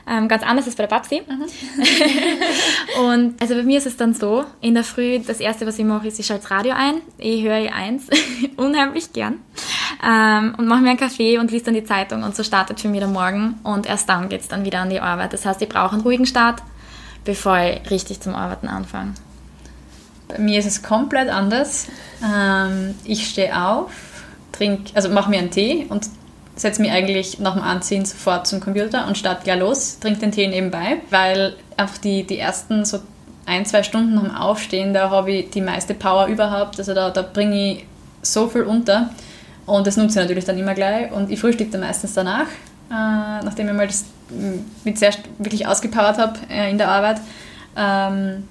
ähm, 0.10 0.28
ganz 0.28 0.44
anders 0.44 0.66
als 0.66 0.76
bei 0.76 0.84
der 0.84 0.96
Babsi. 0.96 1.22
Mhm. 1.28 1.46
und 3.06 3.42
also 3.42 3.56
bei 3.56 3.64
mir 3.64 3.78
ist 3.78 3.88
es 3.88 3.98
dann 3.98 4.14
so, 4.14 4.46
in 4.62 4.74
der 4.74 4.84
Früh, 4.84 5.20
das 5.20 5.40
Erste, 5.40 5.66
was 5.66 5.80
ich 5.80 5.86
mache, 5.86 6.08
ist, 6.08 6.20
ich 6.20 6.26
schalte 6.26 6.44
das 6.44 6.52
Radio 6.52 6.74
ein. 6.76 6.96
Ich 7.18 7.44
höre 7.44 7.58
E1 7.58 8.02
unheimlich 8.58 9.14
gern. 9.14 9.40
Ähm, 10.06 10.56
und 10.58 10.68
mache 10.68 10.82
mir 10.82 10.90
einen 10.90 11.00
Kaffee 11.00 11.38
und 11.38 11.52
lese 11.52 11.66
dann 11.66 11.74
die 11.76 11.84
Zeitung 11.84 12.24
und 12.24 12.36
so 12.36 12.44
startet 12.44 12.80
für 12.82 12.90
mich 12.90 13.00
der 13.00 13.08
Morgen 13.08 13.60
und 13.64 13.86
erst 13.86 14.10
dann 14.10 14.28
geht 14.28 14.42
es 14.42 14.48
dann 14.48 14.66
wieder 14.66 14.80
an 14.80 14.90
die 14.90 15.00
Arbeit. 15.00 15.32
Das 15.32 15.46
heißt, 15.46 15.62
ich 15.62 15.70
brauche 15.70 15.94
einen 15.94 16.02
ruhigen 16.02 16.26
Start, 16.26 16.62
bevor 17.24 17.58
ich 17.60 17.90
richtig 17.90 18.20
zum 18.20 18.36
Arbeiten 18.36 18.68
anfange. 18.68 19.14
Bei 20.28 20.40
mir 20.40 20.60
ist 20.60 20.66
es 20.66 20.84
komplett 20.84 21.30
anders. 21.30 21.88
Ähm, 22.24 22.96
ich 23.06 23.30
stehe 23.30 23.58
auf, 23.58 23.92
trinke, 24.52 24.92
also 24.96 25.10
mache 25.10 25.30
mir 25.30 25.40
einen 25.40 25.52
Tee 25.52 25.86
und 25.88 26.10
setze 26.56 26.82
mich 26.82 26.92
eigentlich 26.92 27.40
nach 27.40 27.54
dem 27.54 27.64
Anziehen 27.64 28.06
sofort 28.06 28.48
zum 28.48 28.60
Computer 28.60 29.08
und 29.08 29.18
starte 29.18 29.44
gleich 29.44 29.60
los, 29.60 30.00
trinke 30.00 30.20
den 30.20 30.32
Tee 30.32 30.48
nebenbei, 30.48 30.98
weil 31.10 31.56
einfach 31.78 31.98
die, 31.98 32.24
die 32.24 32.38
ersten 32.38 32.86
so 32.86 33.00
ein, 33.46 33.66
zwei 33.66 33.84
Stunden 33.84 34.16
nach 34.16 34.24
dem 34.24 34.36
Aufstehen, 34.36 34.94
da 34.94 35.10
habe 35.10 35.32
ich 35.32 35.50
die 35.50 35.62
meiste 35.62 35.94
Power 35.94 36.28
überhaupt. 36.28 36.80
Also 36.80 36.94
da, 36.94 37.10
da 37.10 37.22
bringe 37.22 37.74
ich 37.74 37.86
so 38.22 38.48
viel 38.48 38.64
unter. 38.64 39.10
Und 39.66 39.88
das 39.88 39.98
nutze 39.98 40.20
ich 40.20 40.24
natürlich 40.24 40.46
dann 40.46 40.58
immer 40.58 40.74
gleich. 40.74 41.12
Und 41.12 41.30
ich 41.32 41.40
frühstücke 41.40 41.72
dann 41.72 41.82
meistens 41.82 42.14
danach, 42.14 42.48
äh, 42.90 43.44
nachdem 43.44 43.68
ich 43.68 43.74
mal 43.74 43.88
das 43.88 44.06
mit 44.84 44.98
sehr 44.98 45.14
wirklich 45.38 45.68
ausgepowert 45.68 46.18
habe 46.18 46.40
äh, 46.50 46.70
in 46.70 46.78
der 46.78 46.90
Arbeit. 46.90 47.20
Ähm, 47.76 48.48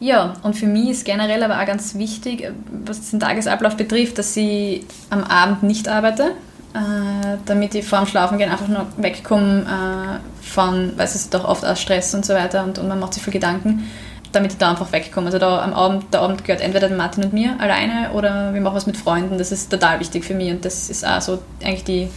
ja, 0.00 0.34
und 0.42 0.54
für 0.54 0.66
mich 0.66 0.90
ist 0.90 1.04
generell 1.04 1.42
aber 1.42 1.60
auch 1.60 1.66
ganz 1.66 1.96
wichtig, 1.96 2.52
was 2.84 3.10
den 3.10 3.20
Tagesablauf 3.20 3.76
betrifft, 3.76 4.18
dass 4.18 4.36
ich 4.36 4.84
am 5.10 5.24
Abend 5.24 5.64
nicht 5.64 5.88
arbeite, 5.88 6.32
äh, 6.74 7.38
damit 7.46 7.74
ich 7.74 7.86
vor 7.86 7.98
dem 7.98 8.06
Schlafengehen 8.06 8.50
einfach 8.50 8.68
nur 8.68 8.86
wegkomme 8.98 9.62
äh, 9.62 10.44
von, 10.44 10.92
weil 10.96 11.04
es 11.04 11.14
ist 11.14 11.32
doch 11.32 11.44
oft 11.44 11.64
aus 11.64 11.80
Stress 11.80 12.14
und 12.14 12.26
so 12.26 12.34
weiter 12.34 12.64
und, 12.64 12.78
und 12.78 12.88
man 12.88 13.00
macht 13.00 13.14
sich 13.14 13.22
viel 13.22 13.32
Gedanken, 13.32 13.90
damit 14.32 14.52
ich 14.52 14.58
da 14.58 14.70
einfach 14.70 14.92
wegkomme. 14.92 15.26
Also 15.26 15.38
da 15.38 15.62
am 15.62 15.72
Abend, 15.72 16.12
der 16.12 16.20
Abend 16.20 16.44
gehört 16.44 16.60
entweder 16.60 16.90
Martin 16.90 17.24
und 17.24 17.32
mir 17.32 17.56
alleine 17.58 18.10
oder 18.12 18.52
wir 18.52 18.60
machen 18.60 18.76
was 18.76 18.86
mit 18.86 18.96
Freunden. 18.96 19.38
Das 19.38 19.50
ist 19.50 19.70
total 19.70 20.00
wichtig 20.00 20.24
für 20.24 20.34
mich 20.34 20.50
und 20.50 20.64
das 20.64 20.90
ist 20.90 21.06
auch 21.06 21.20
so 21.20 21.38
eigentlich 21.62 21.84
die, 21.84 22.08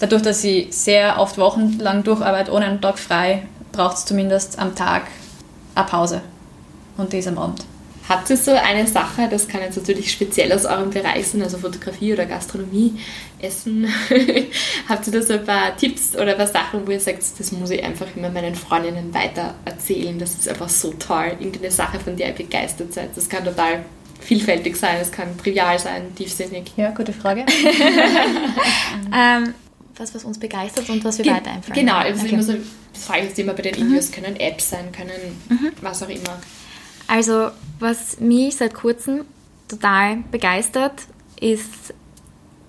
dadurch, 0.00 0.22
dass 0.22 0.42
ich 0.42 0.74
sehr 0.74 1.20
oft 1.20 1.38
wochenlang 1.38 2.02
durcharbeite, 2.02 2.52
ohne 2.52 2.66
einen 2.66 2.80
Tag 2.80 2.98
frei, 2.98 3.46
braucht 3.70 3.98
es 3.98 4.04
zumindest 4.06 4.58
am 4.58 4.74
Tag 4.74 5.02
eine 5.74 5.86
Pause 5.86 6.20
und 6.96 7.12
die 7.12 7.18
ist 7.18 7.28
am 7.28 7.38
Abend. 7.38 7.64
Habt 8.08 8.30
ihr 8.30 8.36
so 8.36 8.52
eine 8.52 8.86
Sache, 8.86 9.28
das 9.30 9.46
kann 9.48 9.60
jetzt 9.60 9.76
natürlich 9.76 10.10
speziell 10.10 10.50
aus 10.52 10.64
eurem 10.64 10.90
Bereich 10.90 11.26
sein, 11.26 11.42
also 11.42 11.58
Fotografie 11.58 12.14
oder 12.14 12.24
Gastronomie, 12.24 12.98
Essen. 13.38 13.86
Habt 14.88 15.06
ihr 15.06 15.12
da 15.12 15.22
so 15.22 15.34
ein 15.34 15.44
paar 15.44 15.76
Tipps 15.76 16.14
oder 16.14 16.32
ein 16.32 16.36
paar 16.38 16.46
Sachen, 16.46 16.86
wo 16.86 16.90
ihr 16.90 17.00
sagt, 17.00 17.22
das 17.38 17.52
muss 17.52 17.70
ich 17.70 17.84
einfach 17.84 18.06
immer 18.16 18.30
meinen 18.30 18.54
Freundinnen 18.54 19.12
weiter 19.12 19.54
erzählen, 19.66 20.18
das 20.18 20.34
ist 20.34 20.48
einfach 20.48 20.70
so 20.70 20.92
toll, 20.92 21.32
irgendeine 21.38 21.70
Sache, 21.70 22.00
von 22.00 22.16
der 22.16 22.28
ihr 22.28 22.34
begeistert 22.34 22.94
seid. 22.94 23.14
Das 23.14 23.28
kann 23.28 23.44
total 23.44 23.84
vielfältig 24.20 24.76
sein, 24.76 24.96
es 25.00 25.12
kann 25.12 25.36
trivial 25.36 25.78
sein, 25.78 26.14
tiefsinnig. 26.14 26.72
Ja, 26.76 26.90
gute 26.90 27.12
Frage. 27.12 27.44
ähm, 29.14 29.54
was, 29.98 30.14
was 30.14 30.24
uns 30.24 30.38
begeistert 30.38 30.88
und 30.88 31.04
was 31.04 31.18
wir 31.18 31.24
Ge 31.24 31.34
weiter 31.34 31.50
einfallen. 31.50 31.78
Genau, 31.78 31.96
also 31.96 32.24
okay. 32.24 32.34
immer 32.34 32.42
so, 32.42 32.54
das 32.92 33.04
frage 33.04 33.20
ich 33.20 33.28
jetzt 33.28 33.38
immer 33.38 33.52
bei 33.52 33.62
den 33.62 33.74
mhm. 33.74 33.82
Interviews, 33.82 34.12
können 34.12 34.36
Apps 34.36 34.70
sein, 34.70 34.92
können 34.92 35.38
mhm. 35.48 35.72
was 35.82 36.02
auch 36.02 36.08
immer. 36.08 36.40
Also, 37.08 37.50
was 37.80 38.20
mich 38.20 38.56
seit 38.56 38.74
kurzem 38.74 39.24
total 39.66 40.18
begeistert, 40.30 40.92
ist 41.40 41.94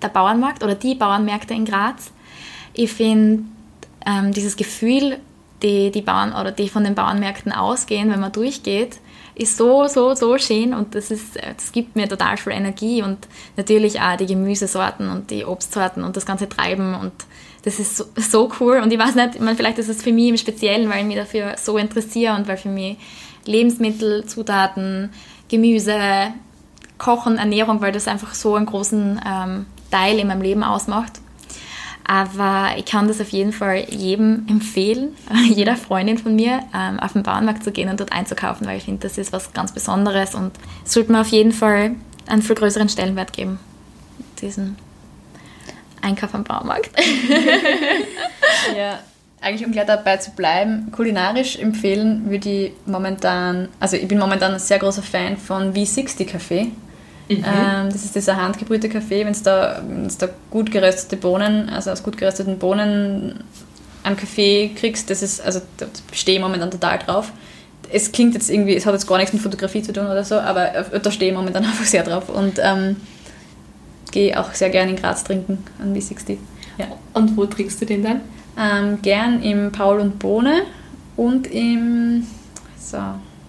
der 0.02 0.08
Bauernmarkt 0.08 0.64
oder 0.64 0.74
die 0.74 0.94
Bauernmärkte 0.94 1.54
in 1.54 1.66
Graz. 1.66 2.10
Ich 2.72 2.92
finde 2.92 3.44
ähm, 4.06 4.32
dieses 4.32 4.56
Gefühl, 4.56 5.18
die, 5.62 5.90
die 5.90 6.00
Bauern 6.00 6.32
oder 6.32 6.52
die 6.52 6.70
von 6.70 6.84
den 6.84 6.94
Bauernmärkten 6.94 7.52
ausgehen, 7.52 8.10
wenn 8.10 8.20
man 8.20 8.32
durchgeht, 8.32 8.98
ist 9.34 9.58
so, 9.58 9.86
so, 9.86 10.14
so 10.14 10.38
schön 10.38 10.74
und 10.74 10.94
das, 10.94 11.10
ist, 11.10 11.36
das 11.36 11.72
gibt 11.72 11.96
mir 11.96 12.08
total 12.08 12.36
viel 12.36 12.52
Energie 12.52 13.02
und 13.02 13.18
natürlich 13.56 14.00
auch 14.00 14.16
die 14.16 14.26
Gemüsesorten 14.26 15.10
und 15.10 15.30
die 15.30 15.44
Obstsorten 15.44 16.02
und 16.02 16.16
das 16.16 16.26
ganze 16.26 16.48
Treiben 16.48 16.94
und 16.94 17.12
das 17.62 17.78
ist 17.78 17.96
so, 17.96 18.04
so 18.16 18.50
cool 18.60 18.78
und 18.78 18.92
ich 18.92 18.98
weiß 18.98 19.14
nicht, 19.14 19.34
ich 19.34 19.40
meine, 19.40 19.56
vielleicht 19.56 19.78
ist 19.78 19.88
es 19.88 20.02
für 20.02 20.12
mich 20.12 20.28
im 20.28 20.36
Speziellen, 20.36 20.88
weil 20.88 21.00
ich 21.00 21.06
mich 21.06 21.16
dafür 21.16 21.56
so 21.58 21.76
interessiere 21.76 22.34
und 22.34 22.48
weil 22.48 22.56
für 22.56 22.70
mich 22.70 22.96
Lebensmittel, 23.44 24.24
Zutaten, 24.26 25.10
Gemüse, 25.48 25.98
Kochen, 26.98 27.38
Ernährung, 27.38 27.80
weil 27.80 27.92
das 27.92 28.08
einfach 28.08 28.34
so 28.34 28.54
einen 28.54 28.66
großen 28.66 29.20
ähm, 29.26 29.66
Teil 29.90 30.18
in 30.18 30.28
meinem 30.28 30.42
Leben 30.42 30.62
ausmacht. 30.62 31.20
Aber 32.04 32.70
ich 32.76 32.86
kann 32.86 33.06
das 33.06 33.20
auf 33.20 33.28
jeden 33.28 33.52
Fall 33.52 33.86
jedem 33.88 34.46
empfehlen, 34.48 35.16
jeder 35.48 35.76
Freundin 35.76 36.18
von 36.18 36.34
mir, 36.34 36.60
ähm, 36.74 36.98
auf 36.98 37.12
den 37.12 37.22
Bauernmarkt 37.22 37.62
zu 37.62 37.70
gehen 37.70 37.88
und 37.88 38.00
dort 38.00 38.12
einzukaufen, 38.12 38.66
weil 38.66 38.78
ich 38.78 38.84
finde, 38.84 39.00
das 39.00 39.16
ist 39.16 39.32
was 39.32 39.52
ganz 39.52 39.72
Besonderes 39.72 40.34
und 40.34 40.52
sollte 40.84 41.12
man 41.12 41.20
auf 41.20 41.28
jeden 41.28 41.52
Fall 41.52 41.92
einen 42.26 42.42
viel 42.42 42.56
größeren 42.56 42.88
Stellenwert 42.88 43.32
geben, 43.32 43.60
diesen 44.40 44.76
Einkauf 46.02 46.34
am 46.34 46.44
Bauernmarkt. 46.44 46.90
ja, 48.76 48.98
eigentlich 49.40 49.66
um 49.66 49.72
gleich 49.72 49.86
dabei 49.86 50.18
zu 50.18 50.32
bleiben, 50.32 50.90
kulinarisch 50.92 51.58
empfehlen 51.58 52.30
würde 52.30 52.48
ich 52.48 52.72
momentan, 52.86 53.68
also 53.78 53.96
ich 53.96 54.06
bin 54.06 54.18
momentan 54.18 54.52
ein 54.52 54.58
sehr 54.58 54.78
großer 54.78 55.02
Fan 55.02 55.36
von 55.36 55.72
V60 55.72 56.26
Kaffee. 56.26 56.64
Mhm. 57.28 57.44
Ähm, 57.44 57.90
das 57.90 58.04
ist 58.04 58.14
dieser 58.14 58.36
handgebrühte 58.36 58.88
Kaffee, 58.88 59.24
wenn 59.24 59.32
es 59.32 59.42
da, 59.42 59.82
da 60.18 60.28
gut 60.50 60.70
geröstete 60.70 61.16
Bohnen, 61.16 61.68
also 61.70 61.90
aus 61.90 62.02
gut 62.02 62.18
gerösteten 62.18 62.58
Bohnen 62.58 63.44
am 64.02 64.16
Kaffee 64.16 64.72
kriegst, 64.74 65.08
das 65.10 65.22
ist, 65.22 65.40
also 65.40 65.60
da 65.76 65.86
stehe 66.12 66.38
ich 66.38 66.42
momentan 66.42 66.70
total 66.70 66.98
drauf. 66.98 67.32
Es 67.92 68.12
klingt 68.12 68.34
jetzt 68.34 68.50
irgendwie, 68.50 68.76
es 68.76 68.84
hat 68.84 68.92
jetzt 68.92 69.06
gar 69.06 69.18
nichts 69.18 69.32
mit 69.32 69.42
Fotografie 69.42 69.82
zu 69.82 69.92
tun 69.92 70.06
oder 70.06 70.24
so, 70.24 70.36
aber 70.36 70.84
da 71.02 71.10
stehe 71.10 71.30
ich 71.30 71.36
momentan 71.36 71.64
einfach 71.64 71.84
sehr 71.84 72.02
drauf 72.02 72.28
und 72.28 72.60
ähm, 72.62 72.96
gehe 74.10 74.38
auch 74.38 74.52
sehr 74.52 74.70
gerne 74.70 74.90
in 74.90 74.96
Graz 74.96 75.24
trinken 75.24 75.64
an 75.80 75.94
V60. 75.94 76.36
Ja. 76.78 76.86
Und 77.14 77.36
wo 77.36 77.46
trinkst 77.46 77.80
du 77.80 77.86
den 77.86 78.02
dann? 78.02 78.20
Ähm, 78.60 79.00
gern 79.00 79.42
im 79.42 79.72
Paul 79.72 80.00
und 80.00 80.18
Bohne 80.18 80.62
und 81.16 81.46
im 81.46 82.26
so. 82.78 82.98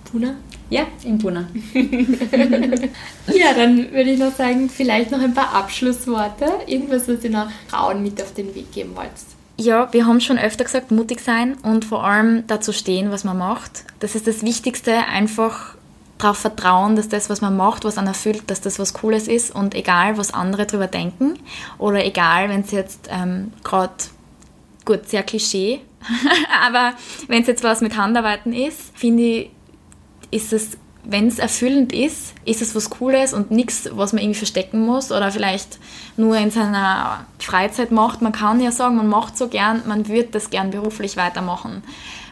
Puna? 0.10 0.36
Ja, 0.70 0.84
im 1.04 1.20
Puna. 1.20 1.48
ja, 1.74 3.54
dann 3.56 3.92
würde 3.92 4.10
ich 4.12 4.20
noch 4.20 4.34
sagen, 4.34 4.70
vielleicht 4.70 5.12
noch 5.12 5.20
ein 5.20 5.34
paar 5.34 5.54
Abschlussworte. 5.54 6.46
Irgendwas, 6.66 7.10
was 7.10 7.24
ihr 7.26 7.30
noch 7.30 7.48
Frauen 7.68 8.02
mit 8.04 8.22
auf 8.22 8.34
den 8.34 8.56
Weg 8.56 8.72
geben 8.72 8.96
wollt. 8.96 9.10
Ja, 9.58 9.92
wir 9.92 10.06
haben 10.06 10.22
schon 10.22 10.40
öfter 10.40 10.64
gesagt, 10.64 10.92
mutig 10.92 11.20
sein 11.20 11.56
und 11.62 11.84
vor 11.84 12.06
allem 12.06 12.48
dazu 12.48 12.72
stehen, 12.72 13.12
was 13.12 13.26
man 13.26 13.38
macht. 13.38 13.84
Das 14.00 14.16
ist 14.16 14.28
das 14.28 14.44
Wichtigste, 14.44 15.06
einfach 15.08 15.76
darauf 16.18 16.38
vertrauen, 16.38 16.96
dass 16.96 17.10
das, 17.10 17.30
was 17.30 17.42
man 17.42 17.58
macht, 17.58 17.84
was 17.84 17.98
einen 17.98 18.08
erfüllt, 18.08 18.44
dass 18.48 18.62
das 18.62 18.80
was 18.80 18.94
Cooles 18.94 19.28
ist 19.28 19.54
und 19.54 19.76
egal, 19.76 20.18
was 20.18 20.34
andere 20.34 20.66
darüber 20.66 20.88
denken 20.88 21.34
oder 21.78 22.06
egal, 22.06 22.50
wenn 22.50 22.62
es 22.62 22.72
jetzt 22.72 23.10
ähm, 23.12 23.52
gerade 23.64 23.94
gut, 24.86 25.08
sehr 25.08 25.24
Klischee, 25.24 25.82
aber 26.66 26.94
wenn 27.28 27.42
es 27.42 27.48
jetzt 27.48 27.64
was 27.64 27.82
mit 27.82 27.98
Handarbeiten 27.98 28.54
ist, 28.54 28.98
finde 28.98 29.24
ich, 29.24 29.50
ist 30.32 30.54
es, 30.54 30.78
wenn 31.04 31.28
es 31.28 31.40
erfüllend 31.40 31.94
ist, 31.94 32.34
ist 32.46 32.62
es 32.62 32.76
was 32.76 32.90
Cooles 32.90 33.34
und 33.34 33.52
nichts, 33.52 33.90
was 33.94 34.14
man 34.14 34.22
irgendwie 34.22 34.38
verstecken 34.38 34.86
muss 34.86 35.12
oder 35.12 35.32
vielleicht 35.32 35.80
nur 36.18 36.38
in 36.38 36.52
seiner 36.52 37.26
Freizeit 37.40 37.92
macht. 37.92 38.22
Man 38.22 38.32
kann 38.32 38.62
ja 38.62 38.72
sagen, 38.72 38.96
man 38.96 39.08
macht 39.08 39.38
so 39.38 39.48
gern, 39.48 39.84
man 39.88 40.08
würde 40.08 40.30
das 40.32 40.50
gern 40.50 40.72
beruflich 40.72 41.18
weitermachen. 41.18 41.84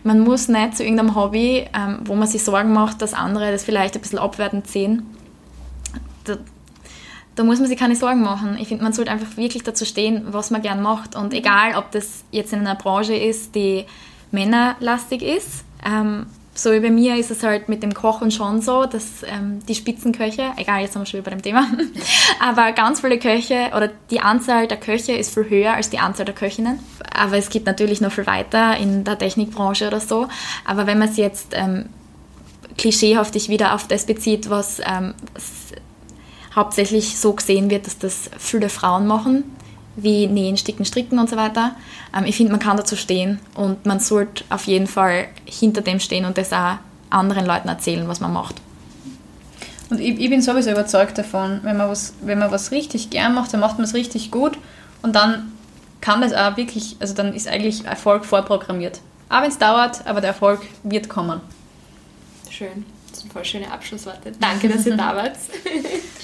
Man 0.04 0.22
muss 0.22 0.47
nicht 0.47 0.78
zu 0.78 0.84
irgendeinem 0.84 1.16
Hobby, 1.16 1.68
ähm, 1.74 2.00
wo 2.06 2.16
man 2.16 2.28
sich 2.28 2.43
Sorgen 2.43 2.72
macht, 2.72 3.02
dass 3.02 3.14
andere 3.14 3.52
das 3.52 3.64
vielleicht 3.64 3.95
ein 3.95 4.02
bisschen 4.02 4.20
abwertend 4.20 4.68
sehen. 4.68 5.06
Da, 6.24 6.38
da 7.40 7.46
muss 7.46 7.60
man 7.60 7.70
sich 7.70 7.80
keine 7.80 7.96
Sorgen 7.96 8.22
machen. 8.22 8.58
Ich 8.60 8.68
finde, 8.68 8.84
man 8.84 8.92
sollte 8.92 9.12
einfach 9.12 9.38
wirklich 9.38 9.64
dazu 9.64 9.86
stehen, 9.86 10.26
was 10.32 10.52
man 10.52 10.62
gern 10.62 10.82
macht. 10.82 11.16
Und 11.16 11.34
egal, 11.34 11.78
ob 11.78 11.90
das 11.92 12.26
jetzt 12.32 12.52
in 12.52 12.60
einer 12.60 12.76
Branche 12.76 13.16
ist, 13.16 13.56
die 13.56 13.86
männerlastig 14.32 15.22
ist, 15.22 15.64
ähm, 15.86 16.26
so 16.54 16.74
wie 16.74 16.82
bei 16.82 16.90
mir 16.90 17.16
ist 17.16 17.32
es 17.32 17.42
halt 17.42 17.70
mit 17.70 17.82
dem 17.82 17.94
Kochen 17.94 18.32
schon 18.32 18.62
so, 18.62 18.86
dass 18.86 19.24
ähm, 19.24 19.60
die 19.70 19.76
Spitzenköche, 19.76 20.52
egal, 20.58 20.82
jetzt 20.82 20.92
sind 20.92 21.02
wir 21.02 21.06
schon 21.06 21.20
wieder 21.22 21.32
bei 21.32 21.38
dem 21.38 21.42
Thema, 21.42 21.66
aber 22.42 22.74
ganz 22.74 23.00
viele 23.00 23.18
Köche 23.18 23.72
oder 23.74 23.90
die 24.12 24.20
Anzahl 24.20 24.68
der 24.68 24.78
Köche 24.78 25.14
ist 25.14 25.34
viel 25.34 25.50
höher 25.50 25.76
als 25.76 25.90
die 25.90 26.00
Anzahl 26.00 26.26
der 26.26 26.36
Köchinnen. 26.36 26.80
Aber 27.18 27.38
es 27.38 27.50
gibt 27.50 27.68
natürlich 27.68 28.02
noch 28.02 28.12
viel 28.12 28.28
weiter 28.28 28.76
in 28.76 29.06
der 29.06 29.18
Technikbranche 29.18 29.88
oder 29.88 30.02
so. 30.02 30.28
Aber 30.66 30.88
wenn 30.88 31.00
man 31.00 31.08
es 31.08 31.16
jetzt 31.16 31.54
ähm, 31.54 31.86
klischeehaftig 32.78 33.48
wieder 33.48 33.74
auf 33.76 33.88
das 33.88 34.06
bezieht, 34.06 34.50
was 34.50 34.82
ähm, 34.86 35.14
hauptsächlich 36.56 37.20
so 37.20 37.34
gesehen 37.34 37.70
wird, 37.70 37.86
dass 37.86 37.97
das 37.97 38.30
viele 38.38 38.70
Frauen 38.70 39.08
machen, 39.08 39.43
wie 39.95 40.28
Nähen, 40.28 40.58
Sticken, 40.58 40.86
Stricken 40.86 41.20
und 41.20 41.30
so 41.30 41.36
weiter. 41.36 41.76
Ähm, 42.16 42.26
ich 42.26 42.38
finde, 42.38 42.52
man 42.52 42.60
kann 42.60 42.78
dazu 42.78 42.95
stehen 42.95 43.39
und 43.56 43.86
man 43.86 44.00
sollte 44.00 44.43
auf 44.50 44.66
jeden 44.66 44.88
Fall 44.88 45.28
hinter 45.45 45.82
dem 45.82 46.00
stehen 46.00 46.26
und 46.26 46.38
das 46.38 46.54
auch 46.54 46.78
anderen 47.10 47.45
Leuten 47.45 47.68
erzählen, 47.68 48.08
was 48.08 48.20
man 48.20 48.34
macht. 48.34 48.56
Und 49.89 50.00
ich, 50.00 50.20
ich 50.20 50.30
bin 50.30 50.41
sowieso 50.41 50.72
überzeugt 50.72 51.18
davon, 51.18 51.60
wenn 51.64 51.78
man, 51.78 51.89
was, 51.89 52.14
wenn 52.22 52.39
man 52.39 52.52
was 52.52 52.72
richtig 52.72 53.10
gern 53.10 53.34
macht, 53.34 53.54
dann 53.54 53.60
macht 53.60 53.78
man 53.78 53.86
es 53.86 53.93
richtig 53.93 54.32
gut 54.32 54.58
und 55.02 55.16
dann 55.16 55.52
kann 56.02 56.22
das 56.22 56.34
auch 56.34 56.56
wirklich, 56.58 56.95
also 57.00 57.14
dann 57.14 57.34
ist 57.34 57.47
eigentlich 57.47 57.86
Erfolg 57.86 58.26
vorprogrammiert. 58.26 59.02
Auch 59.30 59.41
wenn 59.41 59.50
es 59.50 59.58
dauert, 59.58 60.06
aber 60.08 60.22
der 60.22 60.30
Erfolg 60.30 60.62
wird 60.84 61.10
kommen. 61.10 61.41
Schön. 62.50 62.86
Das 63.20 63.24
sind 63.24 63.34
voll 63.34 63.43
schöne 63.43 63.70
Abschlussworte. 63.70 64.32
Danke, 64.39 64.70
dass 64.70 64.86
ihr 64.86 64.95
da 64.95 65.13
wart. 65.15 65.36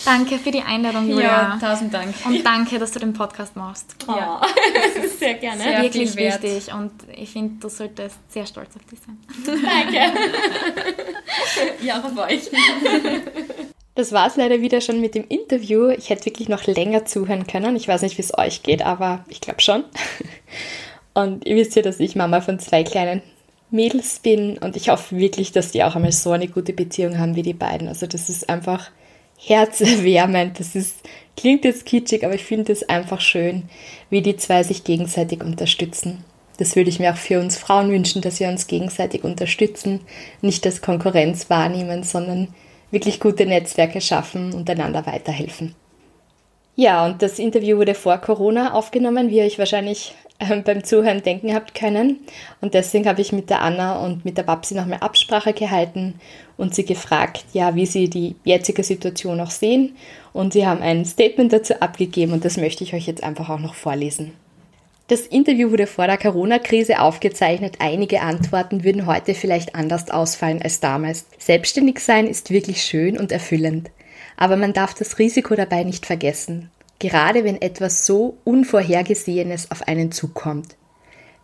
danke 0.06 0.38
für 0.38 0.50
die 0.50 0.62
Einladung, 0.62 1.10
Julia. 1.10 1.24
Ja, 1.24 1.60
tausend 1.60 1.94
Dank. 1.94 2.16
Und 2.26 2.42
danke, 2.46 2.80
dass 2.80 2.92
du 2.92 3.00
den 3.00 3.12
Podcast 3.12 3.58
machst. 3.58 3.98
Oh, 4.08 4.14
ja. 4.16 4.40
sehr 5.20 5.34
gerne. 5.34 5.62
Sehr 5.62 5.82
wirklich 5.82 6.16
wichtig 6.16 6.74
und 6.74 6.94
ich 7.14 7.32
finde, 7.32 7.60
du 7.60 7.68
solltest 7.68 8.16
sehr 8.30 8.46
stolz 8.46 8.70
auf 8.78 8.86
dich 8.86 9.00
sein. 9.06 9.18
Danke. 9.46 10.18
ja, 11.86 12.02
auf 12.02 12.18
euch. 12.18 12.50
Das 13.96 14.14
war 14.14 14.28
es 14.28 14.38
leider 14.38 14.62
wieder 14.62 14.80
schon 14.80 15.02
mit 15.02 15.16
dem 15.16 15.28
Interview. 15.28 15.90
Ich 15.90 16.10
hätte 16.10 16.28
wirklich 16.28 16.48
noch 16.48 16.66
länger 16.66 17.04
zuhören 17.04 17.46
können. 17.46 17.76
Ich 17.76 17.90
weiß 17.90 18.04
nicht, 18.04 18.18
wie 18.18 18.22
es 18.22 18.38
euch 18.38 18.64
geht, 18.64 18.86
aber 18.86 19.26
ich 19.28 19.42
glaube 19.42 19.60
schon. 19.60 19.84
Und 21.14 21.46
ihr 21.46 21.58
wisst 21.58 21.76
ja, 21.76 21.82
dass 21.82 22.00
ich 22.00 22.16
Mama 22.16 22.40
von 22.40 22.58
zwei 22.58 22.86
kleinen 22.86 23.22
Mädels 23.72 24.20
bin 24.20 24.58
und 24.58 24.76
ich 24.76 24.90
hoffe 24.90 25.18
wirklich, 25.18 25.52
dass 25.52 25.72
die 25.72 25.84
auch 25.84 25.96
einmal 25.96 26.12
so 26.12 26.32
eine 26.32 26.48
gute 26.48 26.74
Beziehung 26.74 27.18
haben 27.18 27.36
wie 27.36 27.42
die 27.42 27.54
beiden. 27.54 27.88
Also 27.88 28.08
das 28.08 28.30
ist 28.30 28.50
einfach 28.50 28.92
herzerwärmend. 29.38 30.60
Das 30.60 30.76
ist, 30.76 30.98
klingt 31.36 31.66
jetzt 31.66 31.86
kitschig, 31.86 32.24
aber 32.24 32.36
ich 32.36 32.44
finde 32.44 32.72
es 32.72 32.88
einfach 32.88 33.22
schön, 33.22 33.64
wie 34.10 34.22
die 34.22 34.38
zwei 34.38 34.64
sich 34.64 34.84
gegenseitig 34.84 35.44
unterstützen. 35.44 36.24
Das 36.58 36.76
würde 36.76 36.90
ich 36.90 37.00
mir 37.00 37.12
auch 37.12 37.18
für 37.18 37.40
uns 37.40 37.58
Frauen 37.58 37.92
wünschen, 37.92 38.22
dass 38.22 38.40
wir 38.40 38.48
uns 38.48 38.68
gegenseitig 38.68 39.24
unterstützen, 39.24 40.02
nicht 40.42 40.66
als 40.66 40.82
Konkurrenz 40.82 41.50
wahrnehmen, 41.50 42.04
sondern 42.04 42.54
wirklich 42.92 43.20
gute 43.20 43.46
Netzwerke 43.46 44.00
schaffen 44.00 44.54
und 44.54 44.70
einander 44.70 45.06
weiterhelfen. 45.06 45.76
Ja, 46.78 47.06
und 47.06 47.22
das 47.22 47.40
Interview 47.40 47.78
wurde 47.78 47.96
vor 47.96 48.18
Corona 48.18 48.74
aufgenommen, 48.74 49.30
wie 49.30 49.38
ihr 49.38 49.46
euch 49.46 49.60
wahrscheinlich 49.60 50.14
beim 50.40 50.84
Zuhören 50.84 51.24
denken 51.24 51.54
habt 51.54 51.76
können. 51.76 52.20
Und 52.62 52.74
deswegen 52.74 53.08
habe 53.08 53.22
ich 53.22 53.32
mit 53.32 53.50
der 53.50 53.62
Anna 53.62 54.00
und 54.00 54.26
mit 54.26 54.38
der 54.38 54.44
Babsi 54.44 54.76
nochmal 54.76 55.00
Absprache 55.00 55.54
gehalten 55.54 56.16
und 56.58 56.76
sie 56.76 56.86
gefragt, 56.86 57.46
ja, 57.54 57.76
wie 57.76 57.86
sie 57.86 58.10
die 58.10 58.36
jetzige 58.44 58.84
Situation 58.84 59.40
auch 59.40 59.52
sehen. 59.52 59.96
Und 60.34 60.54
sie 60.54 60.68
haben 60.68 60.82
ein 60.82 61.06
Statement 61.06 61.54
dazu 61.54 61.82
abgegeben 61.82 62.34
und 62.34 62.46
das 62.46 62.58
möchte 62.58 62.84
ich 62.84 62.94
euch 62.94 63.08
jetzt 63.08 63.24
einfach 63.24 63.50
auch 63.50 63.60
noch 63.60 63.76
vorlesen. 63.76 64.34
Das 65.08 65.22
Interview 65.22 65.70
wurde 65.70 65.86
vor 65.86 66.08
der 66.08 66.18
Corona-Krise 66.18 67.00
aufgezeichnet. 67.00 67.76
Einige 67.78 68.22
Antworten 68.22 68.84
würden 68.84 69.06
heute 69.06 69.36
vielleicht 69.36 69.76
anders 69.76 70.10
ausfallen 70.10 70.64
als 70.64 70.80
damals. 70.80 71.28
Selbstständig 71.38 72.00
sein 72.00 72.26
ist 72.26 72.50
wirklich 72.50 72.82
schön 72.82 73.18
und 73.18 73.32
erfüllend. 73.32 73.92
Aber 74.36 74.56
man 74.56 74.74
darf 74.74 74.96
das 74.96 75.20
Risiko 75.20 75.54
dabei 75.56 75.84
nicht 75.84 76.08
vergessen. 76.08 76.72
Gerade 77.00 77.44
wenn 77.44 77.62
etwas 77.62 78.06
so 78.06 78.38
Unvorhergesehenes 78.44 79.72
auf 79.72 79.88
einen 79.88 80.12
zukommt. 80.12 80.76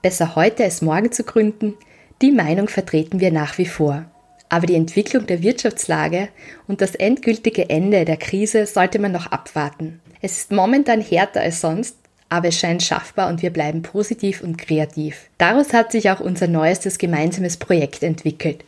Besser 0.02 0.36
heute 0.36 0.64
als 0.64 0.82
morgen 0.82 1.12
zu 1.12 1.24
gründen, 1.24 1.76
die 2.22 2.32
Meinung 2.32 2.68
vertreten 2.68 3.20
wir 3.20 3.32
nach 3.32 3.58
wie 3.58 3.66
vor. 3.66 4.06
Aber 4.50 4.66
die 4.66 4.76
Entwicklung 4.76 5.28
der 5.28 5.44
Wirtschaftslage 5.44 6.30
und 6.68 6.82
das 6.82 6.96
endgültige 6.96 7.70
Ende 7.70 8.06
der 8.06 8.18
Krise 8.18 8.66
sollte 8.66 9.00
man 9.00 9.12
noch 9.12 9.28
abwarten. 9.28 10.02
Es 10.22 10.38
ist 10.38 10.52
momentan 10.52 11.02
härter 11.02 11.42
als 11.42 11.62
sonst 11.62 11.96
aber 12.32 12.48
es 12.48 12.58
scheint 12.58 12.82
schaffbar 12.82 13.28
und 13.28 13.42
wir 13.42 13.50
bleiben 13.50 13.82
positiv 13.82 14.42
und 14.42 14.58
kreativ. 14.58 15.30
Daraus 15.38 15.74
hat 15.74 15.92
sich 15.92 16.10
auch 16.10 16.22
unser 16.22 16.48
neuestes 16.48 16.98
gemeinsames 16.98 17.58
Projekt 17.58 18.04
entwickelt. 18.04 18.64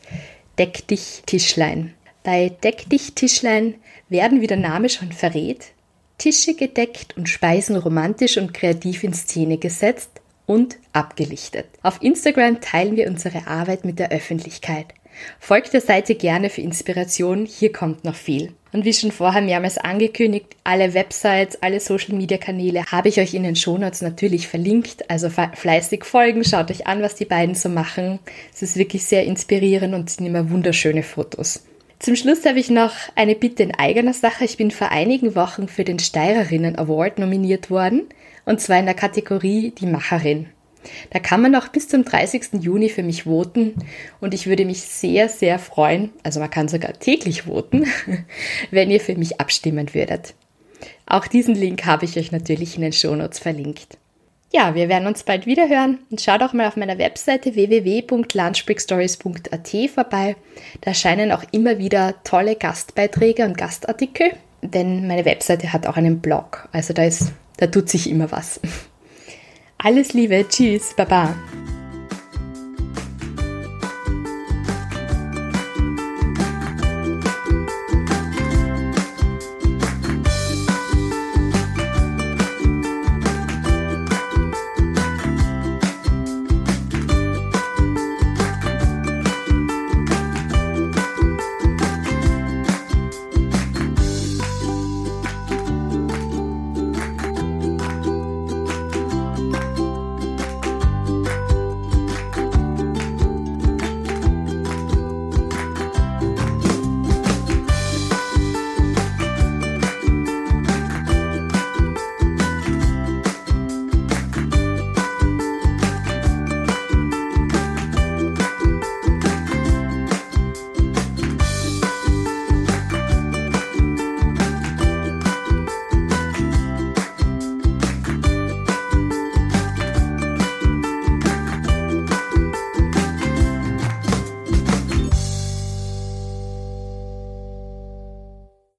Deck 0.60 0.86
dich 0.88 1.24
Tischlein. 1.26 1.94
Bei 2.24 2.50
Deck 2.50 2.90
dich 2.90 3.16
Tischlein 3.16 3.76
werden, 4.10 4.42
wie 4.42 4.48
der 4.48 4.58
Name 4.58 4.90
schon 4.90 5.14
verrät, 5.14 5.68
Tische 6.18 6.56
gedeckt 6.56 7.18
und 7.18 7.30
Speisen 7.30 7.76
romantisch 7.76 8.38
und 8.38 8.54
kreativ 8.54 9.04
in 9.04 9.14
Szene 9.14 9.58
gesetzt 9.58 10.22
und 10.46 10.78
abgelichtet. 10.92 11.66
Auf 11.82 12.02
Instagram 12.02 12.62
teilen 12.62 12.96
wir 12.96 13.08
unsere 13.08 13.48
Arbeit 13.48 13.86
mit 13.86 14.00
der 14.00 14.12
Öffentlichkeit. 14.12 14.88
Folgt 15.40 15.74
der 15.74 15.82
Seite 15.82 16.16
gerne 16.16 16.50
für 16.50 16.62
Inspiration, 16.62 17.46
hier 17.46 17.72
kommt 17.72 18.04
noch 18.04 18.16
viel. 18.16 18.54
Und 18.72 18.86
wie 18.86 18.94
schon 18.94 19.12
vorher 19.12 19.42
mehrmals 19.42 19.78
angekündigt, 19.78 20.56
alle 20.64 20.96
Websites, 20.96 21.62
alle 21.62 21.80
Social 21.80 22.16
Media 22.16 22.40
Kanäle 22.40 22.84
habe 22.86 23.10
ich 23.10 23.20
euch 23.20 23.36
in 23.36 23.44
den 23.44 23.56
Shownotes 23.56 24.02
natürlich 24.02 24.48
verlinkt. 24.48 25.10
Also 25.12 25.30
fleißig 25.30 26.04
folgen, 26.06 26.44
schaut 26.44 26.72
euch 26.72 26.88
an, 26.88 27.04
was 27.04 27.14
die 27.14 27.26
beiden 27.26 27.54
so 27.54 27.70
machen. 27.70 28.18
Es 28.52 28.64
ist 28.64 28.76
wirklich 28.76 29.06
sehr 29.06 29.26
inspirierend 29.26 29.94
und 29.94 30.10
sind 30.10 30.26
immer 30.26 30.50
wunderschöne 30.50 31.04
Fotos. 31.04 31.64
Zum 32.04 32.18
Schluss 32.18 32.46
habe 32.46 32.60
ich 32.60 32.70
noch 32.70 32.92
eine 33.16 33.34
Bitte 33.34 33.64
in 33.64 33.74
eigener 33.74 34.14
Sache. 34.14 34.44
Ich 34.44 34.58
bin 34.58 34.72
vor 34.72 34.90
einigen 34.90 35.36
Wochen 35.38 35.70
für 35.70 35.86
den 35.86 36.00
Steirerinnen 36.00 36.78
Award 36.78 37.18
nominiert 37.18 37.70
worden, 37.70 38.10
und 38.44 38.60
zwar 38.60 38.78
in 38.78 38.86
der 38.86 38.94
Kategorie 38.94 39.72
Die 39.72 39.86
Macherin. 39.86 40.48
Da 41.12 41.20
kann 41.20 41.42
man 41.42 41.54
noch 41.54 41.70
bis 41.70 41.88
zum 41.88 42.04
30. 42.04 42.56
Juni 42.60 42.90
für 42.90 43.04
mich 43.04 43.24
voten 43.24 43.76
und 44.20 44.34
ich 44.34 44.48
würde 44.48 44.66
mich 44.66 44.82
sehr, 44.82 45.30
sehr 45.30 45.60
freuen, 45.60 46.10
also 46.24 46.42
man 46.42 46.50
kann 46.50 46.68
sogar 46.68 46.92
täglich 46.92 47.44
voten, 47.44 47.86
wenn 48.70 48.92
ihr 48.92 49.00
für 49.00 49.16
mich 49.16 49.40
abstimmen 49.40 49.94
würdet. 49.94 50.34
Auch 51.06 51.26
diesen 51.26 51.56
Link 51.56 51.86
habe 51.86 52.04
ich 52.04 52.18
euch 52.18 52.34
natürlich 52.34 52.76
in 52.76 52.82
den 52.82 52.92
Shownotes 52.92 53.40
verlinkt. 53.40 53.98
Ja, 54.56 54.76
wir 54.76 54.88
werden 54.88 55.08
uns 55.08 55.24
bald 55.24 55.48
wieder 55.48 55.68
hören 55.68 55.98
und 56.12 56.22
schaut 56.22 56.44
auch 56.44 56.54
mal 56.54 56.68
auf 56.68 56.76
meiner 56.76 57.00
Webseite 57.00 57.56
www.lunchbreakstories.at 57.56 59.90
vorbei. 59.92 60.36
Da 60.82 60.92
erscheinen 60.92 61.32
auch 61.32 61.42
immer 61.52 61.80
wieder 61.80 62.14
tolle 62.24 62.56
Gastbeiträge 62.56 63.46
und 63.46 63.58
Gastartikel, 63.58 64.34
denn 64.62 65.08
meine 65.08 65.26
Webseite 65.26 65.74
hat 65.74 65.88
auch 65.88 65.98
einen 65.98 66.20
Blog, 66.20 66.70
also 66.72 66.94
da 66.94 67.04
ist, 67.04 67.32
da 67.58 67.66
tut 67.66 67.90
sich 67.90 68.08
immer 68.08 68.32
was. 68.32 68.60
Alles 69.80 70.14
Liebe, 70.14 70.46
tschüss, 70.48 70.94
baba. 70.96 71.34